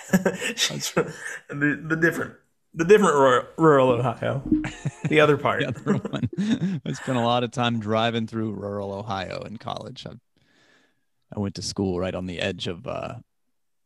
the, 1.48 1.82
the 1.88 1.96
different 1.96 2.34
the 2.74 2.84
different 2.84 3.14
rural, 3.14 3.46
rural 3.56 3.88
Ohio, 3.90 4.42
the 5.08 5.20
other 5.20 5.36
part. 5.36 5.60
The 5.60 5.68
other 5.68 5.98
one. 5.98 6.80
I 6.84 6.92
spent 6.92 7.18
a 7.18 7.22
lot 7.24 7.44
of 7.44 7.50
time 7.50 7.78
driving 7.80 8.26
through 8.26 8.52
rural 8.52 8.92
Ohio 8.92 9.42
in 9.42 9.56
college. 9.58 10.06
I, 10.06 10.12
I 11.34 11.38
went 11.40 11.54
to 11.56 11.62
school 11.62 11.98
right 11.98 12.14
on 12.14 12.26
the 12.26 12.40
edge 12.40 12.66
of 12.66 12.86
uh, 12.86 13.14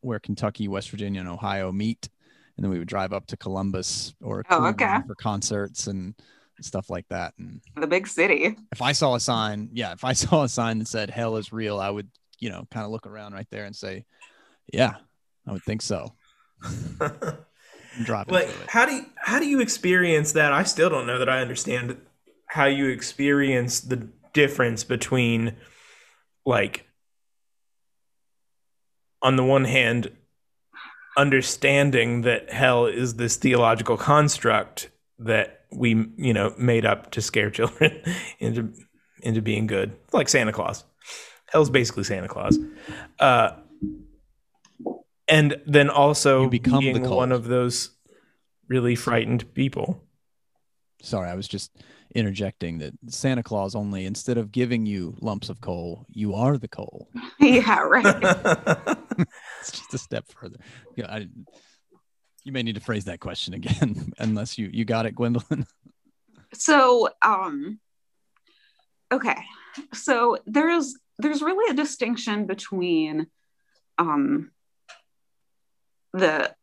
where 0.00 0.18
Kentucky, 0.18 0.68
West 0.68 0.90
Virginia, 0.90 1.20
and 1.20 1.28
Ohio 1.28 1.70
meet, 1.72 2.08
and 2.56 2.64
then 2.64 2.70
we 2.70 2.78
would 2.78 2.88
drive 2.88 3.12
up 3.12 3.26
to 3.28 3.36
Columbus 3.36 4.14
or 4.22 4.44
Oh, 4.50 4.66
okay. 4.68 4.98
for 5.06 5.14
concerts 5.14 5.86
and 5.86 6.14
stuff 6.60 6.90
like 6.90 7.06
that. 7.08 7.34
And 7.38 7.60
The 7.76 7.86
big 7.86 8.06
city. 8.06 8.56
if 8.72 8.82
I 8.82 8.92
saw 8.92 9.14
a 9.14 9.20
sign, 9.20 9.70
yeah, 9.72 9.92
if 9.92 10.04
I 10.04 10.12
saw 10.14 10.42
a 10.44 10.48
sign 10.48 10.78
that 10.80 10.88
said 10.88 11.10
"Hell 11.10 11.36
is 11.36 11.52
real," 11.52 11.78
I 11.78 11.90
would, 11.90 12.08
you 12.38 12.50
know, 12.50 12.66
kind 12.70 12.84
of 12.84 12.90
look 12.90 13.06
around 13.06 13.32
right 13.34 13.46
there 13.50 13.64
and 13.64 13.74
say, 13.76 14.04
"Yeah, 14.72 14.94
I 15.46 15.52
would 15.52 15.62
think 15.64 15.82
so." 15.82 16.14
And 17.98 18.06
drop 18.06 18.30
like 18.30 18.46
into 18.48 18.62
it. 18.62 18.70
how 18.70 18.86
do 18.86 18.94
you, 18.94 19.06
how 19.16 19.38
do 19.38 19.46
you 19.46 19.60
experience 19.60 20.32
that? 20.32 20.52
I 20.52 20.62
still 20.62 20.88
don't 20.88 21.06
know 21.06 21.18
that 21.18 21.28
i 21.28 21.40
understand 21.40 21.98
how 22.46 22.64
you 22.64 22.86
experience 22.86 23.80
the 23.80 24.08
difference 24.32 24.84
between 24.84 25.54
like 26.46 26.86
on 29.22 29.36
the 29.36 29.44
one 29.44 29.64
hand 29.64 30.10
understanding 31.16 32.22
that 32.22 32.50
hell 32.52 32.86
is 32.86 33.16
this 33.16 33.36
theological 33.36 33.96
construct 33.96 34.90
that 35.18 35.64
we 35.72 36.06
you 36.16 36.32
know 36.32 36.54
made 36.58 36.86
up 36.86 37.10
to 37.10 37.20
scare 37.20 37.50
children 37.58 38.00
into 38.38 38.72
into 39.22 39.42
being 39.42 39.66
good 39.66 39.96
like 40.12 40.28
santa 40.28 40.52
claus. 40.52 40.84
Hell's 41.46 41.70
basically 41.70 42.04
santa 42.04 42.28
claus. 42.28 42.58
Uh 43.18 43.50
and 45.28 45.56
then 45.66 45.90
also 45.90 46.42
You 46.42 46.50
become 46.50 46.80
being 46.80 47.02
cult. 47.02 47.16
one 47.16 47.32
of 47.32 47.44
those 47.44 47.90
really 48.68 48.94
frightened 48.94 49.52
people 49.54 50.02
Sorry, 51.00 51.30
I 51.30 51.36
was 51.36 51.46
just 51.46 51.70
interjecting 52.12 52.78
that 52.78 52.92
Santa 53.08 53.44
Claus 53.44 53.76
only 53.76 54.04
instead 54.04 54.36
of 54.36 54.50
giving 54.50 54.84
you 54.84 55.14
lumps 55.20 55.48
of 55.48 55.60
coal, 55.60 56.04
you 56.08 56.34
are 56.34 56.58
the 56.58 56.66
coal. 56.66 57.08
yeah, 57.40 57.78
right. 57.80 58.04
It's 59.60 59.70
just 59.70 59.94
a 59.94 59.98
step 59.98 60.24
further. 60.28 60.56
Yeah, 60.96 61.06
I, 61.08 61.28
you 62.44 62.50
may 62.50 62.64
need 62.64 62.74
to 62.74 62.80
phrase 62.80 63.04
that 63.04 63.20
question 63.20 63.54
again, 63.54 64.12
unless 64.18 64.58
you 64.58 64.70
you 64.72 64.84
got 64.84 65.06
it, 65.06 65.14
Gwendolyn. 65.14 65.66
so 66.54 67.08
um 67.22 67.78
okay 69.12 69.36
so 69.92 70.38
there's 70.46 70.94
there's 71.18 71.42
really 71.42 71.70
a 71.70 71.74
distinction 71.76 72.46
between 72.46 73.26
um 73.98 74.50
the 76.12 76.54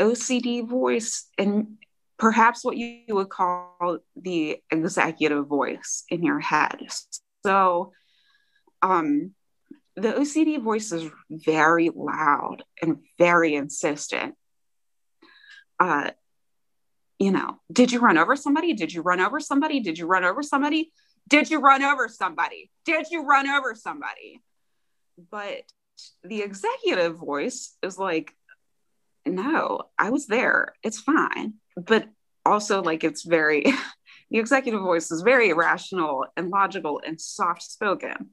ocd 0.00 0.68
voice 0.68 1.26
and 1.38 1.78
perhaps 2.18 2.64
what 2.64 2.76
you 2.76 3.02
would 3.10 3.28
call 3.28 3.98
the 4.14 4.58
executive 4.70 5.46
voice 5.46 6.04
in 6.10 6.22
your 6.22 6.40
head 6.40 6.78
so 7.44 7.92
um 8.82 9.32
the 9.96 10.12
ocd 10.12 10.62
voice 10.62 10.92
is 10.92 11.10
very 11.30 11.90
loud 11.94 12.62
and 12.82 12.98
very 13.18 13.54
insistent 13.54 14.34
uh 15.80 16.10
you 17.18 17.30
know, 17.30 17.58
did 17.72 17.92
you 17.92 18.00
run 18.00 18.18
over 18.18 18.36
somebody? 18.36 18.74
Did 18.74 18.92
you 18.92 19.02
run 19.02 19.20
over 19.20 19.40
somebody? 19.40 19.80
Did 19.80 19.98
you 19.98 20.06
run 20.06 20.24
over 20.24 20.42
somebody? 20.42 20.92
Did 21.28 21.50
you 21.50 21.60
run 21.60 21.82
over 21.82 22.08
somebody? 22.08 22.70
Did 22.84 23.06
you 23.10 23.24
run 23.24 23.48
over 23.48 23.74
somebody? 23.74 24.40
But 25.30 25.62
the 26.22 26.42
executive 26.42 27.16
voice 27.16 27.74
is 27.82 27.98
like, 27.98 28.34
no, 29.26 29.82
I 29.98 30.10
was 30.10 30.26
there. 30.26 30.74
It's 30.82 31.00
fine. 31.00 31.54
But 31.76 32.08
also, 32.44 32.82
like, 32.82 33.04
it's 33.04 33.22
very, 33.22 33.62
the 34.30 34.38
executive 34.38 34.80
voice 34.80 35.10
is 35.10 35.22
very 35.22 35.52
rational 35.52 36.26
and 36.36 36.50
logical 36.50 37.00
and 37.04 37.20
soft 37.20 37.62
spoken. 37.62 38.30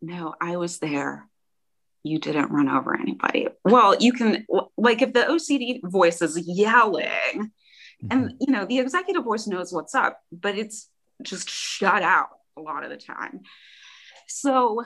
No, 0.00 0.34
I 0.40 0.56
was 0.56 0.78
there 0.78 1.28
you 2.02 2.18
didn't 2.18 2.50
run 2.50 2.68
over 2.68 2.98
anybody. 2.98 3.48
Well, 3.64 3.96
you 3.98 4.12
can 4.12 4.46
like 4.76 5.02
if 5.02 5.12
the 5.12 5.20
OCD 5.20 5.80
voice 5.84 6.20
is 6.20 6.38
yelling 6.46 7.52
and 8.10 8.24
mm-hmm. 8.24 8.36
you 8.40 8.52
know 8.52 8.64
the 8.64 8.78
executive 8.78 9.24
voice 9.24 9.46
knows 9.46 9.72
what's 9.72 9.94
up, 9.94 10.20
but 10.32 10.56
it's 10.58 10.88
just 11.22 11.48
shut 11.48 12.02
out 12.02 12.30
a 12.56 12.60
lot 12.60 12.84
of 12.84 12.90
the 12.90 12.96
time. 12.96 13.40
So 14.26 14.84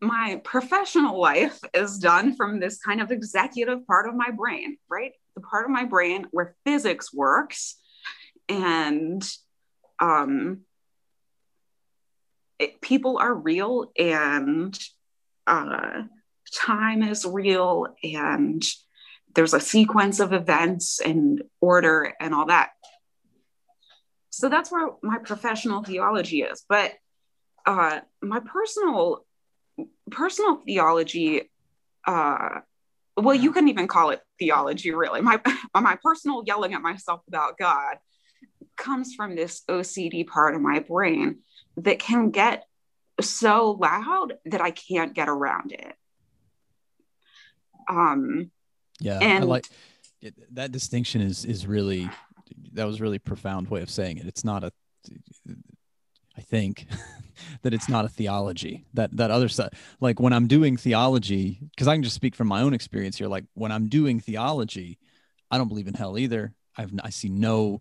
my 0.00 0.40
professional 0.44 1.20
life 1.20 1.58
is 1.74 1.98
done 1.98 2.34
from 2.36 2.60
this 2.60 2.78
kind 2.78 3.00
of 3.00 3.10
executive 3.10 3.86
part 3.86 4.08
of 4.08 4.14
my 4.14 4.30
brain, 4.30 4.76
right? 4.88 5.12
The 5.34 5.40
part 5.40 5.64
of 5.64 5.70
my 5.70 5.84
brain 5.84 6.26
where 6.30 6.54
physics 6.64 7.12
works 7.12 7.76
and 8.48 9.22
um 10.00 10.62
it, 12.58 12.80
people 12.80 13.18
are 13.18 13.34
real 13.34 13.90
and 13.98 14.78
uh, 15.46 16.02
time 16.54 17.02
is 17.02 17.24
real 17.24 17.88
and 18.04 18.62
there's 19.34 19.54
a 19.54 19.60
sequence 19.60 20.20
of 20.20 20.32
events 20.32 21.00
and 21.00 21.42
order 21.60 22.14
and 22.20 22.34
all 22.34 22.46
that. 22.46 22.70
So 24.30 24.48
that's 24.48 24.70
where 24.70 24.90
my 25.02 25.18
professional 25.18 25.82
theology 25.82 26.42
is. 26.42 26.64
But 26.68 26.92
uh, 27.66 28.00
my 28.22 28.40
personal 28.40 29.24
personal 30.10 30.56
theology, 30.56 31.50
uh, 32.06 32.60
well, 33.16 33.34
you 33.34 33.52
can 33.52 33.68
even 33.68 33.86
call 33.88 34.10
it 34.10 34.20
theology, 34.38 34.92
really. 34.92 35.20
My 35.20 35.40
my 35.74 35.98
personal 36.02 36.42
yelling 36.46 36.74
at 36.74 36.82
myself 36.82 37.20
about 37.28 37.58
God 37.58 37.96
comes 38.76 39.14
from 39.14 39.36
this 39.36 39.62
OCD 39.68 40.26
part 40.26 40.54
of 40.54 40.60
my 40.60 40.78
brain 40.80 41.38
that 41.76 41.98
can 41.98 42.30
get 42.30 42.64
so 43.20 43.72
loud 43.72 44.34
that 44.46 44.60
I 44.60 44.70
can't 44.70 45.14
get 45.14 45.28
around 45.28 45.72
it. 45.72 45.94
Um, 47.88 48.50
Yeah, 49.00 49.18
I 49.20 49.24
And- 49.24 49.44
like 49.48 49.68
it, 50.20 50.34
that 50.54 50.72
distinction 50.72 51.20
is 51.20 51.44
is 51.44 51.66
really 51.66 52.08
that 52.72 52.84
was 52.84 53.00
a 53.00 53.02
really 53.02 53.18
profound 53.18 53.68
way 53.68 53.82
of 53.82 53.90
saying 53.90 54.18
it. 54.18 54.26
It's 54.26 54.44
not 54.44 54.64
a 54.64 54.72
I 56.36 56.40
think 56.40 56.86
that 57.62 57.74
it's 57.74 57.88
not 57.88 58.04
a 58.04 58.08
theology. 58.08 58.84
That 58.94 59.16
that 59.16 59.30
other 59.30 59.48
side 59.48 59.74
like 60.00 60.20
when 60.20 60.32
I'm 60.32 60.46
doing 60.46 60.76
theology 60.76 61.58
because 61.70 61.88
I 61.88 61.94
can 61.94 62.02
just 62.02 62.16
speak 62.16 62.34
from 62.34 62.48
my 62.48 62.62
own 62.62 62.74
experience 62.74 63.18
here 63.18 63.28
like 63.28 63.44
when 63.54 63.72
I'm 63.72 63.88
doing 63.88 64.20
theology, 64.20 64.98
I 65.50 65.58
don't 65.58 65.68
believe 65.68 65.88
in 65.88 65.94
hell 65.94 66.18
either. 66.18 66.54
I've 66.76 66.92
I 67.02 67.10
see 67.10 67.28
no 67.28 67.80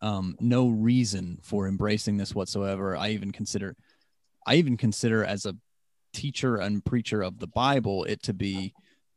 um 0.00 0.36
no 0.40 0.68
reason 0.68 1.38
for 1.42 1.66
embracing 1.66 2.16
this 2.16 2.34
whatsoever. 2.34 2.96
I 2.96 3.10
even 3.10 3.32
consider 3.32 3.76
I 4.46 4.56
even 4.56 4.76
consider 4.76 5.24
as 5.24 5.46
a 5.46 5.56
teacher 6.12 6.56
and 6.56 6.84
preacher 6.84 7.22
of 7.22 7.38
the 7.38 7.46
Bible 7.46 8.04
it 8.04 8.22
to 8.24 8.32
be 8.32 8.72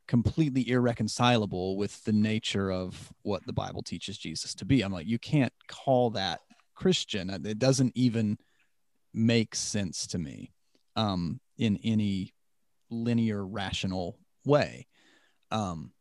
completely 0.07 0.69
irreconcilable 0.69 1.77
with 1.77 2.03
the 2.03 2.11
nature 2.11 2.69
of 2.69 3.13
what 3.21 3.45
the 3.45 3.53
Bible 3.53 3.81
teaches 3.81 4.17
Jesus 4.17 4.53
to 4.55 4.65
be. 4.65 4.81
I'm 4.81 4.91
like, 4.91 5.07
you 5.07 5.17
can't 5.17 5.53
call 5.67 6.09
that 6.11 6.41
Christian. 6.75 7.29
It 7.29 7.59
doesn't 7.59 7.93
even 7.95 8.37
make 9.13 9.55
sense 9.55 10.07
to 10.07 10.17
me 10.17 10.51
um, 10.95 11.39
in 11.57 11.77
any 11.83 12.33
linear, 12.89 13.45
rational 13.45 14.17
way. 14.45 14.87
Um, 15.51 15.91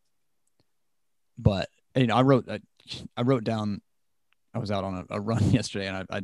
but 1.37 1.69
you 1.95 2.07
know, 2.07 2.15
I 2.15 2.21
wrote, 2.21 2.49
I, 2.49 2.59
I 3.17 3.21
wrote 3.23 3.43
down. 3.43 3.81
I 4.53 4.59
was 4.59 4.71
out 4.71 4.83
on 4.83 4.95
a, 5.09 5.15
a 5.15 5.21
run 5.21 5.49
yesterday, 5.51 5.87
and 5.87 5.97
I, 5.97 6.17
I, 6.17 6.21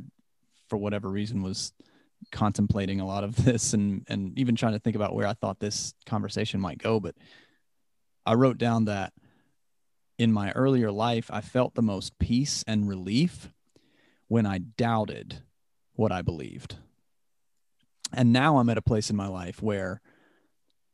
for 0.70 0.78
whatever 0.78 1.10
reason, 1.10 1.42
was 1.42 1.72
contemplating 2.32 3.00
a 3.00 3.08
lot 3.08 3.24
of 3.24 3.36
this, 3.46 3.74
and 3.74 4.06
and 4.08 4.38
even 4.38 4.56
trying 4.56 4.74
to 4.74 4.80
think 4.80 4.96
about 4.96 5.16
where 5.16 5.28
I 5.28 5.34
thought 5.34 5.60
this 5.60 5.94
conversation 6.06 6.60
might 6.60 6.78
go. 6.78 7.00
But 7.00 7.16
I 8.26 8.34
wrote 8.34 8.58
down 8.58 8.86
that 8.86 9.14
in 10.18 10.32
my 10.32 10.52
earlier 10.52 10.92
life, 10.92 11.30
I 11.32 11.42
felt 11.42 11.76
the 11.76 11.82
most 11.82 12.18
peace 12.20 12.64
and 12.68 12.88
relief 12.88 13.52
when 14.28 14.46
I 14.46 14.58
doubted 14.58 15.44
what 15.98 16.12
I 16.12 16.22
believed. 16.22 16.76
And 18.14 18.32
now 18.32 18.58
I'm 18.58 18.70
at 18.70 18.78
a 18.78 18.82
place 18.82 19.10
in 19.10 19.16
my 19.16 19.28
life 19.28 19.62
where 19.62 20.02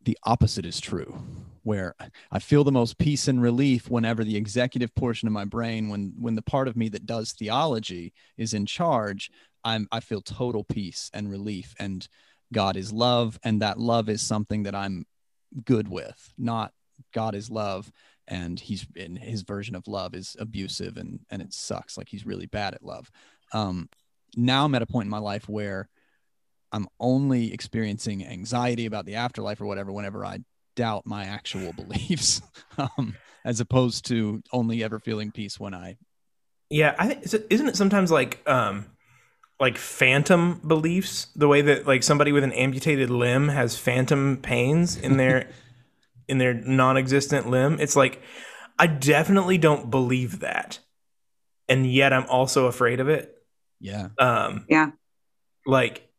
the 0.03 0.17
opposite 0.23 0.65
is 0.65 0.79
true, 0.81 1.23
where 1.61 1.93
I 2.31 2.39
feel 2.39 2.63
the 2.63 2.71
most 2.71 2.97
peace 2.97 3.27
and 3.27 3.41
relief 3.41 3.89
whenever 3.89 4.23
the 4.23 4.35
executive 4.35 4.93
portion 4.95 5.27
of 5.27 5.33
my 5.33 5.45
brain, 5.45 5.89
when 5.89 6.13
when 6.19 6.35
the 6.35 6.41
part 6.41 6.67
of 6.67 6.75
me 6.75 6.89
that 6.89 7.05
does 7.05 7.31
theology 7.31 8.13
is 8.37 8.53
in 8.53 8.65
charge, 8.65 9.29
I'm 9.63 9.87
I 9.91 9.99
feel 9.99 10.21
total 10.21 10.63
peace 10.63 11.11
and 11.13 11.29
relief. 11.29 11.75
And 11.79 12.07
God 12.51 12.75
is 12.75 12.91
love, 12.91 13.39
and 13.43 13.61
that 13.61 13.79
love 13.79 14.09
is 14.09 14.21
something 14.21 14.63
that 14.63 14.75
I'm 14.75 15.05
good 15.63 15.87
with, 15.87 16.33
not 16.37 16.73
God 17.13 17.35
is 17.35 17.49
love 17.49 17.91
and 18.27 18.59
he's 18.59 18.87
in 18.95 19.15
his 19.15 19.41
version 19.41 19.75
of 19.75 19.87
love 19.87 20.15
is 20.15 20.35
abusive 20.39 20.97
and 20.97 21.19
and 21.29 21.41
it 21.41 21.53
sucks 21.53 21.97
like 21.97 22.07
he's 22.07 22.25
really 22.25 22.45
bad 22.45 22.73
at 22.73 22.83
love 22.83 23.11
um 23.51 23.89
now 24.35 24.65
i'm 24.65 24.75
at 24.75 24.81
a 24.81 24.87
point 24.87 25.05
in 25.05 25.09
my 25.09 25.19
life 25.19 25.47
where 25.47 25.89
i'm 26.71 26.87
only 26.99 27.53
experiencing 27.53 28.25
anxiety 28.25 28.85
about 28.85 29.05
the 29.05 29.15
afterlife 29.15 29.61
or 29.61 29.65
whatever 29.65 29.91
whenever 29.91 30.25
i 30.25 30.39
doubt 30.75 31.05
my 31.05 31.25
actual 31.25 31.73
beliefs 31.77 32.41
um 32.77 33.15
as 33.45 33.59
opposed 33.59 34.05
to 34.05 34.41
only 34.51 34.83
ever 34.83 34.99
feeling 34.99 35.31
peace 35.31 35.59
when 35.59 35.73
i 35.73 35.97
Yeah, 36.69 36.95
I 36.97 37.13
think 37.13 37.45
isn't 37.49 37.67
it 37.67 37.75
sometimes 37.75 38.09
like 38.09 38.41
um 38.47 38.87
like 39.59 39.77
phantom 39.77 40.59
beliefs, 40.65 41.27
the 41.35 41.47
way 41.47 41.61
that 41.61 41.85
like 41.87 42.03
somebody 42.03 42.31
with 42.31 42.43
an 42.43 42.51
amputated 42.51 43.09
limb 43.09 43.49
has 43.49 43.77
phantom 43.77 44.37
pains 44.41 44.97
in 44.97 45.17
their 45.21 45.49
in 46.27 46.37
their 46.37 46.53
non-existent 46.53 47.49
limb. 47.49 47.79
It's 47.79 47.95
like 47.95 48.21
I 48.79 48.87
definitely 48.87 49.57
don't 49.57 49.89
believe 49.91 50.39
that. 50.39 50.79
And 51.69 51.89
yet 51.89 52.11
I'm 52.11 52.25
also 52.25 52.65
afraid 52.65 52.99
of 52.99 53.07
it. 53.07 53.42
Yeah. 53.83 54.07
Um 54.17 54.65
Yeah. 54.69 54.91
like 55.65 56.09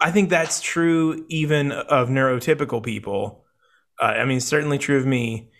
I 0.00 0.10
think 0.10 0.28
that's 0.28 0.60
true 0.60 1.24
even 1.28 1.70
of 1.72 2.08
neurotypical 2.08 2.82
people. 2.82 3.44
Uh, 4.00 4.06
I 4.06 4.24
mean, 4.24 4.40
certainly 4.40 4.76
true 4.78 4.98
of 4.98 5.06
me. 5.06 5.50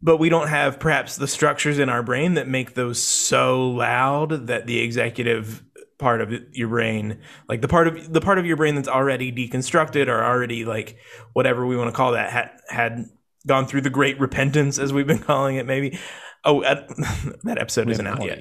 But 0.00 0.18
we 0.18 0.28
don't 0.28 0.48
have 0.48 0.80
perhaps 0.80 1.16
the 1.16 1.28
structures 1.28 1.78
in 1.78 1.88
our 1.88 2.02
brain 2.02 2.34
that 2.34 2.48
make 2.48 2.74
those 2.74 3.02
so 3.02 3.70
loud 3.70 4.48
that 4.48 4.66
the 4.66 4.80
executive 4.80 5.64
part 5.98 6.20
of 6.20 6.32
your 6.52 6.68
brain, 6.68 7.18
like 7.48 7.60
the 7.60 7.68
part 7.68 7.86
of 7.88 8.12
the 8.12 8.20
part 8.20 8.38
of 8.38 8.46
your 8.46 8.56
brain 8.56 8.74
that's 8.74 8.88
already 8.88 9.30
deconstructed 9.32 10.08
or 10.08 10.22
already 10.22 10.64
like 10.64 10.96
whatever 11.32 11.64
we 11.66 11.76
want 11.76 11.88
to 11.88 11.96
call 11.96 12.12
that, 12.12 12.30
had 12.30 12.50
had 12.68 13.06
gone 13.46 13.66
through 13.66 13.80
the 13.82 13.90
great 13.90 14.18
repentance, 14.20 14.78
as 14.78 14.92
we've 14.92 15.06
been 15.06 15.18
calling 15.30 15.56
it, 15.56 15.66
maybe. 15.66 15.98
Oh, 16.44 16.60
that 17.44 17.58
episode 17.58 17.86
We 17.86 17.92
isn't 17.92 18.06
out 18.06 18.18
called 18.18 18.30
yet. 18.30 18.40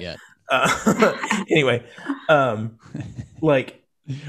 It 0.51 1.17
Uh, 1.29 1.43
anyway, 1.49 1.83
um, 2.29 2.77
like 3.41 3.83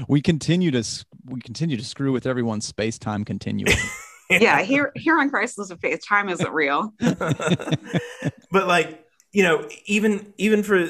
We 0.07 0.21
continue 0.21 0.71
to 0.71 0.83
we 1.25 1.41
continue 1.41 1.77
to 1.77 1.85
screw 1.85 2.11
with 2.11 2.25
everyone's 2.25 2.65
space 2.65 2.97
time 2.97 3.25
continuum. 3.25 3.73
Yeah, 4.29 4.61
here 4.63 4.91
here 4.95 5.19
on 5.19 5.29
Crisis 5.29 5.69
of 5.69 5.79
Faith, 5.79 6.01
time 6.07 6.27
isn't 6.27 6.51
real. 6.51 6.91
but 6.99 8.67
like 8.67 9.05
you 9.31 9.43
know 9.43 9.67
even 9.85 10.33
even 10.37 10.63
for 10.63 10.87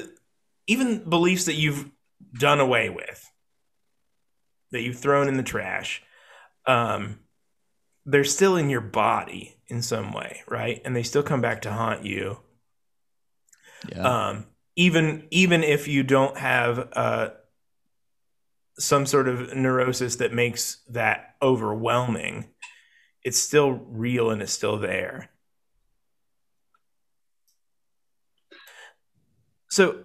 even 0.68 1.10
beliefs 1.10 1.46
that 1.46 1.56
you've 1.56 1.90
done 2.38 2.60
away 2.60 2.90
with 2.90 3.30
that 4.72 4.82
you've 4.82 5.00
thrown 5.00 5.28
in 5.28 5.38
the 5.38 5.44
trash 5.44 6.02
um 6.66 7.20
they're 8.06 8.24
still 8.24 8.56
in 8.56 8.70
your 8.70 8.82
body 8.82 9.56
in 9.68 9.82
some 9.82 10.12
way 10.12 10.42
right 10.48 10.82
and 10.86 10.96
they 10.96 11.04
still 11.04 11.24
come 11.24 11.42
back 11.42 11.62
to 11.62 11.72
haunt 11.72 12.06
you 12.06 12.38
yeah. 13.90 14.30
um 14.30 14.46
even 14.76 15.28
even 15.32 15.64
if 15.64 15.88
you 15.88 16.04
don't 16.04 16.38
have 16.38 16.90
uh 16.94 17.30
some 18.80 19.06
sort 19.06 19.28
of 19.28 19.56
neurosis 19.56 20.16
that 20.16 20.34
makes 20.34 20.78
that 20.90 21.36
overwhelming 21.42 22.48
it's 23.24 23.40
still 23.40 23.72
real 23.72 24.30
and 24.32 24.42
it's 24.42 24.52
still 24.52 24.78
there. 24.78 25.30
So 29.70 30.04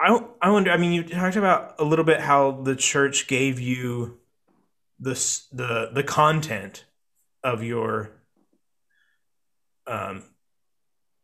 i 0.00 0.16
i 0.40 0.48
wonder 0.48 0.70
i 0.70 0.76
mean 0.76 0.92
you 0.92 1.02
talked 1.02 1.34
about 1.34 1.74
a 1.80 1.84
little 1.84 2.04
bit 2.04 2.20
how 2.20 2.52
the 2.52 2.76
church 2.76 3.26
gave 3.26 3.58
you 3.58 4.18
the 5.00 5.14
the 5.52 5.90
the 5.92 6.04
content 6.04 6.84
of 7.42 7.64
your 7.64 8.12
um 9.88 10.22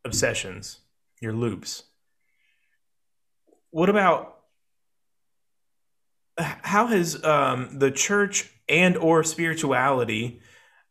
obsessions 0.03 0.79
your 1.21 1.31
loops 1.31 1.83
what 3.75 3.89
about 3.89 4.37
how 6.37 6.87
has 6.87 7.21
um, 7.25 7.77
the 7.77 7.91
church 7.91 8.49
and 8.69 8.95
or 8.95 9.21
spirituality 9.21 10.39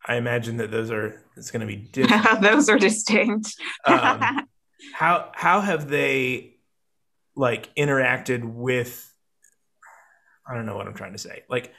i 0.06 0.16
imagine 0.16 0.58
that 0.58 0.70
those 0.70 0.90
are 0.90 1.22
it's 1.34 1.50
going 1.50 1.60
to 1.62 1.66
be 1.66 1.76
different. 1.92 2.42
Those 2.42 2.68
are 2.68 2.78
distinct. 2.78 3.56
Um, 3.86 4.46
how 4.92 5.32
how 5.34 5.62
have 5.62 5.88
they 5.88 6.56
like 7.34 7.74
interacted 7.74 8.44
with 8.44 9.10
i 10.46 10.54
don't 10.54 10.66
know 10.66 10.76
what 10.76 10.86
i'm 10.86 10.94
trying 10.94 11.12
to 11.12 11.18
say 11.18 11.42
like 11.48 11.72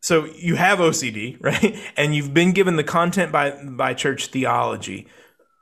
so 0.00 0.24
you 0.24 0.56
have 0.56 0.80
ocd 0.80 1.40
right? 1.40 1.76
And 1.96 2.16
you've 2.16 2.34
been 2.34 2.50
given 2.50 2.74
the 2.74 2.84
content 2.84 3.30
by 3.30 3.52
by 3.64 3.94
church 3.94 4.26
theology. 4.26 5.06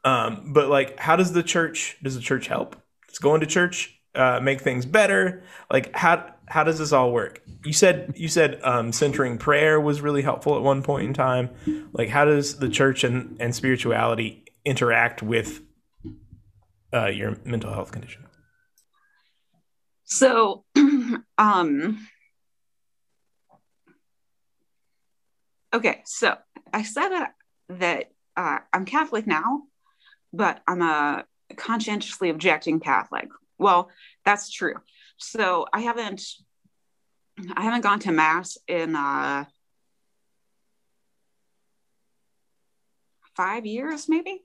Um 0.04 0.54
but 0.54 0.70
like 0.70 0.98
how 0.98 1.16
does 1.16 1.32
the 1.32 1.42
church 1.42 1.98
does 2.02 2.14
the 2.14 2.22
church 2.22 2.46
help 2.46 2.76
does 3.14 3.20
going 3.20 3.40
to 3.40 3.46
church 3.46 3.96
uh 4.14 4.40
make 4.40 4.60
things 4.60 4.84
better. 4.84 5.42
Like 5.70 5.94
how 5.94 6.34
how 6.46 6.64
does 6.64 6.78
this 6.78 6.92
all 6.92 7.12
work? 7.12 7.40
You 7.64 7.72
said 7.72 8.12
you 8.16 8.28
said 8.28 8.60
um 8.64 8.92
centering 8.92 9.38
prayer 9.38 9.80
was 9.80 10.00
really 10.00 10.22
helpful 10.22 10.56
at 10.56 10.62
one 10.62 10.82
point 10.82 11.06
in 11.06 11.14
time. 11.14 11.50
Like 11.92 12.08
how 12.08 12.24
does 12.24 12.58
the 12.58 12.68
church 12.68 13.04
and 13.04 13.36
and 13.40 13.54
spirituality 13.54 14.44
interact 14.64 15.22
with 15.22 15.60
uh 16.92 17.06
your 17.06 17.36
mental 17.44 17.72
health 17.72 17.92
condition? 17.92 18.26
So 20.04 20.64
um 21.38 22.06
okay 25.74 26.02
so 26.06 26.36
i 26.72 26.82
said 26.82 27.08
that 27.08 27.34
that 27.68 28.10
uh, 28.36 28.58
i'm 28.72 28.84
catholic 28.84 29.26
now 29.26 29.62
but 30.32 30.62
i'm 30.68 30.80
a 30.80 31.24
conscientiously 31.56 32.30
objecting 32.30 32.80
catholic. 32.80 33.28
Well 33.58 33.90
that's 34.24 34.50
true. 34.50 34.76
So 35.16 35.66
i 35.72 35.80
haven't 35.80 36.22
i 37.56 37.62
haven't 37.62 37.82
gone 37.82 38.00
to 38.00 38.12
mass 38.12 38.58
in 38.68 38.94
uh 38.96 39.44
five 43.36 43.66
years 43.66 44.08
maybe? 44.08 44.40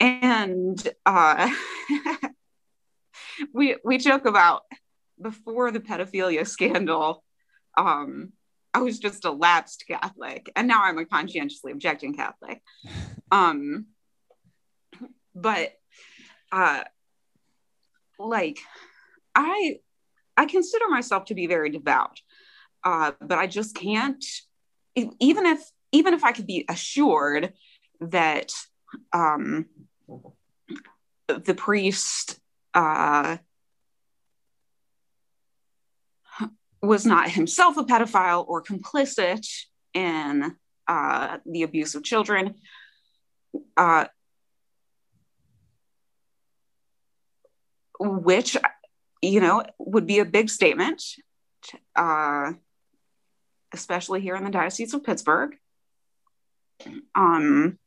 And 0.00 0.86
uh 1.06 1.50
we 3.52 3.76
we 3.84 3.98
joke 3.98 4.26
about 4.26 4.62
before 5.20 5.70
the 5.70 5.80
pedophilia 5.80 6.46
scandal 6.46 7.24
um 7.76 8.32
i 8.72 8.80
was 8.80 8.98
just 8.98 9.24
a 9.24 9.30
lapsed 9.30 9.84
catholic 9.86 10.50
and 10.56 10.66
now 10.66 10.82
i'm 10.82 10.98
a 10.98 11.04
conscientiously 11.04 11.72
objecting 11.72 12.14
catholic. 12.14 12.62
Um 13.30 13.86
but 15.34 15.72
uh 16.54 16.84
like 18.18 18.60
i 19.34 19.78
i 20.36 20.46
consider 20.46 20.88
myself 20.88 21.24
to 21.24 21.34
be 21.34 21.46
very 21.46 21.68
devout 21.68 22.20
uh 22.84 23.12
but 23.20 23.38
i 23.38 23.46
just 23.46 23.74
can't 23.74 24.24
even 24.94 25.46
if 25.46 25.60
even 25.90 26.14
if 26.14 26.22
i 26.24 26.32
could 26.32 26.46
be 26.46 26.64
assured 26.68 27.52
that 28.00 28.52
um 29.12 29.66
the 31.26 31.54
priest 31.54 32.38
uh 32.74 33.36
was 36.80 37.04
not 37.04 37.30
himself 37.30 37.76
a 37.76 37.84
pedophile 37.84 38.44
or 38.46 38.62
complicit 38.62 39.46
in 39.94 40.54
uh, 40.86 41.38
the 41.46 41.62
abuse 41.62 41.94
of 41.94 42.02
children. 42.02 42.54
Uh, 43.76 44.06
which, 48.04 48.56
you 49.22 49.40
know, 49.40 49.64
would 49.78 50.06
be 50.06 50.18
a 50.18 50.24
big 50.24 50.50
statement, 50.50 51.02
uh, 51.96 52.52
especially 53.72 54.20
here 54.20 54.36
in 54.36 54.44
the 54.44 54.50
Diocese 54.50 54.94
of 54.94 55.04
Pittsburgh. 55.04 55.56
Um, 57.14 57.78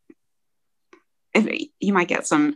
if, 1.33 1.69
you 1.79 1.93
might 1.93 2.07
get 2.07 2.25
some 2.25 2.55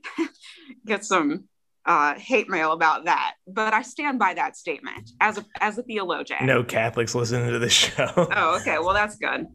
get 0.86 1.04
some 1.04 1.44
uh, 1.84 2.14
hate 2.14 2.48
mail 2.48 2.72
about 2.72 3.06
that, 3.06 3.34
but 3.46 3.74
I 3.74 3.82
stand 3.82 4.18
by 4.18 4.34
that 4.34 4.56
statement 4.56 5.10
as 5.20 5.38
a 5.38 5.44
as 5.60 5.78
a 5.78 5.82
theologian. 5.82 6.46
no 6.46 6.62
catholics 6.62 7.14
listening 7.14 7.50
to 7.50 7.58
this 7.58 7.72
show 7.72 8.12
Oh, 8.16 8.58
okay. 8.60 8.78
Well, 8.78 8.94
that's 8.94 9.16
good. 9.16 9.46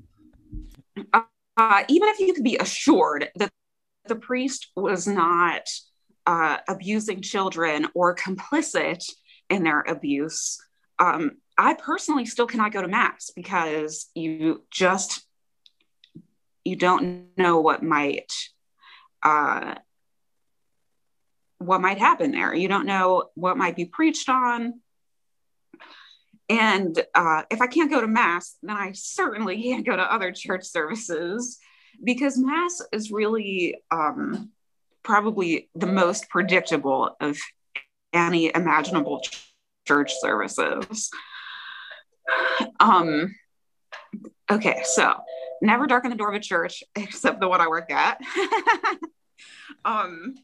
Uh, 1.13 1.21
uh, 1.57 1.83
even 1.87 2.09
if 2.09 2.19
you 2.19 2.33
could 2.33 2.43
be 2.43 2.57
assured 2.57 3.29
that 3.35 3.51
the 4.07 4.15
priest 4.15 4.71
was 4.75 5.07
not 5.07 5.69
uh, 6.25 6.57
abusing 6.67 7.21
children 7.21 7.87
or 7.93 8.15
complicit 8.15 9.03
in 9.49 9.63
their 9.63 9.81
abuse, 9.81 10.59
um, 10.99 11.37
I 11.57 11.73
personally 11.75 12.25
still 12.25 12.47
cannot 12.47 12.73
go 12.73 12.81
to 12.81 12.87
mass 12.87 13.31
because 13.35 14.09
you 14.13 14.63
just 14.71 15.25
you 16.63 16.75
don't 16.75 17.27
know 17.37 17.61
what 17.61 17.83
might 17.83 18.31
uh, 19.23 19.75
what 21.59 21.81
might 21.81 21.97
happen 21.97 22.31
there. 22.31 22.53
You 22.53 22.67
don't 22.67 22.85
know 22.85 23.29
what 23.35 23.57
might 23.57 23.75
be 23.75 23.85
preached 23.85 24.29
on. 24.29 24.81
And 26.47 27.01
uh, 27.15 27.43
if 27.49 27.61
I 27.61 27.67
can't 27.67 27.89
go 27.89 28.01
to 28.01 28.07
Mass, 28.07 28.55
then 28.61 28.77
I 28.77 28.91
certainly 28.93 29.61
can't 29.63 29.85
go 29.85 29.95
to 29.95 30.13
other 30.13 30.31
church 30.31 30.65
services 30.65 31.57
because 32.03 32.37
Mass 32.37 32.81
is 32.91 33.11
really 33.11 33.77
um, 33.89 34.51
probably 35.05 35.69
the 35.75 35.85
most 35.85 36.27
predictable 36.29 37.15
of 37.21 37.37
any 38.11 38.51
imaginable 38.53 39.21
ch- 39.21 39.53
church 39.87 40.11
services. 40.19 41.11
Um, 42.79 43.35
okay, 44.51 44.81
so 44.83 45.21
never 45.61 45.87
darken 45.87 46.09
the 46.09 46.17
door 46.17 46.29
of 46.29 46.35
a 46.35 46.39
church 46.39 46.83
except 46.95 47.39
the 47.39 47.47
one 47.47 47.61
I 47.61 47.67
work 47.67 47.91
at. 47.91 48.19
um, 49.85 50.35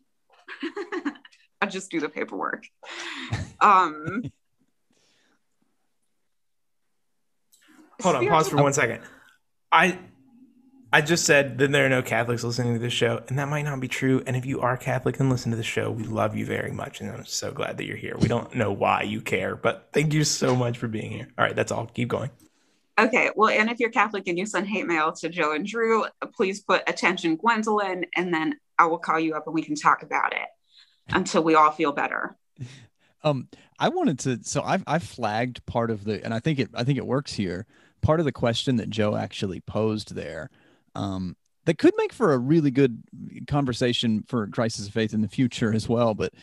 I 1.62 1.66
just 1.68 1.92
do 1.92 2.00
the 2.00 2.10
paperwork. 2.10 2.66
Um, 3.60 4.24
Hold 8.02 8.16
on, 8.16 8.28
pause 8.28 8.50
for 8.50 8.62
one 8.64 8.74
second. 8.74 9.04
I 9.72 10.00
I 10.94 11.00
just 11.00 11.26
said 11.26 11.58
that 11.60 11.72
there 11.72 11.86
are 11.86 11.90
no 11.90 12.02
Catholics 12.02 12.44
listening 12.44 12.74
to 12.74 12.80
this 12.80 12.92
show, 12.92 13.24
and 13.30 13.40
that 13.40 13.48
might 13.48 13.62
not 13.62 13.80
be 13.80 13.88
true. 13.88 14.22
And 14.28 14.36
if 14.36 14.46
you 14.46 14.60
are 14.60 14.76
Catholic 14.76 15.20
and 15.22 15.30
listen 15.30 15.52
to 15.52 15.58
the 15.58 15.64
show, 15.64 15.90
we 15.90 16.04
love 16.04 16.36
you 16.36 16.46
very 16.46 16.72
much, 16.72 17.00
and 17.00 17.10
I'm 17.10 17.26
so 17.26 17.52
glad 17.52 17.78
that 17.78 17.86
you're 17.86 17.96
here. 17.96 18.18
We 18.20 18.28
don't 18.28 18.54
know 18.56 18.74
why 18.74 19.04
you 19.04 19.22
care, 19.22 19.56
but 19.56 19.88
thank 19.94 20.14
you 20.14 20.26
so 20.26 20.54
much 20.54 20.78
for 20.78 20.90
being 20.90 21.12
here. 21.12 21.30
All 21.38 21.46
right, 21.46 21.56
that's 21.56 21.72
all. 21.72 21.86
Keep 21.86 22.10
going. 22.10 22.30
Okay, 23.00 23.30
well, 23.36 23.50
and 23.50 23.70
if 23.70 23.80
you're 23.80 23.90
Catholic 23.90 24.28
and 24.28 24.38
you 24.38 24.46
send 24.46 24.68
hate 24.68 24.86
mail 24.86 25.14
to 25.14 25.30
Joe 25.30 25.54
and 25.54 25.66
Drew, 25.66 26.06
please 26.36 26.60
put 26.62 26.84
attention 26.88 27.38
Gwendolyn, 27.38 28.06
and 28.18 28.34
then 28.34 28.60
I 28.78 28.88
will 28.88 29.00
call 29.00 29.20
you 29.20 29.36
up 29.36 29.48
and 29.48 29.56
we 29.56 29.62
can 29.62 29.76
talk 29.76 30.04
about 30.04 30.34
it 30.34 30.48
until 31.10 31.42
we 31.42 31.56
all 31.56 31.72
feel 31.72 31.92
better. 31.92 32.36
Um, 33.24 33.50
I 33.78 33.90
wanted 33.90 34.18
to, 34.22 34.40
so 34.42 34.64
I've 34.64 34.84
I've 34.88 35.04
flagged 35.04 35.64
part 35.68 35.92
of 35.92 36.06
the, 36.06 36.26
and 36.26 36.34
I 36.34 36.40
think 36.40 36.58
it 36.58 36.72
I 36.74 36.84
think 36.84 36.98
it 36.98 37.06
works 37.06 37.34
here. 37.34 37.68
Part 38.02 38.20
of 38.20 38.26
the 38.26 38.32
question 38.32 38.78
that 38.78 38.90
Joe 38.90 39.16
actually 39.16 39.60
posed 39.60 40.16
there, 40.16 40.50
um, 40.96 41.36
that 41.66 41.78
could 41.78 41.94
make 41.98 42.14
for 42.14 42.34
a 42.34 42.38
really 42.38 42.72
good 42.72 43.02
conversation 43.48 44.24
for 44.28 44.48
crisis 44.48 44.88
of 44.88 44.94
faith 44.94 45.14
in 45.14 45.22
the 45.22 45.28
future 45.28 45.74
as 45.74 45.88
well. 45.88 46.14
But 46.14 46.34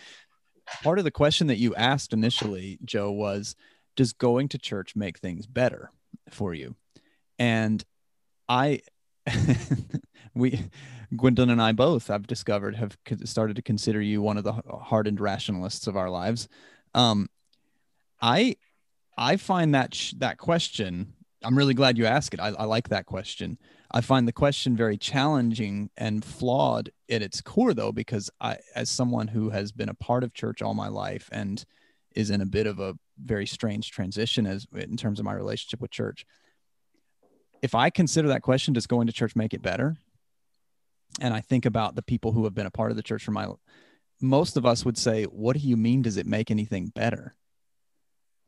part 0.82 0.98
of 0.98 1.04
the 1.04 1.10
question 1.10 1.48
that 1.48 1.58
you 1.58 1.74
asked 1.74 2.12
initially, 2.12 2.78
Joe, 2.84 3.10
was, 3.10 3.56
does 3.96 4.12
going 4.12 4.48
to 4.50 4.58
church 4.58 4.94
make 4.94 5.18
things 5.18 5.46
better? 5.46 5.90
for 6.30 6.54
you. 6.54 6.74
And 7.38 7.84
I, 8.48 8.80
we, 10.34 10.70
Gwendolyn 11.16 11.50
and 11.50 11.62
I 11.62 11.72
both, 11.72 12.10
I've 12.10 12.26
discovered, 12.26 12.76
have 12.76 12.96
started 13.24 13.56
to 13.56 13.62
consider 13.62 14.00
you 14.00 14.22
one 14.22 14.38
of 14.38 14.44
the 14.44 14.52
hardened 14.52 15.20
rationalists 15.20 15.86
of 15.86 15.96
our 15.96 16.10
lives. 16.10 16.48
Um, 16.94 17.28
I, 18.20 18.56
I 19.16 19.36
find 19.36 19.74
that 19.74 19.94
sh- 19.94 20.14
that 20.18 20.38
question. 20.38 21.14
I'm 21.42 21.56
really 21.56 21.74
glad 21.74 21.98
you 21.98 22.06
asked 22.06 22.34
it. 22.34 22.40
I, 22.40 22.48
I 22.48 22.64
like 22.64 22.88
that 22.88 23.06
question. 23.06 23.58
I 23.90 24.02
find 24.02 24.28
the 24.28 24.32
question 24.32 24.76
very 24.76 24.98
challenging 24.98 25.90
and 25.96 26.24
flawed 26.24 26.90
at 27.10 27.22
its 27.22 27.40
core, 27.40 27.72
though, 27.72 27.92
because 27.92 28.30
I, 28.40 28.58
as 28.74 28.90
someone 28.90 29.28
who 29.28 29.50
has 29.50 29.72
been 29.72 29.88
a 29.88 29.94
part 29.94 30.24
of 30.24 30.34
church 30.34 30.60
all 30.60 30.74
my 30.74 30.88
life 30.88 31.28
and 31.32 31.64
is 32.14 32.30
in 32.30 32.40
a 32.40 32.46
bit 32.46 32.66
of 32.66 32.78
a 32.78 32.98
very 33.18 33.46
strange 33.46 33.90
transition 33.90 34.46
as 34.46 34.66
in 34.74 34.96
terms 34.96 35.18
of 35.18 35.24
my 35.24 35.32
relationship 35.32 35.80
with 35.80 35.90
church. 35.90 36.26
If 37.62 37.74
I 37.74 37.90
consider 37.90 38.28
that 38.28 38.42
question, 38.42 38.74
does 38.74 38.86
going 38.86 39.06
to 39.06 39.12
church 39.12 39.34
make 39.34 39.54
it 39.54 39.62
better? 39.62 39.96
And 41.20 41.32
I 41.32 41.40
think 41.40 41.64
about 41.64 41.94
the 41.94 42.02
people 42.02 42.32
who 42.32 42.44
have 42.44 42.54
been 42.54 42.66
a 42.66 42.70
part 42.70 42.90
of 42.90 42.96
the 42.96 43.02
church 43.02 43.24
for 43.24 43.32
my 43.32 43.48
most 44.20 44.56
of 44.56 44.66
us 44.66 44.84
would 44.84 44.98
say, 44.98 45.24
what 45.24 45.56
do 45.56 45.60
you 45.60 45.76
mean 45.76 46.02
does 46.02 46.16
it 46.16 46.26
make 46.26 46.50
anything 46.50 46.88
better? 46.88 47.34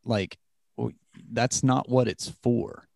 Like 0.04 0.38
well, 0.76 0.90
that's 1.30 1.62
not 1.62 1.88
what 1.88 2.08
it's 2.08 2.28
for. 2.42 2.88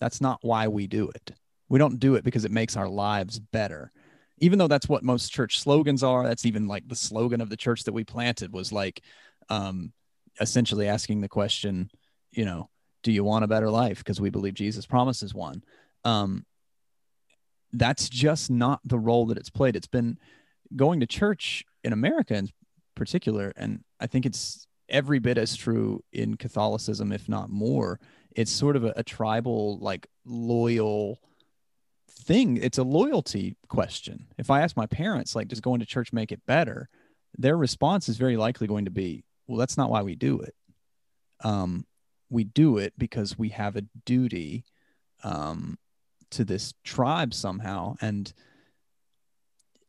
That's 0.00 0.20
not 0.20 0.38
why 0.42 0.68
we 0.68 0.86
do 0.86 1.08
it. 1.08 1.32
We 1.70 1.78
don't 1.78 2.00
do 2.00 2.16
it 2.16 2.24
because 2.24 2.44
it 2.44 2.50
makes 2.50 2.76
our 2.76 2.88
lives 2.88 3.38
better. 3.38 3.92
Even 4.38 4.58
though 4.58 4.68
that's 4.68 4.88
what 4.88 5.02
most 5.02 5.32
church 5.32 5.60
slogans 5.60 6.02
are, 6.02 6.24
that's 6.24 6.44
even 6.44 6.66
like 6.66 6.86
the 6.88 6.96
slogan 6.96 7.40
of 7.40 7.48
the 7.48 7.56
church 7.56 7.84
that 7.84 7.92
we 7.92 8.04
planted 8.04 8.52
was 8.52 8.72
like 8.72 9.02
um, 9.48 9.92
essentially 10.40 10.88
asking 10.88 11.20
the 11.20 11.28
question, 11.28 11.90
you 12.32 12.44
know, 12.44 12.68
do 13.02 13.12
you 13.12 13.22
want 13.22 13.44
a 13.44 13.48
better 13.48 13.70
life? 13.70 13.98
Because 13.98 14.20
we 14.20 14.30
believe 14.30 14.54
Jesus 14.54 14.84
promises 14.84 15.32
one. 15.32 15.62
Um, 16.04 16.44
that's 17.72 18.08
just 18.08 18.50
not 18.50 18.80
the 18.84 18.98
role 18.98 19.26
that 19.26 19.38
it's 19.38 19.50
played. 19.50 19.76
It's 19.76 19.86
been 19.86 20.18
going 20.74 21.00
to 21.00 21.06
church 21.06 21.64
in 21.84 21.92
America 21.92 22.34
in 22.34 22.48
particular, 22.96 23.52
and 23.56 23.84
I 24.00 24.06
think 24.06 24.26
it's 24.26 24.66
every 24.88 25.20
bit 25.20 25.38
as 25.38 25.54
true 25.54 26.02
in 26.12 26.36
Catholicism, 26.36 27.12
if 27.12 27.28
not 27.28 27.48
more. 27.48 28.00
It's 28.34 28.50
sort 28.50 28.74
of 28.74 28.84
a, 28.84 28.92
a 28.96 29.04
tribal, 29.04 29.78
like 29.78 30.08
loyal 30.24 31.20
thing. 32.20 32.56
It's 32.56 32.78
a 32.78 32.82
loyalty 32.82 33.56
question. 33.68 34.26
If 34.38 34.50
I 34.50 34.60
ask 34.60 34.76
my 34.76 34.86
parents, 34.86 35.34
like, 35.34 35.48
does 35.48 35.60
going 35.60 35.80
to 35.80 35.86
church 35.86 36.12
make 36.12 36.32
it 36.32 36.46
better? 36.46 36.88
Their 37.36 37.56
response 37.56 38.08
is 38.08 38.16
very 38.16 38.36
likely 38.36 38.66
going 38.66 38.84
to 38.84 38.90
be, 38.90 39.24
well, 39.46 39.58
that's 39.58 39.76
not 39.76 39.90
why 39.90 40.02
we 40.02 40.14
do 40.14 40.40
it. 40.40 40.54
Um, 41.42 41.86
we 42.28 42.44
do 42.44 42.78
it 42.78 42.92
because 42.96 43.38
we 43.38 43.48
have 43.50 43.76
a 43.76 43.84
duty 44.04 44.64
um, 45.24 45.78
to 46.30 46.44
this 46.44 46.74
tribe 46.84 47.34
somehow. 47.34 47.96
And 48.00 48.32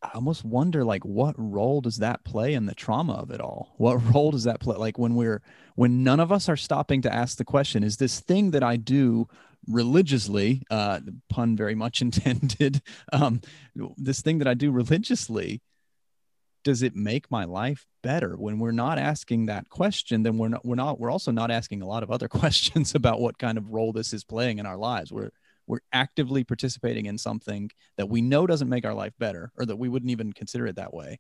I 0.02 0.12
almost 0.16 0.44
wonder, 0.44 0.84
like, 0.84 1.06
what 1.06 1.36
role 1.38 1.82
does 1.82 1.98
that 1.98 2.24
play 2.24 2.54
in 2.54 2.66
the 2.66 2.74
trauma 2.74 3.14
of 3.14 3.30
it 3.30 3.40
all? 3.40 3.76
What 3.78 3.96
role 4.14 4.32
does 4.32 4.46
that 4.46 4.60
play? 4.60 4.78
Like, 4.78 4.98
when 4.98 5.16
we're, 5.16 5.42
when 5.76 6.04
none 6.04 6.20
of 6.20 6.32
us 6.32 6.50
are 6.50 6.58
stopping 6.58 7.02
to 7.04 7.14
ask 7.14 7.38
the 7.38 7.46
question, 7.46 7.84
is 7.84 7.98
this 7.98 8.20
thing 8.20 8.52
that 8.52 8.64
I 8.64 8.78
do 8.78 9.28
religiously, 9.68 10.64
uh, 10.70 11.00
pun 11.30 11.56
very 11.56 11.76
much 11.76 12.02
intended, 12.02 12.82
um, 13.14 13.42
this 13.98 14.22
thing 14.22 14.40
that 14.40 14.48
I 14.48 14.54
do 14.54 14.72
religiously, 14.72 15.62
does 16.64 16.84
it 16.84 16.96
make 16.96 17.32
my 17.32 17.46
life 17.46 17.88
better? 18.04 18.36
When 18.36 18.60
we're 18.60 18.72
not 18.72 19.00
asking 19.00 19.48
that 19.48 19.70
question 19.70 20.22
then 20.22 20.38
we're 20.38 20.50
not 20.50 20.64
we're 20.64 20.76
not 20.76 21.00
we're 21.00 21.10
also 21.10 21.32
not 21.32 21.50
asking 21.50 21.82
a 21.82 21.88
lot 21.88 22.04
of 22.04 22.12
other 22.12 22.28
questions 22.42 22.94
about 22.94 23.20
what 23.20 23.40
kind 23.40 23.58
of 23.58 23.72
role 23.72 23.92
this 23.92 24.14
is 24.14 24.24
playing 24.24 24.60
in 24.60 24.66
our 24.66 24.78
lives. 24.78 25.12
We're 25.12 25.32
we're 25.68 25.80
actively 25.94 26.44
participating 26.44 27.06
in 27.06 27.18
something 27.18 27.72
that 27.98 28.10
we 28.10 28.22
know 28.22 28.46
doesn't 28.46 28.70
make 28.70 28.86
our 28.86 28.94
life 28.94 29.14
better 29.20 29.52
or 29.58 29.66
that 29.66 29.78
we 29.78 29.90
wouldn't 29.90 30.12
even 30.12 30.34
consider 30.34 30.68
it 30.68 30.76
that 30.76 30.94
way. 30.94 31.20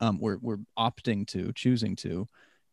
Um, 0.00 0.18
we're, 0.20 0.38
we're 0.38 0.58
opting 0.76 1.26
to 1.28 1.52
choosing 1.52 1.94
to. 1.96 2.26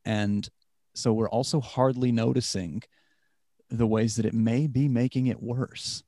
And 0.05 0.49
so 0.95 1.13
we're 1.13 1.29
also 1.29 1.61
hardly 1.61 2.11
noticing 2.11 2.81
the 3.69 3.87
ways 3.87 4.15
that 4.15 4.25
it 4.25 4.33
may 4.33 4.67
be 4.67 4.87
making 4.87 5.27
it 5.27 5.41
worse 5.41 6.03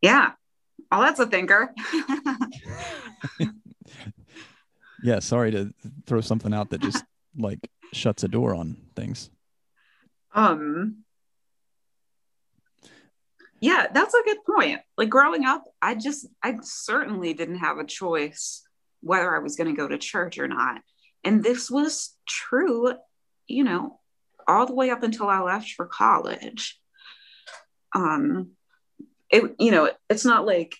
yeah 0.00 0.32
Oh, 0.90 1.02
that's 1.02 1.20
a 1.20 1.26
thinker. 1.26 1.74
yeah, 5.02 5.18
sorry 5.18 5.50
to 5.50 5.72
throw 6.06 6.20
something 6.20 6.54
out 6.54 6.70
that 6.70 6.80
just 6.80 7.04
like 7.36 7.70
shuts 7.92 8.24
a 8.24 8.28
door 8.28 8.54
on 8.54 8.76
things. 8.96 9.30
Um 10.34 11.04
Yeah, 13.60 13.86
that's 13.92 14.14
a 14.14 14.22
good 14.24 14.38
point. 14.44 14.80
Like 14.96 15.10
growing 15.10 15.44
up, 15.44 15.64
I 15.82 15.94
just 15.94 16.26
I 16.42 16.56
certainly 16.62 17.34
didn't 17.34 17.58
have 17.58 17.78
a 17.78 17.84
choice 17.84 18.62
whether 19.00 19.34
I 19.34 19.40
was 19.40 19.56
going 19.56 19.68
to 19.68 19.76
go 19.76 19.86
to 19.86 19.98
church 19.98 20.38
or 20.38 20.48
not. 20.48 20.80
And 21.24 21.42
this 21.42 21.70
was 21.70 22.14
true, 22.26 22.94
you 23.46 23.64
know, 23.64 24.00
all 24.46 24.66
the 24.66 24.74
way 24.74 24.90
up 24.90 25.02
until 25.02 25.28
I 25.28 25.40
left 25.40 25.72
for 25.72 25.86
college. 25.86 26.78
Um 27.94 28.52
it 29.30 29.54
you 29.58 29.70
know 29.70 29.90
it's 30.08 30.24
not 30.24 30.46
like 30.46 30.74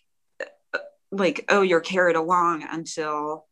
like 1.11 1.45
oh 1.49 1.63
you're 1.63 1.81
carried 1.81 2.17
along 2.17 2.63
until 2.71 3.47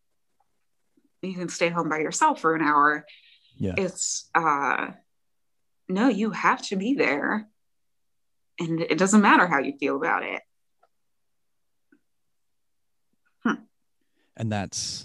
you 1.23 1.35
can 1.35 1.49
stay 1.49 1.69
home 1.69 1.89
by 1.89 1.99
yourself 1.99 2.41
for 2.41 2.55
an 2.55 2.63
hour. 2.63 3.05
Yeah. 3.57 3.75
It's 3.77 4.29
uh 4.35 4.89
no 5.89 6.09
you 6.09 6.31
have 6.31 6.63
to 6.69 6.77
be 6.77 6.95
there. 6.95 7.49
And 8.59 8.81
it 8.81 8.99
doesn't 8.99 9.21
matter 9.21 9.47
how 9.47 9.59
you 9.59 9.77
feel 9.79 9.97
about 9.97 10.23
it. 10.23 10.43
Hmm. 13.43 13.63
and 14.37 14.51
that's 14.51 15.05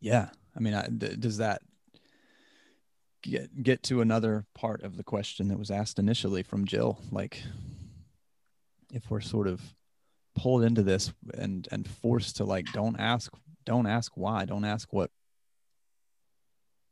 yeah 0.00 0.30
i 0.56 0.60
mean 0.60 0.74
I, 0.74 0.86
th- 0.86 1.20
does 1.20 1.38
that 1.38 1.62
get 3.22 3.62
get 3.62 3.82
to 3.84 4.00
another 4.00 4.44
part 4.54 4.82
of 4.82 4.96
the 4.96 5.04
question 5.04 5.48
that 5.48 5.58
was 5.58 5.70
asked 5.70 5.98
initially 5.98 6.42
from 6.42 6.66
jill? 6.66 6.98
Like 7.10 7.42
if 8.92 9.08
we're 9.10 9.20
sort 9.20 9.48
of 9.48 9.60
pulled 10.34 10.64
into 10.64 10.82
this 10.82 11.12
and 11.34 11.66
and 11.70 11.88
forced 11.88 12.36
to 12.36 12.44
like 12.44 12.66
don't 12.72 12.98
ask 12.98 13.32
don't 13.64 13.86
ask 13.86 14.12
why 14.16 14.44
don't 14.44 14.64
ask 14.64 14.92
what 14.92 15.10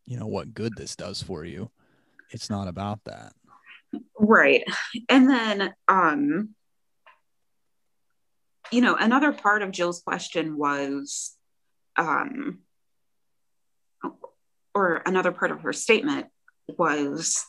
you 0.06 0.18
know 0.18 0.26
what 0.26 0.54
good 0.54 0.72
this 0.76 0.94
does 0.94 1.22
for 1.22 1.44
you 1.44 1.70
it's 2.30 2.48
not 2.48 2.68
about 2.68 3.00
that. 3.06 3.32
Right. 4.16 4.62
And 5.08 5.28
then 5.28 5.74
um 5.88 6.54
you 8.70 8.82
know 8.82 8.94
another 8.94 9.32
part 9.32 9.62
of 9.62 9.72
jill's 9.72 10.00
question 10.02 10.56
was 10.56 11.34
um 11.96 12.60
or 14.80 15.02
another 15.06 15.32
part 15.32 15.50
of 15.50 15.62
her 15.62 15.72
statement 15.72 16.26
was 16.78 17.44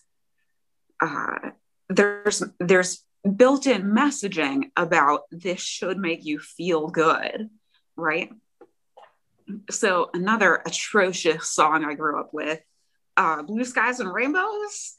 uh 1.01 1.51
there's 1.89 2.43
there's 2.59 3.03
built-in 3.35 3.83
messaging 3.83 4.71
about 4.75 5.21
this 5.31 5.61
should 5.61 5.97
make 5.97 6.25
you 6.25 6.39
feel 6.39 6.87
good 6.87 7.49
right? 7.95 8.31
So 9.69 10.09
another 10.13 10.61
atrocious 10.65 11.49
song 11.51 11.83
i 11.85 11.93
grew 11.93 12.19
up 12.19 12.33
with 12.33 12.61
uh, 13.17 13.43
blue 13.43 13.65
skies 13.65 13.99
and 13.99 14.11
rainbows. 14.11 14.95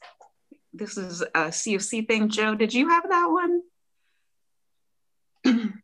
This 0.73 0.97
is 0.97 1.21
a 1.21 1.49
cfc 1.49 2.07
thing. 2.07 2.29
Joe 2.29 2.55
did 2.55 2.73
you 2.73 2.89
have 2.89 3.09
that 3.09 3.27
one? 3.27 3.61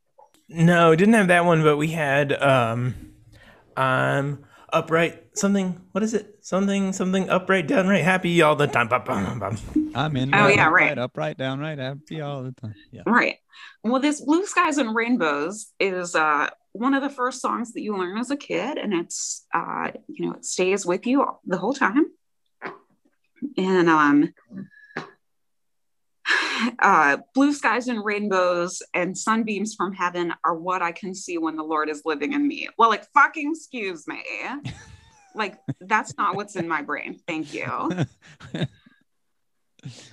No, 0.51 0.95
didn't 0.95 1.13
have 1.13 1.27
that 1.27 1.45
one, 1.45 1.61
but 1.61 1.77
we 1.77 1.89
had 1.89 2.33
um 2.33 2.95
um 3.77 4.43
upright 4.73 5.37
something 5.37 5.81
what 5.91 6.03
is 6.03 6.13
it? 6.13 6.37
Something 6.41 6.93
something 6.93 7.29
upright, 7.29 7.67
downright 7.67 8.03
happy 8.03 8.41
all 8.41 8.55
the 8.55 8.67
time. 8.67 8.87
Bum, 8.87 9.03
bum, 9.03 9.39
bum. 9.39 9.91
I'm 9.95 10.15
in. 10.17 10.33
Oh, 10.33 10.37
right, 10.37 10.55
yeah, 10.55 10.67
upright, 10.67 10.89
right. 10.89 10.97
Upright, 10.97 11.37
downright, 11.37 11.77
happy 11.79 12.21
all 12.21 12.43
the 12.43 12.51
time. 12.53 12.75
Yeah. 12.91 13.03
Right. 13.05 13.37
Well, 13.83 14.01
this 14.01 14.21
Blue 14.21 14.45
Skies 14.45 14.77
and 14.77 14.95
Rainbows 14.95 15.71
is 15.79 16.15
uh, 16.15 16.49
one 16.73 16.93
of 16.93 17.01
the 17.01 17.09
first 17.09 17.41
songs 17.41 17.73
that 17.73 17.81
you 17.81 17.97
learn 17.97 18.17
as 18.17 18.31
a 18.31 18.37
kid, 18.37 18.77
and 18.77 18.93
it's, 18.93 19.45
uh, 19.53 19.91
you 20.07 20.25
know, 20.25 20.33
it 20.33 20.45
stays 20.45 20.85
with 20.85 21.05
you 21.07 21.25
the 21.45 21.57
whole 21.57 21.73
time. 21.73 22.05
And 23.57 23.89
um, 23.89 24.33
uh, 26.79 27.17
blue 27.33 27.53
skies 27.53 27.87
and 27.87 28.03
rainbows 28.03 28.81
and 28.93 29.17
sunbeams 29.17 29.75
from 29.75 29.93
heaven 29.93 30.33
are 30.43 30.55
what 30.55 30.81
I 30.81 30.91
can 30.91 31.13
see 31.13 31.37
when 31.37 31.55
the 31.55 31.63
Lord 31.63 31.89
is 31.89 32.01
living 32.05 32.33
in 32.33 32.47
me. 32.47 32.67
Well, 32.77 32.89
like, 32.89 33.05
fucking 33.13 33.51
excuse 33.55 34.07
me. 34.07 34.23
like, 35.35 35.57
that's 35.81 36.17
not 36.17 36.35
what's 36.35 36.55
in 36.55 36.67
my 36.67 36.81
brain. 36.81 37.19
Thank 37.27 37.53
you. 37.53 37.91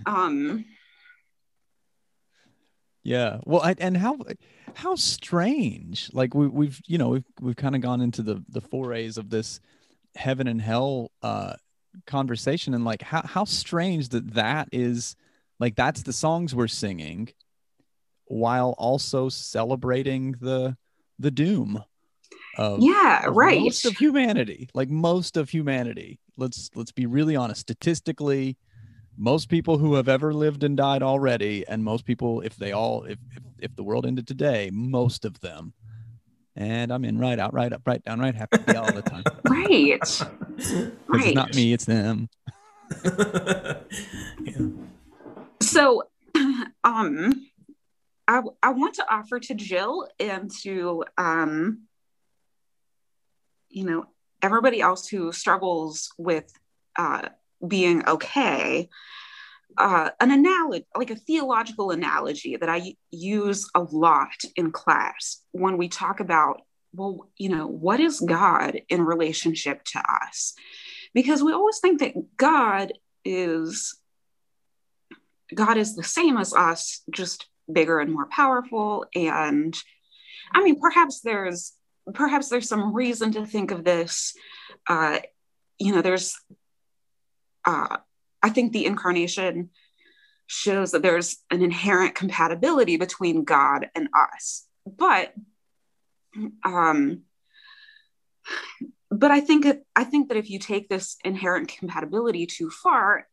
Um, 0.07 0.65
Yeah. 3.07 3.39
Well, 3.45 3.63
I, 3.63 3.77
and 3.79 3.97
how 3.97 4.19
how 4.75 4.97
strange. 4.97 6.11
Like 6.13 6.35
we 6.35 6.49
we've 6.49 6.81
you 6.87 6.99
know 6.99 7.11
we've 7.11 7.25
we've 7.41 7.57
kind 7.57 7.77
of 7.77 7.81
gone 7.81 8.01
into 8.01 8.21
the 8.21 8.43
the 8.49 8.61
forays 8.61 9.17
of 9.17 9.31
this 9.31 9.61
heaven 10.17 10.49
and 10.49 10.61
hell 10.61 11.13
uh 11.23 11.55
conversation 12.07 12.75
and 12.75 12.85
like 12.85 13.03
how 13.03 13.23
how 13.25 13.45
strange 13.45 14.09
that 14.09 14.35
that 14.35 14.69
is 14.73 15.15
like 15.59 15.77
that's 15.77 16.03
the 16.03 16.13
songs 16.13 16.55
we're 16.55 16.69
singing 16.69 17.29
while 18.27 18.75
also 18.79 19.29
celebrating 19.29 20.33
the 20.41 20.77
the 21.19 21.31
doom 21.31 21.83
of 22.57 22.83
yeah, 22.83 23.27
of 23.27 23.37
right. 23.37 23.61
most 23.61 23.85
of 23.85 23.97
humanity 23.97 24.69
like 24.75 24.89
most 24.89 25.37
of 25.37 25.49
humanity 25.49 26.19
let's 26.37 26.71
let's 26.75 26.93
be 26.93 27.07
really 27.07 27.37
honest 27.37 27.61
statistically 27.61 28.57
most 29.17 29.49
people 29.49 29.79
who 29.79 29.95
have 29.95 30.09
ever 30.09 30.35
lived 30.35 30.63
and 30.63 30.77
died 30.77 31.03
already 31.03 31.67
and 31.69 31.83
most 31.83 32.05
people 32.05 32.41
if 32.43 32.57
they 32.57 32.73
all 32.73 33.05
if 33.05 33.19
if, 33.35 33.43
if 33.59 33.77
the 33.77 33.83
world 33.83 34.05
ended 34.05 34.27
today 34.27 34.71
most 34.73 35.25
of 35.25 35.41
them 35.41 35.73
and 36.55 36.93
i'm 36.93 37.05
in 37.05 37.19
right 37.19 37.39
out 37.39 37.55
right 37.55 37.73
up 37.73 37.83
right 37.87 38.03
down 38.05 38.19
right 38.21 38.35
happy 38.35 38.77
all 38.77 38.93
the 38.93 39.03
time 39.03 39.25
right. 39.49 40.01
'Cause 40.59 40.83
right. 41.09 41.27
it's 41.27 41.35
not 41.35 41.55
me 41.55 41.73
it's 41.73 41.85
them 41.85 42.29
yeah. 43.05 44.67
So, 45.61 46.05
um, 46.85 47.49
I 48.29 48.43
I 48.63 48.71
want 48.71 48.95
to 48.95 49.07
offer 49.13 49.39
to 49.41 49.55
Jill 49.55 50.09
and 50.19 50.51
to 50.63 51.05
um, 51.17 51.87
you 53.69 53.85
know, 53.85 54.07
everybody 54.43 54.81
else 54.81 55.07
who 55.07 55.33
struggles 55.33 56.11
with 56.17 56.51
uh, 56.99 57.29
being 57.67 58.09
okay, 58.09 58.89
uh, 59.77 60.11
an 60.19 60.31
analogy, 60.31 60.87
like 60.97 61.11
a 61.11 61.17
theological 61.17 61.91
analogy 61.91 62.57
that 62.57 62.71
I 62.71 62.95
use 63.11 63.69
a 63.75 63.81
lot 63.81 64.43
in 64.57 64.71
class 64.71 65.43
when 65.53 65.77
we 65.77 65.89
talk 65.89 66.21
about, 66.21 66.63
well, 66.95 67.29
you 67.37 67.51
know, 67.51 67.67
what 67.67 68.01
is 68.01 68.21
God 68.21 68.81
in 68.89 69.03
relationship 69.03 69.85
to 69.93 70.03
us? 70.27 70.55
Because 71.13 71.43
we 71.43 71.53
always 71.53 71.79
think 71.79 72.01
that 72.01 72.15
God 72.39 72.93
is 73.25 73.99
God 75.55 75.77
is 75.77 75.95
the 75.95 76.03
same 76.03 76.37
as 76.37 76.53
us, 76.55 77.03
just 77.11 77.47
bigger 77.71 77.99
and 78.01 78.13
more 78.13 78.27
powerful. 78.27 79.07
And 79.15 79.77
I 80.53 80.63
mean, 80.63 80.81
perhaps 80.81 81.21
there's 81.21 81.73
perhaps 82.15 82.49
there's 82.49 82.69
some 82.69 82.95
reason 82.95 83.33
to 83.33 83.47
think 83.47 83.71
of 83.71 83.85
this. 83.85 84.35
Uh, 84.89 85.19
you 85.79 85.95
know, 85.95 86.03
there's 86.03 86.35
uh, 87.65 87.97
I 88.43 88.51
think 88.51 88.73
the 88.73 88.87
incarnation 88.87 89.71
shows 90.47 90.93
that 90.93 91.03
there's 91.03 91.39
an 91.51 91.63
inherent 91.63 92.15
compatibility 92.15 92.97
between 92.97 93.45
God 93.45 93.91
and 93.95 94.09
us. 94.15 94.67
But 94.87 95.35
um 96.65 97.23
but 99.11 99.31
I 99.31 99.41
think 99.41 99.67
I 99.95 100.05
think 100.05 100.29
that 100.29 100.37
if 100.37 100.51
you 100.51 100.59
take 100.59 100.89
this 100.89 101.17
inherent 101.25 101.69
compatibility 101.69 102.47
too 102.47 102.71
far, 102.71 103.27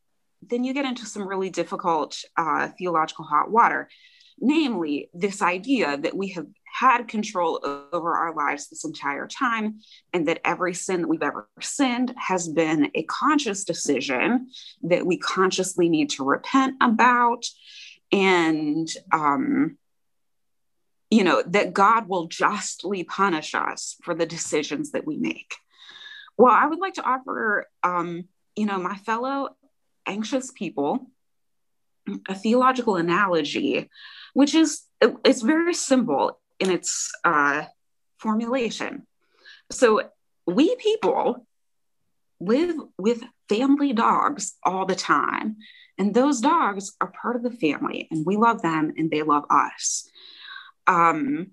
then 0.48 0.64
you 0.64 0.74
get 0.74 0.84
into 0.84 1.06
some 1.06 1.26
really 1.26 1.50
difficult 1.50 2.22
uh, 2.36 2.68
theological 2.78 3.24
hot 3.24 3.50
water. 3.50 3.88
Namely, 4.40 5.10
this 5.14 5.42
idea 5.42 5.96
that 5.96 6.16
we 6.16 6.30
have 6.30 6.46
had 6.64 7.06
control 7.06 7.60
over 7.92 8.16
our 8.16 8.34
lives 8.34 8.68
this 8.68 8.84
entire 8.84 9.28
time, 9.28 9.80
and 10.12 10.26
that 10.26 10.40
every 10.44 10.74
sin 10.74 11.02
that 11.02 11.08
we've 11.08 11.22
ever 11.22 11.48
sinned 11.60 12.12
has 12.16 12.48
been 12.48 12.90
a 12.96 13.04
conscious 13.04 13.62
decision 13.62 14.48
that 14.82 15.06
we 15.06 15.16
consciously 15.18 15.88
need 15.88 16.10
to 16.10 16.24
repent 16.24 16.74
about, 16.80 17.44
and 18.10 18.88
um, 19.12 19.78
you 21.10 21.22
know 21.22 21.44
that 21.46 21.72
God 21.72 22.08
will 22.08 22.26
justly 22.26 23.04
punish 23.04 23.54
us 23.54 23.96
for 24.02 24.14
the 24.14 24.26
decisions 24.26 24.90
that 24.90 25.06
we 25.06 25.16
make. 25.16 25.54
Well, 26.36 26.52
I 26.52 26.66
would 26.66 26.80
like 26.80 26.94
to 26.94 27.04
offer, 27.04 27.68
um, 27.84 28.24
you 28.56 28.66
know, 28.66 28.78
my 28.78 28.96
fellow 28.96 29.50
anxious 30.06 30.50
people 30.52 31.10
a 32.28 32.34
theological 32.34 32.96
analogy, 32.96 33.88
which 34.34 34.54
is 34.54 34.82
it's 35.00 35.42
very 35.42 35.74
simple 35.74 36.40
in 36.60 36.70
its 36.70 37.12
uh, 37.24 37.64
formulation. 38.18 39.06
So 39.70 40.10
we 40.46 40.76
people 40.76 41.46
live 42.40 42.76
with 42.98 43.22
family 43.48 43.92
dogs 43.92 44.54
all 44.62 44.86
the 44.86 44.94
time, 44.94 45.56
and 45.98 46.14
those 46.14 46.40
dogs 46.40 46.92
are 47.00 47.12
part 47.22 47.36
of 47.36 47.42
the 47.42 47.50
family, 47.50 48.08
and 48.10 48.26
we 48.26 48.36
love 48.36 48.62
them, 48.62 48.92
and 48.96 49.10
they 49.10 49.22
love 49.22 49.44
us. 49.50 50.08
Um, 50.86 51.52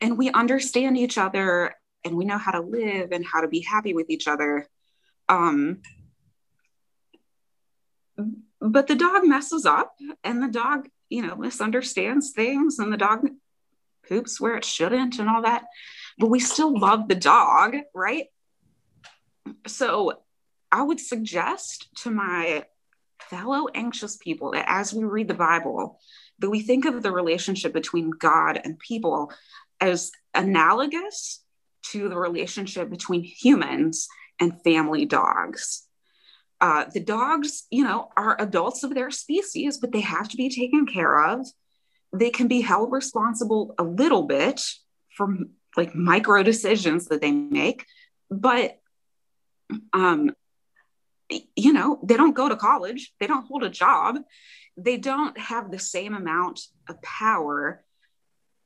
and 0.00 0.18
we 0.18 0.30
understand 0.30 0.96
each 0.96 1.18
other 1.18 1.74
and 2.04 2.16
we 2.16 2.24
know 2.24 2.38
how 2.38 2.52
to 2.52 2.60
live 2.60 3.12
and 3.12 3.26
how 3.26 3.40
to 3.40 3.48
be 3.48 3.60
happy 3.60 3.92
with 3.92 4.08
each 4.08 4.28
other. 4.28 4.66
Um, 5.28 5.82
but 8.60 8.86
the 8.86 8.94
dog 8.94 9.24
messes 9.24 9.66
up 9.66 9.94
and 10.24 10.42
the 10.42 10.48
dog, 10.48 10.88
you 11.08 11.22
know, 11.26 11.36
misunderstands 11.36 12.32
things 12.32 12.78
and 12.78 12.92
the 12.92 12.96
dog 12.96 13.28
poops 14.08 14.40
where 14.40 14.56
it 14.56 14.64
shouldn't 14.64 15.18
and 15.18 15.28
all 15.28 15.42
that. 15.42 15.64
But 16.18 16.30
we 16.30 16.40
still 16.40 16.78
love 16.78 17.08
the 17.08 17.14
dog, 17.14 17.76
right? 17.94 18.26
So 19.66 20.22
I 20.72 20.82
would 20.82 21.00
suggest 21.00 21.88
to 22.02 22.10
my 22.10 22.64
fellow 23.20 23.66
anxious 23.74 24.16
people 24.16 24.52
that 24.52 24.66
as 24.68 24.92
we 24.94 25.04
read 25.04 25.28
the 25.28 25.34
Bible, 25.34 26.00
that 26.38 26.50
we 26.50 26.60
think 26.60 26.84
of 26.84 27.02
the 27.02 27.12
relationship 27.12 27.72
between 27.72 28.10
God 28.10 28.60
and 28.62 28.78
people 28.78 29.32
as 29.80 30.10
analogous 30.34 31.42
to 31.90 32.08
the 32.08 32.16
relationship 32.16 32.90
between 32.90 33.22
humans 33.22 34.08
and 34.40 34.60
family 34.62 35.06
dogs. 35.06 35.85
Uh, 36.60 36.84
the 36.92 37.00
dogs, 37.00 37.64
you 37.70 37.84
know, 37.84 38.08
are 38.16 38.40
adults 38.40 38.82
of 38.82 38.94
their 38.94 39.10
species, 39.10 39.78
but 39.78 39.92
they 39.92 40.00
have 40.00 40.28
to 40.28 40.36
be 40.36 40.48
taken 40.48 40.86
care 40.86 41.30
of. 41.30 41.46
They 42.12 42.30
can 42.30 42.48
be 42.48 42.62
held 42.62 42.92
responsible 42.92 43.74
a 43.78 43.82
little 43.82 44.22
bit 44.22 44.62
for 45.16 45.36
like 45.76 45.94
micro 45.94 46.42
decisions 46.42 47.06
that 47.06 47.20
they 47.20 47.30
make, 47.30 47.84
but 48.30 48.78
um, 49.92 50.30
you 51.28 51.72
know, 51.72 51.98
they 52.02 52.16
don't 52.16 52.36
go 52.36 52.48
to 52.48 52.56
college, 52.56 53.12
they 53.20 53.26
don't 53.26 53.46
hold 53.46 53.64
a 53.64 53.68
job, 53.68 54.16
they 54.76 54.96
don't 54.96 55.36
have 55.38 55.70
the 55.70 55.78
same 55.78 56.14
amount 56.14 56.60
of 56.88 57.02
power 57.02 57.84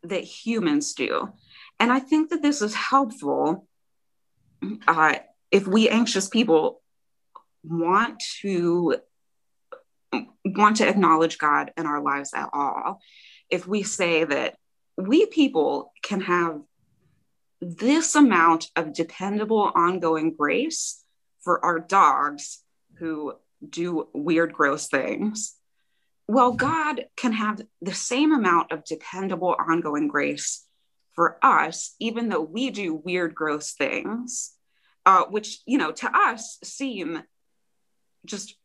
that 0.02 0.24
humans 0.24 0.94
do. 0.94 1.32
And 1.78 1.92
I 1.92 2.00
think 2.00 2.30
that 2.30 2.42
this 2.42 2.62
is 2.62 2.74
helpful 2.74 3.66
uh, 4.86 5.14
if 5.50 5.66
we 5.66 5.88
anxious 5.88 6.28
people 6.28 6.82
want 7.62 8.22
to 8.40 8.96
want 10.44 10.76
to 10.78 10.88
acknowledge 10.88 11.38
God 11.38 11.72
in 11.76 11.86
our 11.86 12.02
lives 12.02 12.32
at 12.34 12.48
all. 12.52 13.00
If 13.50 13.66
we 13.66 13.82
say 13.82 14.24
that 14.24 14.56
we 14.96 15.26
people 15.26 15.92
can 16.02 16.20
have 16.22 16.60
this 17.60 18.14
amount 18.14 18.70
of 18.74 18.94
dependable 18.94 19.70
ongoing 19.74 20.34
grace 20.34 21.04
for 21.42 21.64
our 21.64 21.78
dogs 21.78 22.62
who 22.98 23.34
do 23.66 24.08
weird, 24.14 24.52
gross 24.52 24.88
things. 24.88 25.54
Well, 26.26 26.52
God 26.52 27.06
can 27.16 27.32
have 27.32 27.60
the 27.82 27.94
same 27.94 28.32
amount 28.32 28.72
of 28.72 28.84
dependable 28.84 29.56
ongoing 29.58 30.08
grace 30.08 30.64
for 31.14 31.38
us, 31.44 31.94
even 31.98 32.28
though 32.28 32.40
we 32.40 32.70
do 32.70 32.94
weird, 32.94 33.34
gross 33.34 33.72
things, 33.72 34.52
uh, 35.04 35.24
which, 35.24 35.58
you 35.66 35.76
know, 35.76 35.92
to 35.92 36.16
us 36.16 36.58
seem 36.62 37.22
just 38.24 38.56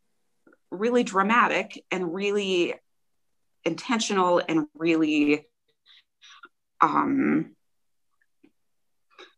really 0.71 1.03
dramatic 1.03 1.83
and 1.91 2.13
really 2.13 2.75
intentional 3.63 4.41
and 4.47 4.67
really 4.75 5.45
um 6.81 7.55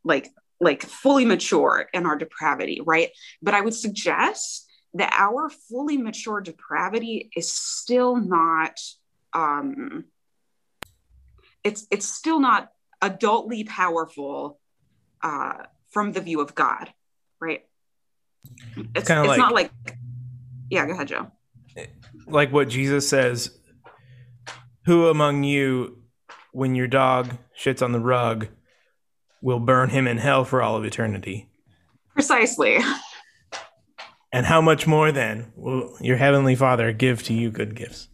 like 0.04 0.30
like 0.60 0.82
fully 0.82 1.26
mature 1.26 1.88
in 1.94 2.06
our 2.06 2.16
depravity 2.18 2.82
right? 2.86 3.10
But 3.42 3.54
i 3.54 3.62
would 3.62 3.74
suggest 3.76 4.66
that 4.94 5.14
our 5.16 5.50
fully 5.50 5.98
mature 5.98 6.42
depravity 6.42 7.30
is 7.36 7.52
still 7.54 8.16
not 8.16 8.80
um 9.34 10.06
it's 11.64 11.86
it's 11.92 12.08
still 12.08 12.40
not 12.40 12.70
adultly 13.04 13.68
powerful 13.68 14.60
uh 15.22 15.64
from 15.90 16.12
the 16.14 16.22
view 16.22 16.42
of 16.42 16.56
god 16.56 16.92
right? 17.40 17.66
It's, 18.96 19.08
Kinda 19.08 19.22
it's 19.22 19.28
like- 19.30 19.38
not 19.38 19.54
like 19.54 19.72
yeah 20.70 20.86
go 20.86 20.94
ahead 20.94 21.08
joe 21.08 21.32
like 22.28 22.52
what 22.52 22.70
Jesus 22.70 23.08
says, 23.08 23.58
who 24.86 25.08
among 25.08 25.44
you, 25.44 26.02
when 26.52 26.76
your 26.76 26.88
dog 26.88 27.38
shits 27.60 27.82
on 27.82 27.92
the 27.92 28.00
rug, 28.00 28.48
will 29.42 29.60
burn 29.60 29.90
him 29.90 30.08
in 30.08 30.18
hell 30.18 30.46
for 30.46 30.62
all 30.62 30.76
of 30.76 30.86
eternity? 30.86 31.50
precisely 32.14 32.80
And 34.34 34.46
how 34.46 34.60
much 34.60 34.88
more 34.88 35.12
then 35.12 35.52
will 35.56 35.96
your 36.02 36.18
heavenly 36.18 36.56
Father 36.56 36.92
give 36.92 37.24
to 37.24 37.34
you 37.34 37.52
good 37.52 37.76
gifts? 37.76 38.10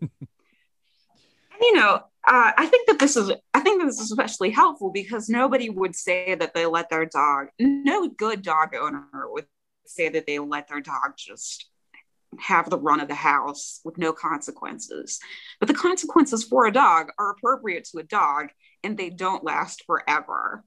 you 0.00 1.74
know 1.74 1.94
uh, 2.28 2.52
i 2.56 2.66
think 2.66 2.86
that 2.88 2.98
this 2.98 3.16
is 3.16 3.32
i 3.54 3.60
think 3.60 3.80
that 3.80 3.86
this 3.86 3.98
is 3.98 4.10
especially 4.12 4.50
helpful 4.50 4.90
because 4.90 5.30
nobody 5.30 5.70
would 5.70 5.96
say 5.96 6.34
that 6.34 6.52
they 6.52 6.66
let 6.66 6.90
their 6.90 7.06
dog 7.06 7.46
no 7.58 8.06
good 8.08 8.42
dog 8.42 8.74
owner 8.74 9.06
would 9.30 9.46
say 9.88 10.08
that 10.08 10.26
they 10.26 10.38
let 10.38 10.68
their 10.68 10.80
dog 10.80 11.14
just 11.16 11.66
have 12.38 12.68
the 12.68 12.78
run 12.78 13.00
of 13.00 13.08
the 13.08 13.14
house 13.14 13.80
with 13.84 13.96
no 13.96 14.12
consequences 14.12 15.18
but 15.60 15.66
the 15.66 15.74
consequences 15.74 16.44
for 16.44 16.66
a 16.66 16.72
dog 16.72 17.08
are 17.18 17.30
appropriate 17.30 17.84
to 17.84 17.98
a 17.98 18.02
dog 18.02 18.48
and 18.84 18.98
they 18.98 19.08
don't 19.08 19.44
last 19.44 19.82
forever 19.86 20.62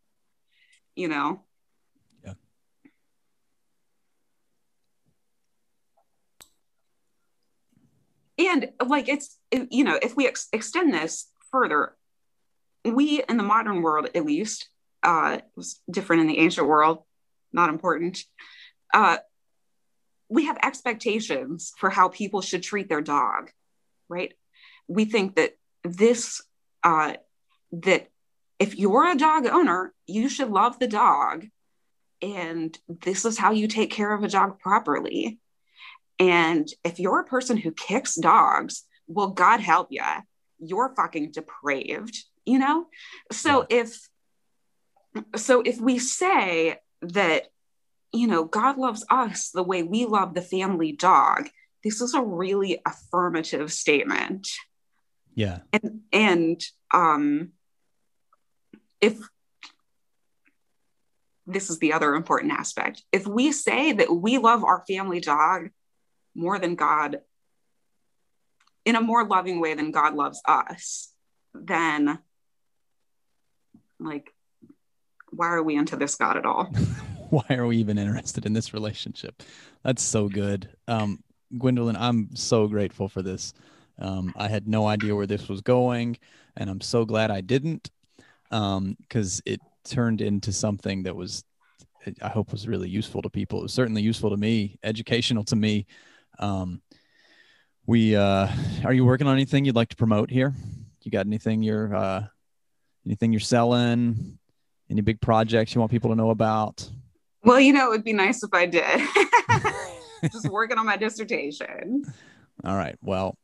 you 0.96 1.08
know 1.08 1.44
Yeah. 2.26 2.34
and 8.40 8.72
like 8.86 9.08
it's 9.08 9.38
you 9.52 9.84
know 9.84 10.00
if 10.02 10.16
we 10.16 10.28
ex- 10.28 10.50
extend 10.52 10.94
this 10.94 11.30
further 11.52 11.96
we 12.84 13.24
in 13.30 13.38
the 13.38 13.44
modern 13.44 13.84
world 13.84 14.10
at 14.16 14.26
least 14.26 14.68
uh 15.04 15.38
it 15.40 15.46
was 15.56 15.80
different 15.90 16.22
in 16.22 16.28
the 16.28 16.40
ancient 16.40 16.68
world 16.68 17.04
not 17.54 17.70
important 17.70 18.24
uh 18.94 19.18
we 20.30 20.46
have 20.46 20.58
expectations 20.64 21.74
for 21.78 21.90
how 21.90 22.08
people 22.08 22.42
should 22.42 22.64
treat 22.64 22.90
their 22.90 23.02
dog 23.02 23.52
right 24.10 24.34
we 24.88 25.06
think 25.06 25.36
that 25.36 25.58
this 25.84 26.42
uh 26.84 27.14
that 27.72 28.08
if 28.60 28.78
you're 28.78 29.10
a 29.10 29.18
dog 29.18 29.46
owner 29.46 29.94
you 30.08 30.30
should 30.30 30.50
love 30.50 30.80
the 30.80 30.88
dog 30.88 31.46
and 32.22 32.78
this 32.88 33.26
is 33.26 33.38
how 33.38 33.52
you 33.52 33.68
take 33.68 33.92
care 33.92 34.14
of 34.14 34.24
a 34.24 34.28
dog 34.28 34.60
properly 34.60 35.40
and 36.22 36.72
if 36.84 37.00
you're 37.00 37.20
a 37.20 37.26
person 37.26 37.58
who 37.58 37.72
kicks 37.72 38.14
dogs, 38.14 38.84
well, 39.08 39.30
God 39.30 39.60
help 39.60 39.88
you. 39.90 40.04
You're 40.60 40.94
fucking 40.96 41.32
depraved, 41.32 42.16
you 42.46 42.60
know? 42.60 42.86
So 43.32 43.66
if 43.68 44.08
so 45.36 45.62
if 45.62 45.82
we 45.82 45.98
say 45.98 46.78
that, 47.02 47.48
you 48.14 48.28
know, 48.28 48.44
God 48.44 48.78
loves 48.78 49.06
us 49.10 49.52
the 49.52 49.64
way 49.64 49.84
we 49.84 50.06
love 50.06 50.34
the 50.34 50.42
family 50.42 50.92
dog, 50.92 51.50
this 51.84 52.02
is 52.02 52.14
a 52.14 52.22
really 52.22 52.82
affirmative 52.86 53.72
statement. 53.72 54.48
Yeah. 55.34 55.60
And 55.72 56.02
and 56.12 56.64
um 56.94 57.52
if 59.00 59.18
this 61.48 61.70
is 61.70 61.80
the 61.80 61.94
other 61.94 62.14
important 62.16 62.54
aspect. 62.54 63.04
If 63.12 63.28
we 63.28 63.52
say 63.52 63.94
that 63.94 64.14
we 64.14 64.38
love 64.38 64.64
our 64.64 64.84
family 64.88 65.20
dog 65.20 65.70
more 66.36 66.60
than 66.60 66.76
God, 66.76 67.20
in 68.86 68.96
a 68.96 69.02
more 69.02 69.26
loving 69.26 69.60
way 69.60 69.74
than 69.74 69.92
God 69.92 70.16
loves 70.16 70.42
us, 70.48 71.12
then 71.54 72.20
like, 74.00 74.32
why 75.32 75.48
are 75.48 75.64
we 75.64 75.76
into 75.76 75.96
this 75.96 76.16
God 76.16 76.38
at 76.38 76.46
all? 76.46 76.74
Why 77.32 77.56
are 77.56 77.66
we 77.66 77.78
even 77.78 77.98
interested 77.98 78.46
in 78.46 78.52
this 78.52 78.74
relationship? 78.74 79.42
That's 79.84 80.04
so 80.04 80.28
good. 80.28 80.70
Um, 80.90 81.24
Gwendolyn, 81.58 81.96
I'm 81.96 82.36
so 82.36 82.68
grateful 82.68 83.08
for 83.08 83.22
this. 83.22 83.54
Um, 84.00 84.34
I 84.36 84.50
had 84.50 84.68
no 84.68 84.86
idea 84.86 85.16
where 85.16 85.28
this 85.28 85.48
was 85.48 85.62
going, 85.62 86.18
and 86.58 86.70
I'm 86.70 86.82
so 86.82 87.06
glad 87.06 87.32
I 87.32 87.40
didn't 87.40 87.90
because 88.50 89.42
it 89.46 89.62
turned 89.86 90.20
into 90.20 90.52
something 90.52 91.04
that 91.04 91.16
was, 91.16 91.46
I 92.22 92.28
hope, 92.28 92.52
was 92.52 92.68
really 92.68 92.90
useful 92.90 93.22
to 93.22 93.30
people. 93.30 93.60
It 93.60 93.64
was 93.64 93.74
certainly 93.74 94.02
useful 94.02 94.32
to 94.32 94.38
me, 94.38 94.78
educational 94.84 95.46
to 95.46 95.56
me. 95.56 95.86
Um, 96.38 96.82
we 97.86 98.14
uh, 98.14 98.50
are 98.84 98.94
you 98.94 99.06
working 99.06 99.28
on 99.28 99.36
anything 99.36 99.64
you'd 99.64 99.76
like 99.76 99.90
to 99.90 99.96
promote 99.96 100.30
here? 100.30 100.54
You 101.04 101.12
got 101.12 101.28
anything 101.28 101.64
you're 101.64 101.96
uh, 101.96 102.24
anything 103.06 103.32
you're 103.32 103.40
selling? 103.40 104.38
Any 104.90 105.00
big 105.00 105.22
projects 105.22 105.74
you 105.74 105.80
want 105.80 105.92
people 105.92 106.10
to 106.10 106.18
know 106.18 106.32
about? 106.32 106.90
Well, 107.44 107.60
you 107.60 107.74
know, 107.74 107.88
it 107.88 107.90
would 107.90 108.04
be 108.04 108.14
nice 108.14 108.44
if 108.44 108.54
I 108.54 108.66
did. 108.66 109.02
Just 110.32 110.50
working 110.50 110.78
on 110.78 110.86
my 110.86 110.98
dissertation. 110.98 112.04
All 112.64 112.76
right. 112.76 112.96
Well, 113.02 113.36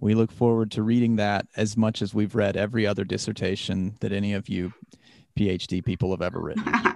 we 0.00 0.14
look 0.14 0.32
forward 0.32 0.70
to 0.72 0.82
reading 0.82 1.16
that 1.16 1.46
as 1.56 1.76
much 1.76 2.00
as 2.02 2.14
we've 2.14 2.34
read 2.34 2.56
every 2.56 2.86
other 2.86 3.04
dissertation 3.04 3.96
that 4.00 4.12
any 4.12 4.32
of 4.32 4.48
you 4.48 4.72
PhD 5.38 5.84
people 5.84 6.10
have 6.10 6.22
ever 6.22 6.40
written. 6.40 6.64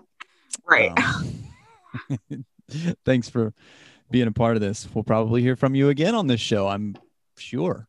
Right. 0.70 0.92
Um, 0.98 2.44
thanks 3.06 3.30
for 3.30 3.54
being 4.10 4.28
a 4.28 4.32
part 4.32 4.54
of 4.54 4.60
this. 4.60 4.86
We'll 4.92 5.04
probably 5.04 5.40
hear 5.40 5.56
from 5.56 5.74
you 5.74 5.88
again 5.88 6.14
on 6.14 6.26
this 6.26 6.42
show. 6.42 6.68
I'm 6.68 6.94
sure. 7.38 7.88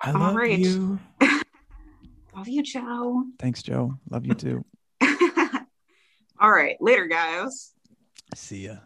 I 0.00 0.12
All 0.12 0.20
love 0.20 0.36
right. 0.36 0.56
you. 0.56 1.00
Love 2.36 2.46
you, 2.46 2.62
Joe. 2.62 3.24
Thanks, 3.40 3.62
Joe. 3.64 3.94
Love 4.10 4.26
you 4.26 4.34
too. 4.34 4.64
All 6.42 6.50
right. 6.50 6.76
Later, 6.80 7.06
guys. 7.06 7.72
See 8.34 8.66
ya. 8.66 8.78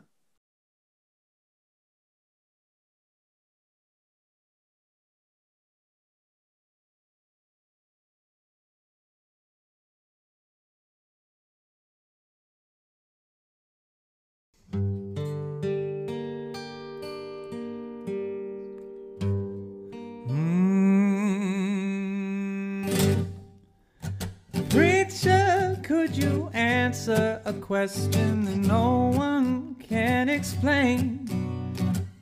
Could 25.87 26.17
you 26.17 26.51
answer 26.53 27.41
a 27.45 27.53
question 27.53 28.45
that 28.45 28.57
no 28.57 29.13
one 29.15 29.77
can 29.77 30.29
explain? 30.29 31.25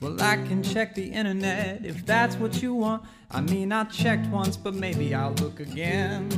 Well, 0.03 0.21
I 0.21 0.37
can 0.37 0.63
check 0.63 0.95
the 0.95 1.11
internet 1.11 1.83
if 1.83 2.05
that's 2.05 2.37
what 2.37 2.61
you 2.61 2.75
want. 2.75 3.05
I 3.31 3.41
mean, 3.41 3.73
I 3.73 3.85
checked 3.85 4.27
once, 4.27 4.59
but 4.59 4.75
maybe 4.75 5.15
I'll 5.15 5.33
look 5.37 5.61
again. 5.61 6.29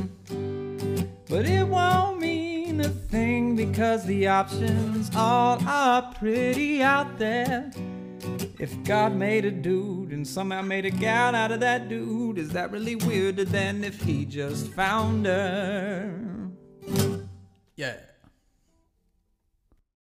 But 1.27 1.45
it 1.45 1.67
won't 1.67 2.21
mean 2.21 2.79
a 2.79 2.87
thing 2.87 3.57
because 3.57 4.05
the 4.05 4.29
options 4.29 5.13
all 5.13 5.61
are 5.67 6.13
pretty 6.13 6.81
out 6.81 7.17
there. 7.17 7.69
If 8.57 8.81
God 8.85 9.13
made 9.13 9.43
a 9.43 9.51
dude 9.51 10.11
and 10.13 10.25
somehow 10.25 10.61
made 10.61 10.85
a 10.85 10.91
gal 10.91 11.35
out 11.35 11.51
of 11.51 11.59
that 11.59 11.89
dude, 11.89 12.37
is 12.37 12.51
that 12.51 12.71
really 12.71 12.95
weirder 12.95 13.43
than 13.43 13.83
if 13.83 14.01
he 14.01 14.23
just 14.23 14.67
found 14.69 15.25
her? 15.25 16.46
Yeah. 17.77 18.06